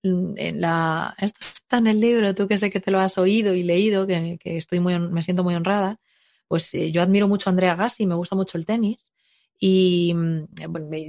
en 0.03 0.61
la, 0.61 1.15
esto 1.17 1.39
está 1.41 1.77
en 1.77 1.87
el 1.87 1.99
libro, 1.99 2.35
tú 2.35 2.47
que 2.47 2.59
sé 2.59 2.69
que 2.69 2.79
te 2.79 2.91
lo 2.91 2.99
has 2.99 3.17
oído 3.17 3.55
y 3.55 3.63
leído, 3.63 4.05
que, 4.05 4.37
estoy 4.43 4.79
muy, 4.79 4.99
me 4.99 5.23
siento 5.23 5.43
muy 5.43 5.55
honrada, 5.55 5.99
pues 6.47 6.71
eh, 6.75 6.91
yo 6.91 7.01
admiro 7.01 7.27
mucho 7.27 7.49
a 7.49 7.51
Andrea 7.51 7.75
Gassi, 7.75 8.05
me 8.05 8.13
gusta 8.13 8.35
mucho 8.35 8.59
el 8.59 8.67
tenis 8.67 9.09
y 9.67 10.13
mm, 10.13 10.45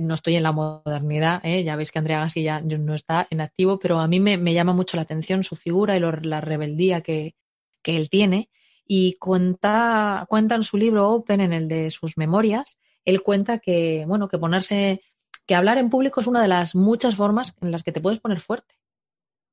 no 0.01 0.15
estoy 0.15 0.37
en 0.37 0.43
la 0.43 0.53
modernidad, 0.53 1.45
¿eh? 1.45 1.63
ya 1.63 1.77
veis 1.77 1.93
que 1.93 1.99
Andrea 1.99 2.21
Gassi 2.21 2.43
ya 2.43 2.63
no 2.63 2.95
está 2.95 3.27
en 3.29 3.43
activo, 3.43 3.79
pero 3.79 3.99
a 3.99 4.09
mí 4.09 4.19
me, 4.19 4.55
llama 4.55 4.73
mucho 4.73 4.97
la 4.97 5.03
atención 5.03 5.45
su 5.45 5.57
figura 5.57 5.95
y 5.95 6.01
la 6.01 6.41
rebeldía 6.41 7.03
que, 7.03 7.35
que 7.83 7.99
él 7.99 8.09
tiene 8.09 8.49
y 8.87 9.17
cuenta, 9.19 10.25
cuenta 10.31 10.55
en 10.55 10.63
su 10.63 10.79
libro 10.79 11.11
Open, 11.11 11.43
en 11.43 11.53
el 11.53 11.69
de 11.69 11.91
sus 11.91 12.17
memorias, 12.17 12.79
él 13.05 13.23
cuenta 13.23 13.59
que, 13.59 14.07
bueno, 14.09 14.27
que 14.27 14.39
ponerse, 14.39 15.03
que 15.45 15.55
hablar 15.55 15.77
en 15.77 15.91
público 15.91 16.23
es 16.23 16.27
una 16.27 16.41
de 16.41 16.49
las 16.49 16.75
muchas 16.75 17.15
formas 17.15 17.55
en 17.61 17.73
las 17.73 17.83
que 17.83 17.93
te 17.93 18.01
puedes 18.01 18.21
poner 18.21 18.41
fuerte. 18.41 18.75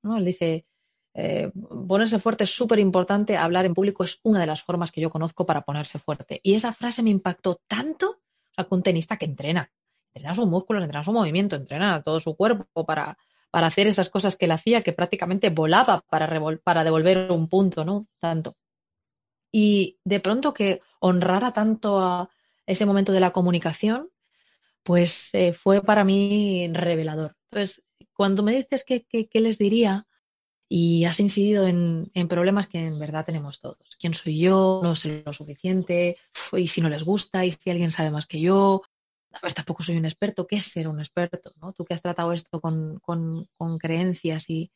¿no? 0.01 0.15
Él 0.15 0.23
dice, 0.23 0.65
eh, 1.13 1.51
ponerse 1.89 2.19
fuerte 2.19 2.45
es 2.45 2.55
súper 2.55 2.79
importante, 2.79 3.35
hablar 3.35 3.65
en 3.65 3.73
público 3.73 4.05
es 4.05 4.21
una 4.23 4.39
de 4.39 4.47
las 4.47 4.63
formas 4.63 4.93
que 4.93 5.01
yo 5.01 5.09
conozco 5.09 5.45
para 5.45 5.63
ponerse 5.63 5.99
fuerte. 5.99 6.39
Y 6.41 6.53
esa 6.53 6.71
frase 6.71 7.03
me 7.03 7.09
impactó 7.09 7.59
tanto, 7.67 8.22
que 8.55 8.75
un 8.75 8.83
tenista 8.83 9.17
que 9.17 9.25
entrena, 9.25 9.71
entrena 10.13 10.35
sus 10.35 10.47
músculos, 10.47 10.83
entrena 10.83 11.03
su 11.03 11.11
movimiento, 11.11 11.55
entrena 11.55 12.01
todo 12.01 12.19
su 12.19 12.35
cuerpo 12.35 12.85
para, 12.85 13.17
para 13.51 13.67
hacer 13.67 13.87
esas 13.87 14.09
cosas 14.09 14.35
que 14.35 14.45
él 14.45 14.51
hacía, 14.51 14.81
que 14.81 14.93
prácticamente 14.93 15.49
volaba 15.49 16.01
para, 16.09 16.29
para 16.63 16.83
devolver 16.83 17.31
un 17.31 17.47
punto, 17.49 17.83
¿no? 17.85 18.07
Tanto. 18.19 18.55
Y 19.51 19.99
de 20.03 20.19
pronto 20.19 20.53
que 20.53 20.81
honrara 20.99 21.53
tanto 21.53 21.99
a 21.99 22.29
ese 22.65 22.85
momento 22.85 23.11
de 23.11 23.19
la 23.19 23.31
comunicación, 23.31 24.09
pues 24.83 25.29
eh, 25.33 25.53
fue 25.53 25.81
para 25.81 26.03
mí 26.03 26.67
revelador. 26.73 27.35
Entonces, 27.51 27.83
cuando 28.13 28.43
me 28.43 28.55
dices 28.55 28.83
qué 28.83 29.27
les 29.39 29.57
diría, 29.57 30.07
y 30.75 31.05
has 31.05 31.19
incidido 31.19 31.67
en, 31.67 32.09
problemas 32.27 32.65
que 32.65 32.79
en 32.79 32.97
verdad 32.97 33.23
tenemos 33.23 33.59
todos. 33.59 33.95
¿Quién 33.99 34.15
soy 34.15 34.39
yo? 34.39 34.79
¿No 34.81 34.95
sé 34.95 35.21
lo 35.23 35.31
suficiente? 35.31 36.17
¿Y 36.53 36.67
si 36.67 36.81
no 36.81 36.89
les 36.89 37.03
gusta? 37.03 37.45
¿Y 37.45 37.51
si 37.51 37.69
alguien 37.69 37.91
sabe 37.91 38.09
más 38.09 38.25
que 38.25 38.41
yo? 38.41 38.81
A 39.33 39.39
ver, 39.43 39.53
tampoco 39.53 39.83
soy 39.83 39.97
un 39.97 40.05
experto. 40.05 40.47
¿Qué 40.47 40.55
es 40.55 40.65
ser 40.65 40.87
un 40.87 40.99
experto? 40.99 41.51
¿no? 41.61 41.73
Tú 41.73 41.85
que 41.85 41.93
has 41.93 42.01
tratado 42.01 42.33
esto 42.33 42.59
con, 42.59 42.97
con, 43.03 43.47
con 43.55 43.77
creencias 43.77 44.49
y 44.49 44.71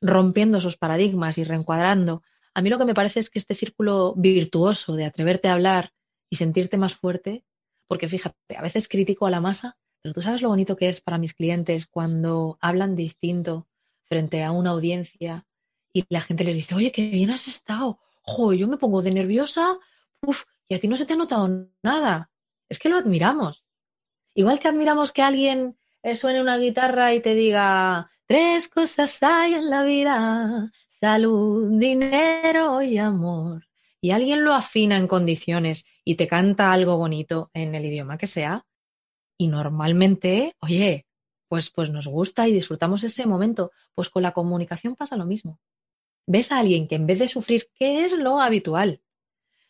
rompiendo 0.00 0.58
esos 0.58 0.76
paradigmas 0.76 1.36
y 1.36 1.42
reencuadrando, 1.42 2.22
a 2.54 2.62
mí 2.62 2.70
lo 2.70 2.78
que 2.78 2.84
me 2.84 2.94
parece 2.94 3.18
es 3.18 3.28
que 3.28 3.40
este 3.40 3.56
círculo 3.56 4.14
virtuoso 4.16 4.94
de 4.94 5.04
atreverte 5.04 5.48
a 5.48 5.54
hablar 5.54 5.90
y 6.30 6.36
sentirte 6.36 6.76
más 6.76 6.94
fuerte, 6.94 7.44
porque 7.88 8.06
fíjate, 8.06 8.56
a 8.56 8.62
veces 8.62 8.86
critico 8.86 9.26
a 9.26 9.30
la 9.30 9.40
masa, 9.40 9.78
pero 10.00 10.14
tú 10.14 10.22
sabes 10.22 10.42
lo 10.42 10.48
bonito 10.50 10.76
que 10.76 10.88
es 10.88 11.00
para 11.00 11.18
mis 11.18 11.34
clientes 11.34 11.88
cuando 11.88 12.56
hablan 12.60 12.94
distinto 12.94 13.66
frente 14.08 14.42
a 14.42 14.52
una 14.52 14.70
audiencia 14.70 15.46
y 15.92 16.04
la 16.08 16.20
gente 16.20 16.44
les 16.44 16.56
dice, 16.56 16.74
oye, 16.74 16.92
qué 16.92 17.08
bien 17.08 17.30
has 17.30 17.48
estado, 17.48 18.00
jo, 18.22 18.52
yo 18.52 18.68
me 18.68 18.76
pongo 18.76 19.02
de 19.02 19.10
nerviosa, 19.10 19.76
y 20.68 20.74
a 20.74 20.80
ti 20.80 20.88
no 20.88 20.96
se 20.96 21.06
te 21.06 21.14
ha 21.14 21.16
notado 21.16 21.68
nada. 21.82 22.30
Es 22.68 22.78
que 22.78 22.88
lo 22.88 22.98
admiramos. 22.98 23.70
Igual 24.34 24.58
que 24.58 24.68
admiramos 24.68 25.12
que 25.12 25.22
alguien 25.22 25.78
eh, 26.02 26.14
suene 26.14 26.40
una 26.40 26.58
guitarra 26.58 27.14
y 27.14 27.20
te 27.20 27.34
diga, 27.34 28.10
tres 28.26 28.68
cosas 28.68 29.22
hay 29.22 29.54
en 29.54 29.70
la 29.70 29.82
vida, 29.82 30.70
salud, 31.00 31.78
dinero 31.78 32.82
y 32.82 32.98
amor, 32.98 33.66
y 34.00 34.10
alguien 34.10 34.44
lo 34.44 34.52
afina 34.52 34.96
en 34.96 35.08
condiciones 35.08 35.86
y 36.04 36.14
te 36.14 36.28
canta 36.28 36.72
algo 36.72 36.96
bonito 36.96 37.50
en 37.54 37.74
el 37.74 37.86
idioma 37.86 38.18
que 38.18 38.26
sea, 38.26 38.64
y 39.36 39.48
normalmente, 39.48 40.54
oye, 40.60 41.07
pues, 41.48 41.70
pues 41.70 41.90
nos 41.90 42.06
gusta 42.06 42.46
y 42.46 42.52
disfrutamos 42.52 43.04
ese 43.04 43.26
momento, 43.26 43.72
pues 43.94 44.10
con 44.10 44.22
la 44.22 44.32
comunicación 44.32 44.94
pasa 44.94 45.16
lo 45.16 45.26
mismo. 45.26 45.58
Ves 46.26 46.52
a 46.52 46.58
alguien 46.58 46.86
que 46.86 46.94
en 46.94 47.06
vez 47.06 47.18
de 47.18 47.28
sufrir, 47.28 47.68
¿qué 47.74 48.04
es 48.04 48.16
lo 48.16 48.40
habitual, 48.40 49.00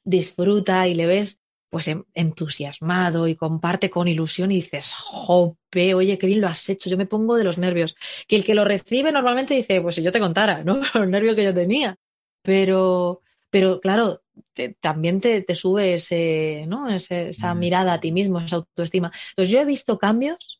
disfruta 0.04 0.88
y 0.88 0.94
le 0.94 1.06
ves 1.06 1.40
pues 1.70 1.90
entusiasmado 2.14 3.28
y 3.28 3.36
comparte 3.36 3.90
con 3.90 4.08
ilusión 4.08 4.50
y 4.50 4.56
dices, 4.56 4.94
jope, 4.94 5.94
oye, 5.94 6.16
qué 6.18 6.26
bien 6.26 6.40
lo 6.40 6.48
has 6.48 6.66
hecho, 6.68 6.88
yo 6.88 6.96
me 6.96 7.06
pongo 7.06 7.36
de 7.36 7.44
los 7.44 7.58
nervios. 7.58 7.94
Que 8.26 8.36
el 8.36 8.44
que 8.44 8.54
lo 8.54 8.64
recibe 8.64 9.12
normalmente 9.12 9.54
dice, 9.54 9.80
pues 9.82 9.96
si 9.96 10.02
yo 10.02 10.10
te 10.10 10.20
contara, 10.20 10.64
¿no? 10.64 10.80
Los 10.94 11.08
nervios 11.08 11.36
que 11.36 11.44
yo 11.44 11.52
tenía. 11.52 11.96
Pero, 12.42 13.20
pero 13.50 13.80
claro, 13.80 14.22
también 14.80 15.20
te, 15.20 15.44
sube 15.54 15.94
ese, 15.94 16.64
¿no? 16.66 16.88
esa 16.88 17.54
mm. 17.54 17.58
mirada 17.58 17.92
a 17.94 18.00
ti 18.00 18.12
mismo, 18.12 18.40
esa 18.40 18.56
autoestima. 18.56 19.12
Entonces 19.30 19.50
yo 19.50 19.60
he 19.60 19.64
visto 19.66 19.98
cambios 19.98 20.57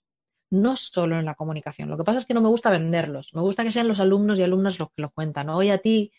no 0.51 0.77
solo 0.77 1.19
en 1.19 1.25
la 1.25 1.35
comunicación. 1.35 1.89
Lo 1.89 1.97
que 1.97 2.05
pasa 2.05 2.19
es 2.19 2.27
que 2.27 2.35
no 2.35 2.41
me 2.41 2.49
gusta 2.49 2.71
venderlos. 2.71 3.35
Me 3.35 3.41
gusta 3.41 3.65
que 3.65 3.73
sean 3.73 3.89
los 3.89 4.01
alumnos 4.01 4.39
y 4.39 4.43
alumnas 4.43 4.79
los 4.79 4.91
que 4.93 5.03
lo 5.03 5.11
cuentan. 5.11 5.51
Hoy 5.51 5.71
a 5.71 5.79
ti, 5.79 6.13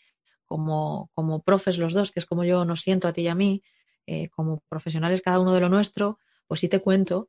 como, 0.44 1.10
como 1.14 1.42
profes 1.42 1.78
los 1.78 1.92
dos, 1.92 2.12
que 2.12 2.20
es 2.20 2.26
como 2.26 2.44
yo 2.44 2.64
nos 2.64 2.80
siento 2.80 3.08
a 3.08 3.12
ti 3.12 3.22
y 3.22 3.28
a 3.28 3.34
mí, 3.34 3.62
eh, 4.06 4.28
como 4.30 4.62
profesionales 4.68 5.22
cada 5.22 5.40
uno 5.40 5.52
de 5.52 5.60
lo 5.60 5.68
nuestro, 5.68 6.18
pues 6.46 6.60
sí 6.60 6.68
te 6.68 6.80
cuento 6.80 7.28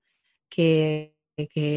que, 0.50 1.16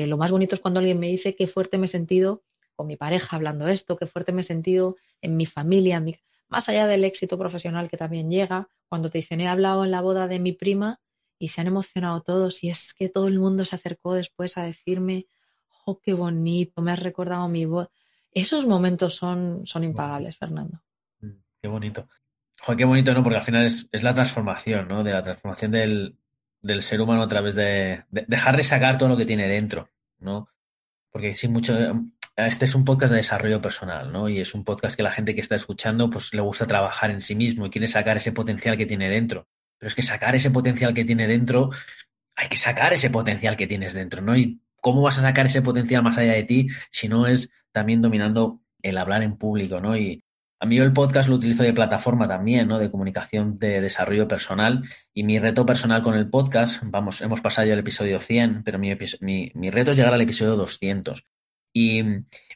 lo 0.06 0.16
más 0.16 0.30
bonito 0.30 0.54
es 0.54 0.60
cuando 0.60 0.80
alguien 0.80 0.98
me 0.98 1.08
dice 1.08 1.36
qué 1.36 1.46
fuerte 1.46 1.78
me 1.78 1.86
he 1.86 1.88
sentido 1.88 2.42
con 2.74 2.86
mi 2.86 2.96
pareja 2.96 3.36
hablando 3.36 3.68
esto, 3.68 3.96
qué 3.96 4.06
fuerte 4.06 4.32
me 4.32 4.40
he 4.40 4.44
sentido 4.44 4.96
en 5.20 5.36
mi 5.36 5.46
familia, 5.46 6.02
más 6.48 6.68
allá 6.68 6.86
del 6.86 7.04
éxito 7.04 7.38
profesional 7.38 7.88
que 7.88 7.96
también 7.96 8.30
llega, 8.30 8.68
cuando 8.88 9.10
te 9.10 9.18
dicen 9.18 9.40
he 9.40 9.48
hablado 9.48 9.84
en 9.84 9.90
la 9.90 10.00
boda 10.00 10.26
de 10.28 10.40
mi 10.40 10.52
prima 10.52 11.00
y 11.38 11.48
se 11.48 11.60
han 11.60 11.66
emocionado 11.66 12.22
todos 12.22 12.62
y 12.62 12.70
es 12.70 12.94
que 12.94 13.08
todo 13.08 13.28
el 13.28 13.38
mundo 13.38 13.64
se 13.64 13.76
acercó 13.76 14.14
después 14.14 14.56
a 14.58 14.64
decirme, 14.64 15.26
oh, 15.84 16.00
qué 16.00 16.12
bonito, 16.12 16.82
me 16.82 16.92
has 16.92 17.00
recordado 17.00 17.48
mi 17.48 17.64
voz. 17.64 17.88
Esos 18.30 18.66
momentos 18.66 19.14
son, 19.14 19.66
son 19.66 19.84
impagables, 19.84 20.36
Fernando. 20.36 20.82
Mm, 21.20 21.32
qué 21.60 21.68
bonito 21.68 22.08
qué 22.76 22.84
bonito, 22.84 23.12
¿no? 23.12 23.22
Porque 23.22 23.36
al 23.36 23.42
final 23.42 23.66
es, 23.66 23.88
la 24.02 24.14
transformación, 24.14 24.88
¿no? 24.88 25.04
De 25.04 25.12
la 25.12 25.22
transformación 25.22 25.70
del, 25.70 26.16
ser 26.80 27.00
humano 27.00 27.22
a 27.22 27.28
través 27.28 27.54
de, 27.54 28.04
dejar 28.10 28.56
de 28.56 28.64
sacar 28.64 28.96
todo 28.96 29.10
lo 29.10 29.16
que 29.16 29.26
tiene 29.26 29.48
dentro, 29.48 29.90
¿no? 30.18 30.48
Porque 31.10 31.34
sí, 31.34 31.48
mucho. 31.48 31.76
Este 32.36 32.64
es 32.64 32.74
un 32.74 32.84
podcast 32.84 33.12
de 33.12 33.18
desarrollo 33.18 33.60
personal, 33.60 34.10
¿no? 34.12 34.28
Y 34.28 34.40
es 34.40 34.54
un 34.54 34.64
podcast 34.64 34.96
que 34.96 35.04
la 35.04 35.12
gente 35.12 35.34
que 35.34 35.40
está 35.40 35.54
escuchando, 35.54 36.10
pues 36.10 36.34
le 36.34 36.40
gusta 36.40 36.66
trabajar 36.66 37.10
en 37.10 37.20
sí 37.20 37.36
mismo 37.36 37.66
y 37.66 37.70
quiere 37.70 37.86
sacar 37.86 38.16
ese 38.16 38.32
potencial 38.32 38.76
que 38.76 38.86
tiene 38.86 39.08
dentro. 39.08 39.46
Pero 39.84 39.90
es 39.90 39.94
que 39.96 40.02
sacar 40.02 40.34
ese 40.34 40.50
potencial 40.50 40.94
que 40.94 41.04
tiene 41.04 41.28
dentro, 41.28 41.68
hay 42.34 42.48
que 42.48 42.56
sacar 42.56 42.94
ese 42.94 43.10
potencial 43.10 43.54
que 43.54 43.66
tienes 43.66 43.92
dentro, 43.92 44.22
¿no? 44.22 44.34
Y 44.34 44.62
cómo 44.80 45.02
vas 45.02 45.18
a 45.18 45.20
sacar 45.20 45.44
ese 45.44 45.60
potencial 45.60 46.02
más 46.02 46.16
allá 46.16 46.32
de 46.32 46.44
ti 46.44 46.68
si 46.90 47.06
no 47.06 47.26
es 47.26 47.50
también 47.70 48.00
dominando 48.00 48.62
el 48.80 48.96
hablar 48.96 49.22
en 49.22 49.36
público, 49.36 49.82
¿no? 49.82 49.94
Y, 49.94 50.24
a 50.58 50.64
mí 50.64 50.78
el 50.78 50.94
podcast 50.94 51.28
lo 51.28 51.34
utilizo 51.34 51.64
de 51.64 51.74
plataforma 51.74 52.26
también, 52.26 52.66
¿no? 52.66 52.78
De 52.78 52.90
comunicación 52.90 53.56
de 53.56 53.82
desarrollo 53.82 54.26
personal. 54.26 54.84
Y 55.12 55.22
mi 55.22 55.38
reto 55.38 55.66
personal 55.66 56.02
con 56.02 56.14
el 56.14 56.30
podcast, 56.30 56.80
vamos, 56.82 57.20
hemos 57.20 57.42
pasado 57.42 57.66
ya 57.66 57.74
el 57.74 57.80
episodio 57.80 58.20
100, 58.20 58.62
pero 58.64 58.78
mi, 58.78 58.96
mi, 59.20 59.70
reto 59.70 59.90
es 59.90 59.98
llegar 59.98 60.14
al 60.14 60.22
episodio 60.22 60.56
200. 60.56 61.26
Y 61.74 62.02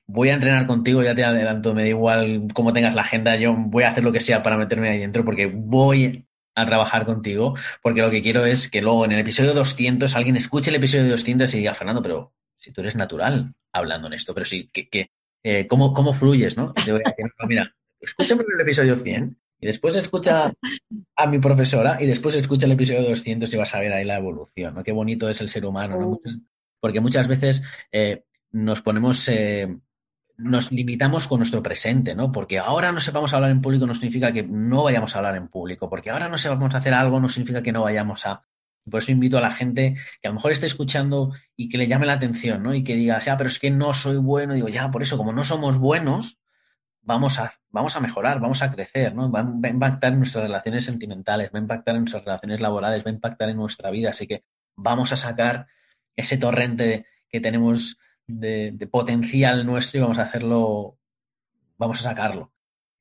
voy 0.06 0.30
a 0.30 0.34
entrenar 0.34 0.66
contigo, 0.66 1.02
ya 1.02 1.14
te 1.14 1.24
adelanto, 1.24 1.74
me 1.74 1.82
da 1.82 1.88
igual 1.88 2.46
cómo 2.54 2.72
tengas 2.72 2.94
la 2.94 3.02
agenda, 3.02 3.36
yo 3.36 3.54
voy 3.54 3.82
a 3.82 3.90
hacer 3.90 4.02
lo 4.02 4.12
que 4.12 4.20
sea 4.20 4.42
para 4.42 4.56
meterme 4.56 4.88
ahí 4.88 4.98
dentro 4.98 5.22
porque 5.22 5.44
voy 5.44 6.27
a 6.58 6.66
trabajar 6.66 7.06
contigo, 7.06 7.54
porque 7.82 8.02
lo 8.02 8.10
que 8.10 8.22
quiero 8.22 8.44
es 8.44 8.70
que 8.70 8.82
luego 8.82 9.04
en 9.04 9.12
el 9.12 9.20
episodio 9.20 9.54
200 9.54 10.14
alguien 10.16 10.36
escuche 10.36 10.70
el 10.70 10.76
episodio 10.76 11.08
200 11.08 11.52
y 11.54 11.58
diga, 11.58 11.74
Fernando, 11.74 12.02
pero 12.02 12.32
si 12.56 12.72
tú 12.72 12.80
eres 12.80 12.96
natural 12.96 13.54
hablando 13.72 14.08
en 14.08 14.14
esto, 14.14 14.34
pero 14.34 14.44
sí, 14.44 14.68
que, 14.72 15.10
eh, 15.42 15.66
¿cómo, 15.68 15.92
¿cómo, 15.94 16.12
fluyes, 16.12 16.56
no? 16.56 16.72
Te 16.72 16.92
voy 16.92 17.02
a 17.04 17.10
decir, 17.10 17.32
mira, 17.46 17.74
escúchame 18.00 18.44
el 18.52 18.60
episodio 18.60 18.96
100 18.96 19.38
y 19.60 19.66
después 19.66 19.96
escucha 19.96 20.52
a 21.16 21.26
mi 21.26 21.38
profesora 21.38 21.98
y 22.00 22.06
después 22.06 22.34
escucha 22.34 22.66
el 22.66 22.72
episodio 22.72 23.08
200 23.08 23.52
y 23.52 23.56
vas 23.56 23.74
a 23.74 23.80
ver 23.80 23.92
ahí 23.92 24.04
la 24.04 24.16
evolución, 24.16 24.74
¿no? 24.74 24.84
Qué 24.84 24.92
bonito 24.92 25.28
es 25.28 25.40
el 25.40 25.48
ser 25.48 25.64
humano, 25.66 25.98
¿no? 25.98 26.08
Oh. 26.10 26.20
Porque 26.80 27.00
muchas 27.00 27.26
veces 27.26 27.62
eh, 27.90 28.24
nos 28.52 28.82
ponemos, 28.82 29.28
eh, 29.28 29.76
nos 30.38 30.70
limitamos 30.70 31.26
con 31.26 31.40
nuestro 31.40 31.62
presente, 31.62 32.14
¿no? 32.14 32.30
Porque 32.30 32.58
ahora 32.58 32.92
no 32.92 33.00
sepamos 33.00 33.34
hablar 33.34 33.50
en 33.50 33.60
público 33.60 33.86
no 33.86 33.94
significa 33.94 34.32
que 34.32 34.44
no 34.44 34.84
vayamos 34.84 35.14
a 35.14 35.18
hablar 35.18 35.34
en 35.34 35.48
público, 35.48 35.90
porque 35.90 36.10
ahora 36.10 36.28
no 36.28 36.38
sepamos 36.38 36.74
hacer 36.74 36.94
algo 36.94 37.20
no 37.20 37.28
significa 37.28 37.62
que 37.62 37.72
no 37.72 37.82
vayamos 37.82 38.24
a... 38.24 38.44
Por 38.88 39.02
eso 39.02 39.12
invito 39.12 39.36
a 39.36 39.42
la 39.42 39.50
gente 39.50 39.96
que 40.22 40.28
a 40.28 40.30
lo 40.30 40.36
mejor 40.36 40.52
esté 40.52 40.64
escuchando 40.66 41.32
y 41.56 41.68
que 41.68 41.76
le 41.76 41.88
llame 41.88 42.06
la 42.06 42.14
atención, 42.14 42.62
¿no? 42.62 42.72
Y 42.72 42.84
que 42.84 42.94
diga, 42.94 43.18
ya, 43.18 43.36
pero 43.36 43.48
es 43.48 43.58
que 43.58 43.70
no 43.70 43.92
soy 43.92 44.16
bueno. 44.16 44.54
Digo, 44.54 44.68
ya, 44.68 44.90
por 44.90 45.02
eso, 45.02 45.18
como 45.18 45.32
no 45.32 45.44
somos 45.44 45.76
buenos, 45.76 46.38
vamos 47.02 47.38
a, 47.38 47.52
vamos 47.68 47.96
a 47.96 48.00
mejorar, 48.00 48.40
vamos 48.40 48.62
a 48.62 48.70
crecer, 48.70 49.14
¿no? 49.14 49.30
Va, 49.30 49.40
a 49.40 49.68
impactar 49.68 50.12
en 50.12 50.18
nuestras 50.18 50.44
relaciones 50.44 50.84
sentimentales, 50.84 51.50
va 51.52 51.58
a 51.58 51.62
impactar 51.62 51.96
en 51.96 52.02
nuestras 52.02 52.24
relaciones 52.24 52.60
laborales, 52.60 53.04
va 53.04 53.10
a 53.10 53.14
impactar 53.14 53.50
en 53.50 53.56
nuestra 53.56 53.90
vida. 53.90 54.10
Así 54.10 54.26
que 54.26 54.44
vamos 54.76 55.12
a 55.12 55.16
sacar 55.16 55.66
ese 56.16 56.38
torrente 56.38 57.06
que 57.28 57.40
tenemos 57.40 57.98
de, 58.28 58.88
potencial 58.90 59.66
nuestro 59.66 59.98
y 59.98 60.02
vamos 60.02 60.18
a 60.18 60.22
hacerlo, 60.22 60.96
vamos 61.76 62.00
a 62.00 62.10
sacarlo. 62.10 62.52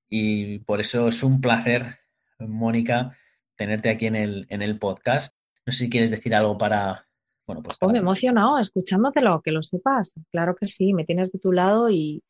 Y 0.09 0.59
por 0.59 0.79
eso 0.79 1.09
es 1.09 1.21
un 1.21 1.41
placer, 1.41 1.99
Mónica, 2.39 3.15
tenerte 3.55 3.89
aquí 3.89 4.07
en 4.07 4.15
el, 4.15 4.47
en 4.49 4.61
el 4.61 4.79
podcast. 4.79 5.35
No 5.65 5.73
sé 5.73 5.85
si 5.85 5.89
quieres 5.89 6.09
decir 6.09 6.33
algo 6.33 6.57
para, 6.57 7.07
bueno, 7.45 7.61
pues. 7.61 7.77
me 7.81 7.97
he 7.97 8.01
emocionado 8.01 8.57
escuchándotelo, 8.57 9.41
que 9.41 9.51
lo 9.51 9.61
sepas. 9.61 10.15
Claro 10.31 10.55
que 10.55 10.67
sí, 10.67 10.93
me 10.93 11.05
tienes 11.05 11.31
de 11.31 11.39
tu 11.39 11.51
lado 11.51 11.89
y, 11.89 12.23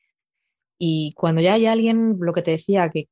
Y 0.79 1.11
cuando 1.15 1.41
ya 1.41 1.53
hay 1.53 1.67
alguien, 1.67 2.17
lo 2.19 2.33
que 2.33 2.41
te 2.41 2.51
decía, 2.51 2.89
que 2.89 3.09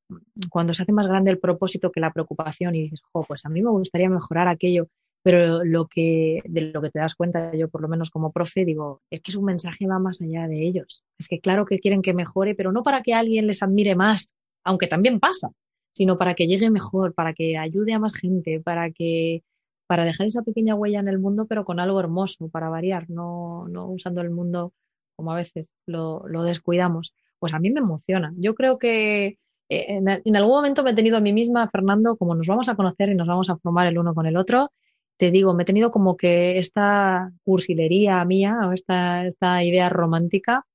cuando 0.49 0.73
se 0.73 0.83
hace 0.83 0.91
más 0.91 1.07
grande 1.07 1.31
el 1.31 1.39
propósito 1.39 1.91
que 1.91 1.99
la 1.99 2.11
preocupación 2.11 2.75
y 2.75 2.83
dices, 2.83 3.01
jo, 3.11 3.23
pues 3.23 3.45
a 3.45 3.49
mí 3.49 3.61
me 3.61 3.69
gustaría 3.71 4.09
mejorar 4.09 4.47
aquello, 4.47 4.88
pero 5.26 5.63
lo 5.63 5.88
que, 5.88 6.43
de 6.45 6.61
lo 6.61 6.84
que 6.84 6.91
te 6.91 6.99
das 6.99 7.15
cuenta, 7.15 7.51
yo 7.55 7.67
por 7.67 7.82
lo 7.82 7.88
menos 7.88 8.11
como 8.11 8.32
profe, 8.32 8.63
digo, 8.63 9.01
es 9.09 9.21
que 9.21 9.32
su 9.32 9.41
mensaje 9.41 9.88
va 9.88 9.97
más 9.97 10.21
allá 10.21 10.47
de 10.47 10.67
ellos. 10.67 11.03
Es 11.17 11.28
que 11.28 11.39
claro 11.39 11.65
que 11.65 11.80
quieren 11.80 12.03
que 12.03 12.13
mejore, 12.13 12.53
pero 12.53 12.71
no 12.71 12.84
para 12.84 13.01
que 13.01 13.15
alguien 13.15 13.47
les 13.47 13.63
admire 13.63 13.95
más, 13.95 14.36
aunque 14.63 14.86
también 14.86 15.19
pasa, 15.19 15.49
sino 15.95 16.19
para 16.19 16.36
que 16.36 16.45
llegue 16.45 16.69
mejor, 16.69 17.15
para 17.15 17.34
que 17.34 17.57
ayude 17.57 17.93
a 17.93 17.99
más 17.99 18.13
gente, 18.13 18.61
para 18.61 18.91
que 18.91 19.43
para 19.88 20.05
dejar 20.05 20.28
esa 20.28 20.43
pequeña 20.43 20.76
huella 20.76 20.99
en 20.99 21.07
el 21.07 21.17
mundo, 21.17 21.47
pero 21.47 21.65
con 21.65 21.80
algo 21.80 21.99
hermoso, 21.99 22.49
para 22.49 22.69
variar, 22.69 23.09
no, 23.09 23.67
no 23.67 23.88
usando 23.88 24.21
el 24.21 24.30
mundo 24.30 24.73
como 25.15 25.32
a 25.32 25.38
veces 25.38 25.69
lo, 25.88 26.28
lo 26.28 26.43
descuidamos 26.43 27.13
pues 27.39 27.53
a 27.53 27.59
mí 27.59 27.69
me 27.69 27.80
emociona. 27.80 28.34
Yo 28.38 28.55
creo 28.55 28.78
que 28.78 29.38
eh, 29.69 29.86
en, 30.23 30.36
algún 30.36 30.55
momento 30.55 30.84
me 30.84 30.91
he 30.91 30.95
tenido 30.95 31.17
a 31.17 31.21
mí 31.21 31.34
misma, 31.34 31.67
Fernando, 31.67 32.17
como 32.17 32.36
nos 32.36 32.47
vamos 32.47 32.69
a 32.69 32.76
conocer 32.76 33.09
y 33.09 33.15
nos 33.15 33.28
vamos 33.28 33.49
a 33.49 33.57
formar 33.57 33.88
el 33.88 33.97
uno 33.97 34.13
con 34.13 34.26
el 34.26 34.38
otro, 34.38 34.71
te 35.18 35.32
digo, 35.32 35.53
me 35.53 35.63
he 35.63 35.66
tenido 35.66 35.91
como 35.91 36.18
que 36.18 36.57
esta 36.57 37.32
cursilería 37.43 38.24
mía 38.26 38.59
o 38.68 38.74
esta, 38.74 39.26
esta 39.26 39.63
idea 39.63 39.89
romántica 39.89 40.66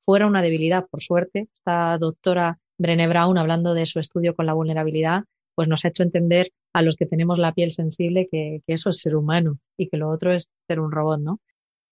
fuera 0.00 0.26
una 0.26 0.42
debilidad, 0.42 0.86
por 0.88 1.02
suerte. 1.02 1.48
Esta 1.54 1.98
doctora 1.98 2.58
Brené 2.78 3.08
Brown, 3.08 3.38
hablando 3.38 3.74
de 3.74 3.86
su 3.86 4.00
estudio 4.00 4.34
con 4.34 4.46
la 4.46 4.54
vulnerabilidad, 4.54 5.24
pues 5.54 5.68
nos 5.68 5.84
ha 5.84 5.88
hecho 5.88 6.02
entender 6.02 6.52
a 6.72 6.82
los 6.82 6.96
que 6.96 7.06
tenemos 7.06 7.38
la 7.38 7.52
piel 7.52 7.70
sensible 7.70 8.28
que, 8.30 8.62
que 8.66 8.72
eso 8.72 8.90
es 8.90 9.00
ser 9.00 9.16
humano 9.16 9.58
y 9.76 9.88
que 9.88 9.98
lo 9.98 10.08
otro 10.10 10.32
es 10.32 10.50
ser 10.66 10.80
un 10.80 10.92
robot, 10.92 11.20
¿no? 11.20 11.40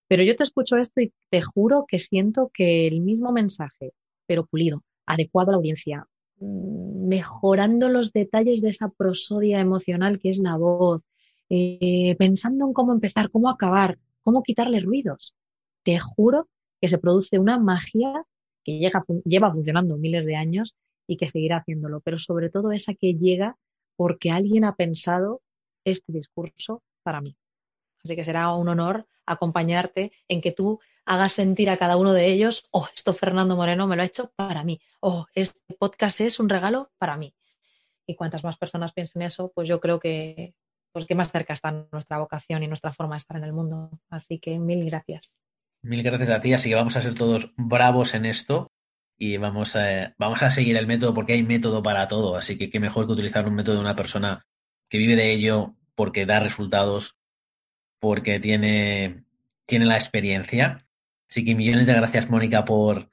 Pero 0.09 0.23
yo 0.23 0.35
te 0.37 0.45
escucho 0.45 0.79
esto 0.79 1.03
y 1.03 1.13
te 1.31 1.43
juro 1.43 1.85
que 1.87 1.99
siento 1.99 2.51
que 2.55 2.87
el 2.87 3.03
mismo 3.03 3.31
mensaje 3.33 3.93
pero 4.29 4.47
pulido, 4.47 4.85
adecuado 5.07 5.51
a 5.51 5.53
la 5.53 5.57
audiencia, 5.57 6.07
mm, 6.39 7.09
mejorando 7.09 7.89
los 7.89 8.13
detalles 8.13 8.61
de 8.61 8.69
esa 8.69 8.91
prosodia 8.91 9.59
emocional 9.59 10.21
que 10.21 10.29
es 10.29 10.39
la 10.39 10.57
voz, 10.57 11.03
eh, 11.51 12.15
pensando 12.19 12.67
en 12.67 12.73
cómo 12.73 12.93
empezar, 12.93 13.31
cómo 13.31 13.49
acabar, 13.49 13.99
cómo 14.23 14.43
quitarle 14.43 14.81
ruidos. 14.81 15.35
Te 15.83 15.99
juro 15.99 16.49
que 16.81 16.89
se 16.89 16.99
produce 16.99 17.39
una 17.39 17.59
magia 17.59 18.25
que 18.65 18.91
lleva 19.25 19.53
funcionando 19.53 19.97
miles 19.97 20.27
de 20.27 20.37
años 20.37 20.75
y 21.07 21.17
que 21.17 21.29
seguirá 21.29 21.59
haciéndolo, 21.59 22.01
pero 22.01 22.19
sobre 22.19 22.51
todo 22.51 22.73
esa 22.73 22.95
que 22.95 23.15
llega 23.15 23.57
porque 23.97 24.31
alguien 24.31 24.65
ha 24.65 24.77
pensado 24.77 25.43
este 25.85 26.13
discurso 26.13 26.83
para 27.03 27.21
mí. 27.21 27.37
Así 28.05 28.15
que 28.15 28.25
será 28.25 28.53
un 28.53 28.69
honor 28.69 29.07
acompañarte 29.27 30.13
en 30.29 30.41
que 30.41 30.53
tú 30.53 30.79
hagas 31.05 31.33
sentir 31.33 31.71
a 31.71 31.79
cada 31.79 31.97
uno 31.97 32.13
de 32.13 32.29
ellos, 32.29 32.67
oh, 32.71 32.87
esto 32.95 33.13
Fernando 33.13 33.57
Moreno 33.57 33.87
me 33.87 33.97
lo 33.97 34.03
ha 34.03 34.07
hecho 34.07 34.31
para 34.37 34.63
mí, 34.63 34.81
oh, 35.01 35.27
este 35.35 35.75
podcast 35.79 36.21
es 36.21 36.39
un 36.39 36.49
regalo 36.49 36.91
para 36.99 37.17
mí. 37.17 37.35
Y 38.07 38.15
cuantas 38.15 38.45
más 38.45 38.57
personas 38.57 38.93
piensen 38.93 39.23
eso, 39.23 39.51
pues 39.55 39.69
yo 39.69 39.81
creo 39.81 39.99
que, 39.99 40.55
pues 40.99 41.07
que 41.07 41.15
más 41.15 41.31
cerca 41.31 41.53
está 41.53 41.87
nuestra 41.93 42.19
vocación 42.19 42.65
y 42.65 42.67
nuestra 42.67 42.93
forma 42.93 43.15
de 43.15 43.19
estar 43.19 43.37
en 43.37 43.45
el 43.45 43.53
mundo. 43.53 44.01
Así 44.11 44.41
que 44.41 44.59
mil 44.59 44.85
gracias. 44.85 45.41
Mil 45.81 46.03
gracias 46.03 46.29
a 46.31 46.41
ti, 46.41 46.53
así 46.55 46.69
que 46.69 46.75
vamos 46.75 46.97
a 46.97 47.03
ser 47.03 47.15
todos 47.15 47.53
bravos 47.57 48.15
en 48.15 48.27
esto 48.27 48.73
y 49.17 49.37
vamos 49.37 49.77
a, 49.77 50.13
vamos 50.19 50.43
a 50.43 50.51
seguir 50.51 50.77
el 50.77 50.89
método 50.89 51.15
porque 51.15 51.35
hay 51.35 51.45
método 51.45 51.85
para 51.85 52.09
todo, 52.09 52.37
así 52.37 52.59
que 52.59 52.69
qué 52.69 52.81
mejor 52.81 53.07
que 53.07 53.13
utilizar 53.13 53.47
un 53.47 53.55
método 53.55 53.77
de 53.77 53.83
una 53.83 53.95
persona 53.95 54.45
que 54.89 54.99
vive 54.99 55.15
de 55.15 55.31
ello 55.31 55.77
porque 55.95 56.27
da 56.27 56.41
resultados 56.41 57.17
porque 58.01 58.41
tiene, 58.41 59.23
tiene 59.67 59.85
la 59.87 59.95
experiencia. 59.95 60.79
Así 61.31 61.45
que 61.45 61.55
millones 61.55 61.87
de 61.87 61.95
gracias, 61.95 62.29
Mónica, 62.29 62.65
por, 62.65 63.09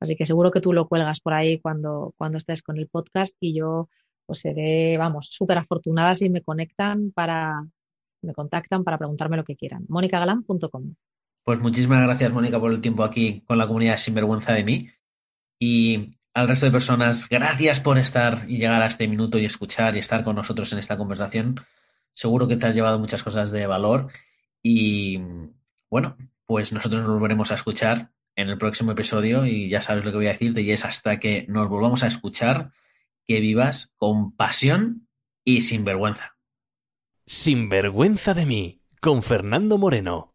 Así 0.00 0.16
que 0.16 0.26
seguro 0.26 0.50
que 0.50 0.60
tú 0.60 0.72
lo 0.72 0.88
cuelgas 0.88 1.20
por 1.20 1.34
ahí 1.34 1.58
cuando, 1.58 2.14
cuando 2.16 2.38
estés 2.38 2.62
con 2.62 2.78
el 2.78 2.88
podcast 2.88 3.36
y 3.40 3.54
yo 3.54 3.88
pues 4.26 4.40
seré, 4.40 4.96
vamos, 4.96 5.28
súper 5.30 5.58
afortunada 5.58 6.14
si 6.14 6.30
me 6.30 6.40
conectan 6.40 7.10
para, 7.10 7.66
me 8.22 8.32
contactan 8.32 8.84
para 8.84 8.96
preguntarme 8.96 9.36
lo 9.36 9.44
que 9.44 9.56
quieran. 9.56 9.84
monicagalan.com. 9.88 10.94
Pues 11.44 11.58
muchísimas 11.58 12.02
gracias, 12.02 12.32
Mónica, 12.32 12.60
por 12.60 12.72
el 12.72 12.80
tiempo 12.80 13.02
aquí 13.02 13.40
con 13.40 13.58
la 13.58 13.66
comunidad 13.66 13.96
Sinvergüenza 13.96 14.52
de 14.52 14.64
mí. 14.64 14.88
Y 15.58 16.10
al 16.34 16.48
resto 16.48 16.66
de 16.66 16.72
personas, 16.72 17.28
gracias 17.28 17.80
por 17.80 17.98
estar 17.98 18.44
y 18.48 18.58
llegar 18.58 18.82
a 18.82 18.86
este 18.86 19.08
minuto 19.08 19.38
y 19.38 19.44
escuchar 19.44 19.96
y 19.96 19.98
estar 19.98 20.24
con 20.24 20.36
nosotros 20.36 20.72
en 20.72 20.78
esta 20.78 20.96
conversación. 20.96 21.60
Seguro 22.12 22.46
que 22.46 22.56
te 22.56 22.66
has 22.66 22.74
llevado 22.74 22.98
muchas 22.98 23.22
cosas 23.22 23.50
de 23.50 23.66
valor 23.66 24.08
y 24.62 25.18
bueno, 25.88 26.16
pues 26.46 26.72
nosotros 26.72 27.02
nos 27.02 27.10
volveremos 27.10 27.50
a 27.50 27.54
escuchar 27.54 28.10
en 28.36 28.48
el 28.48 28.58
próximo 28.58 28.92
episodio 28.92 29.44
y 29.44 29.68
ya 29.68 29.80
sabes 29.80 30.04
lo 30.04 30.12
que 30.12 30.18
voy 30.18 30.26
a 30.28 30.32
decirte 30.32 30.62
y 30.62 30.70
es 30.70 30.84
hasta 30.84 31.18
que 31.18 31.46
nos 31.48 31.68
volvamos 31.68 32.02
a 32.02 32.06
escuchar, 32.06 32.72
que 33.26 33.40
vivas 33.40 33.92
con 33.96 34.36
pasión 34.36 35.08
y 35.44 35.62
sin 35.62 35.84
vergüenza. 35.84 36.36
Sin 37.26 37.68
vergüenza 37.68 38.34
de 38.34 38.46
mí, 38.46 38.80
con 39.00 39.22
Fernando 39.22 39.78
Moreno. 39.78 40.34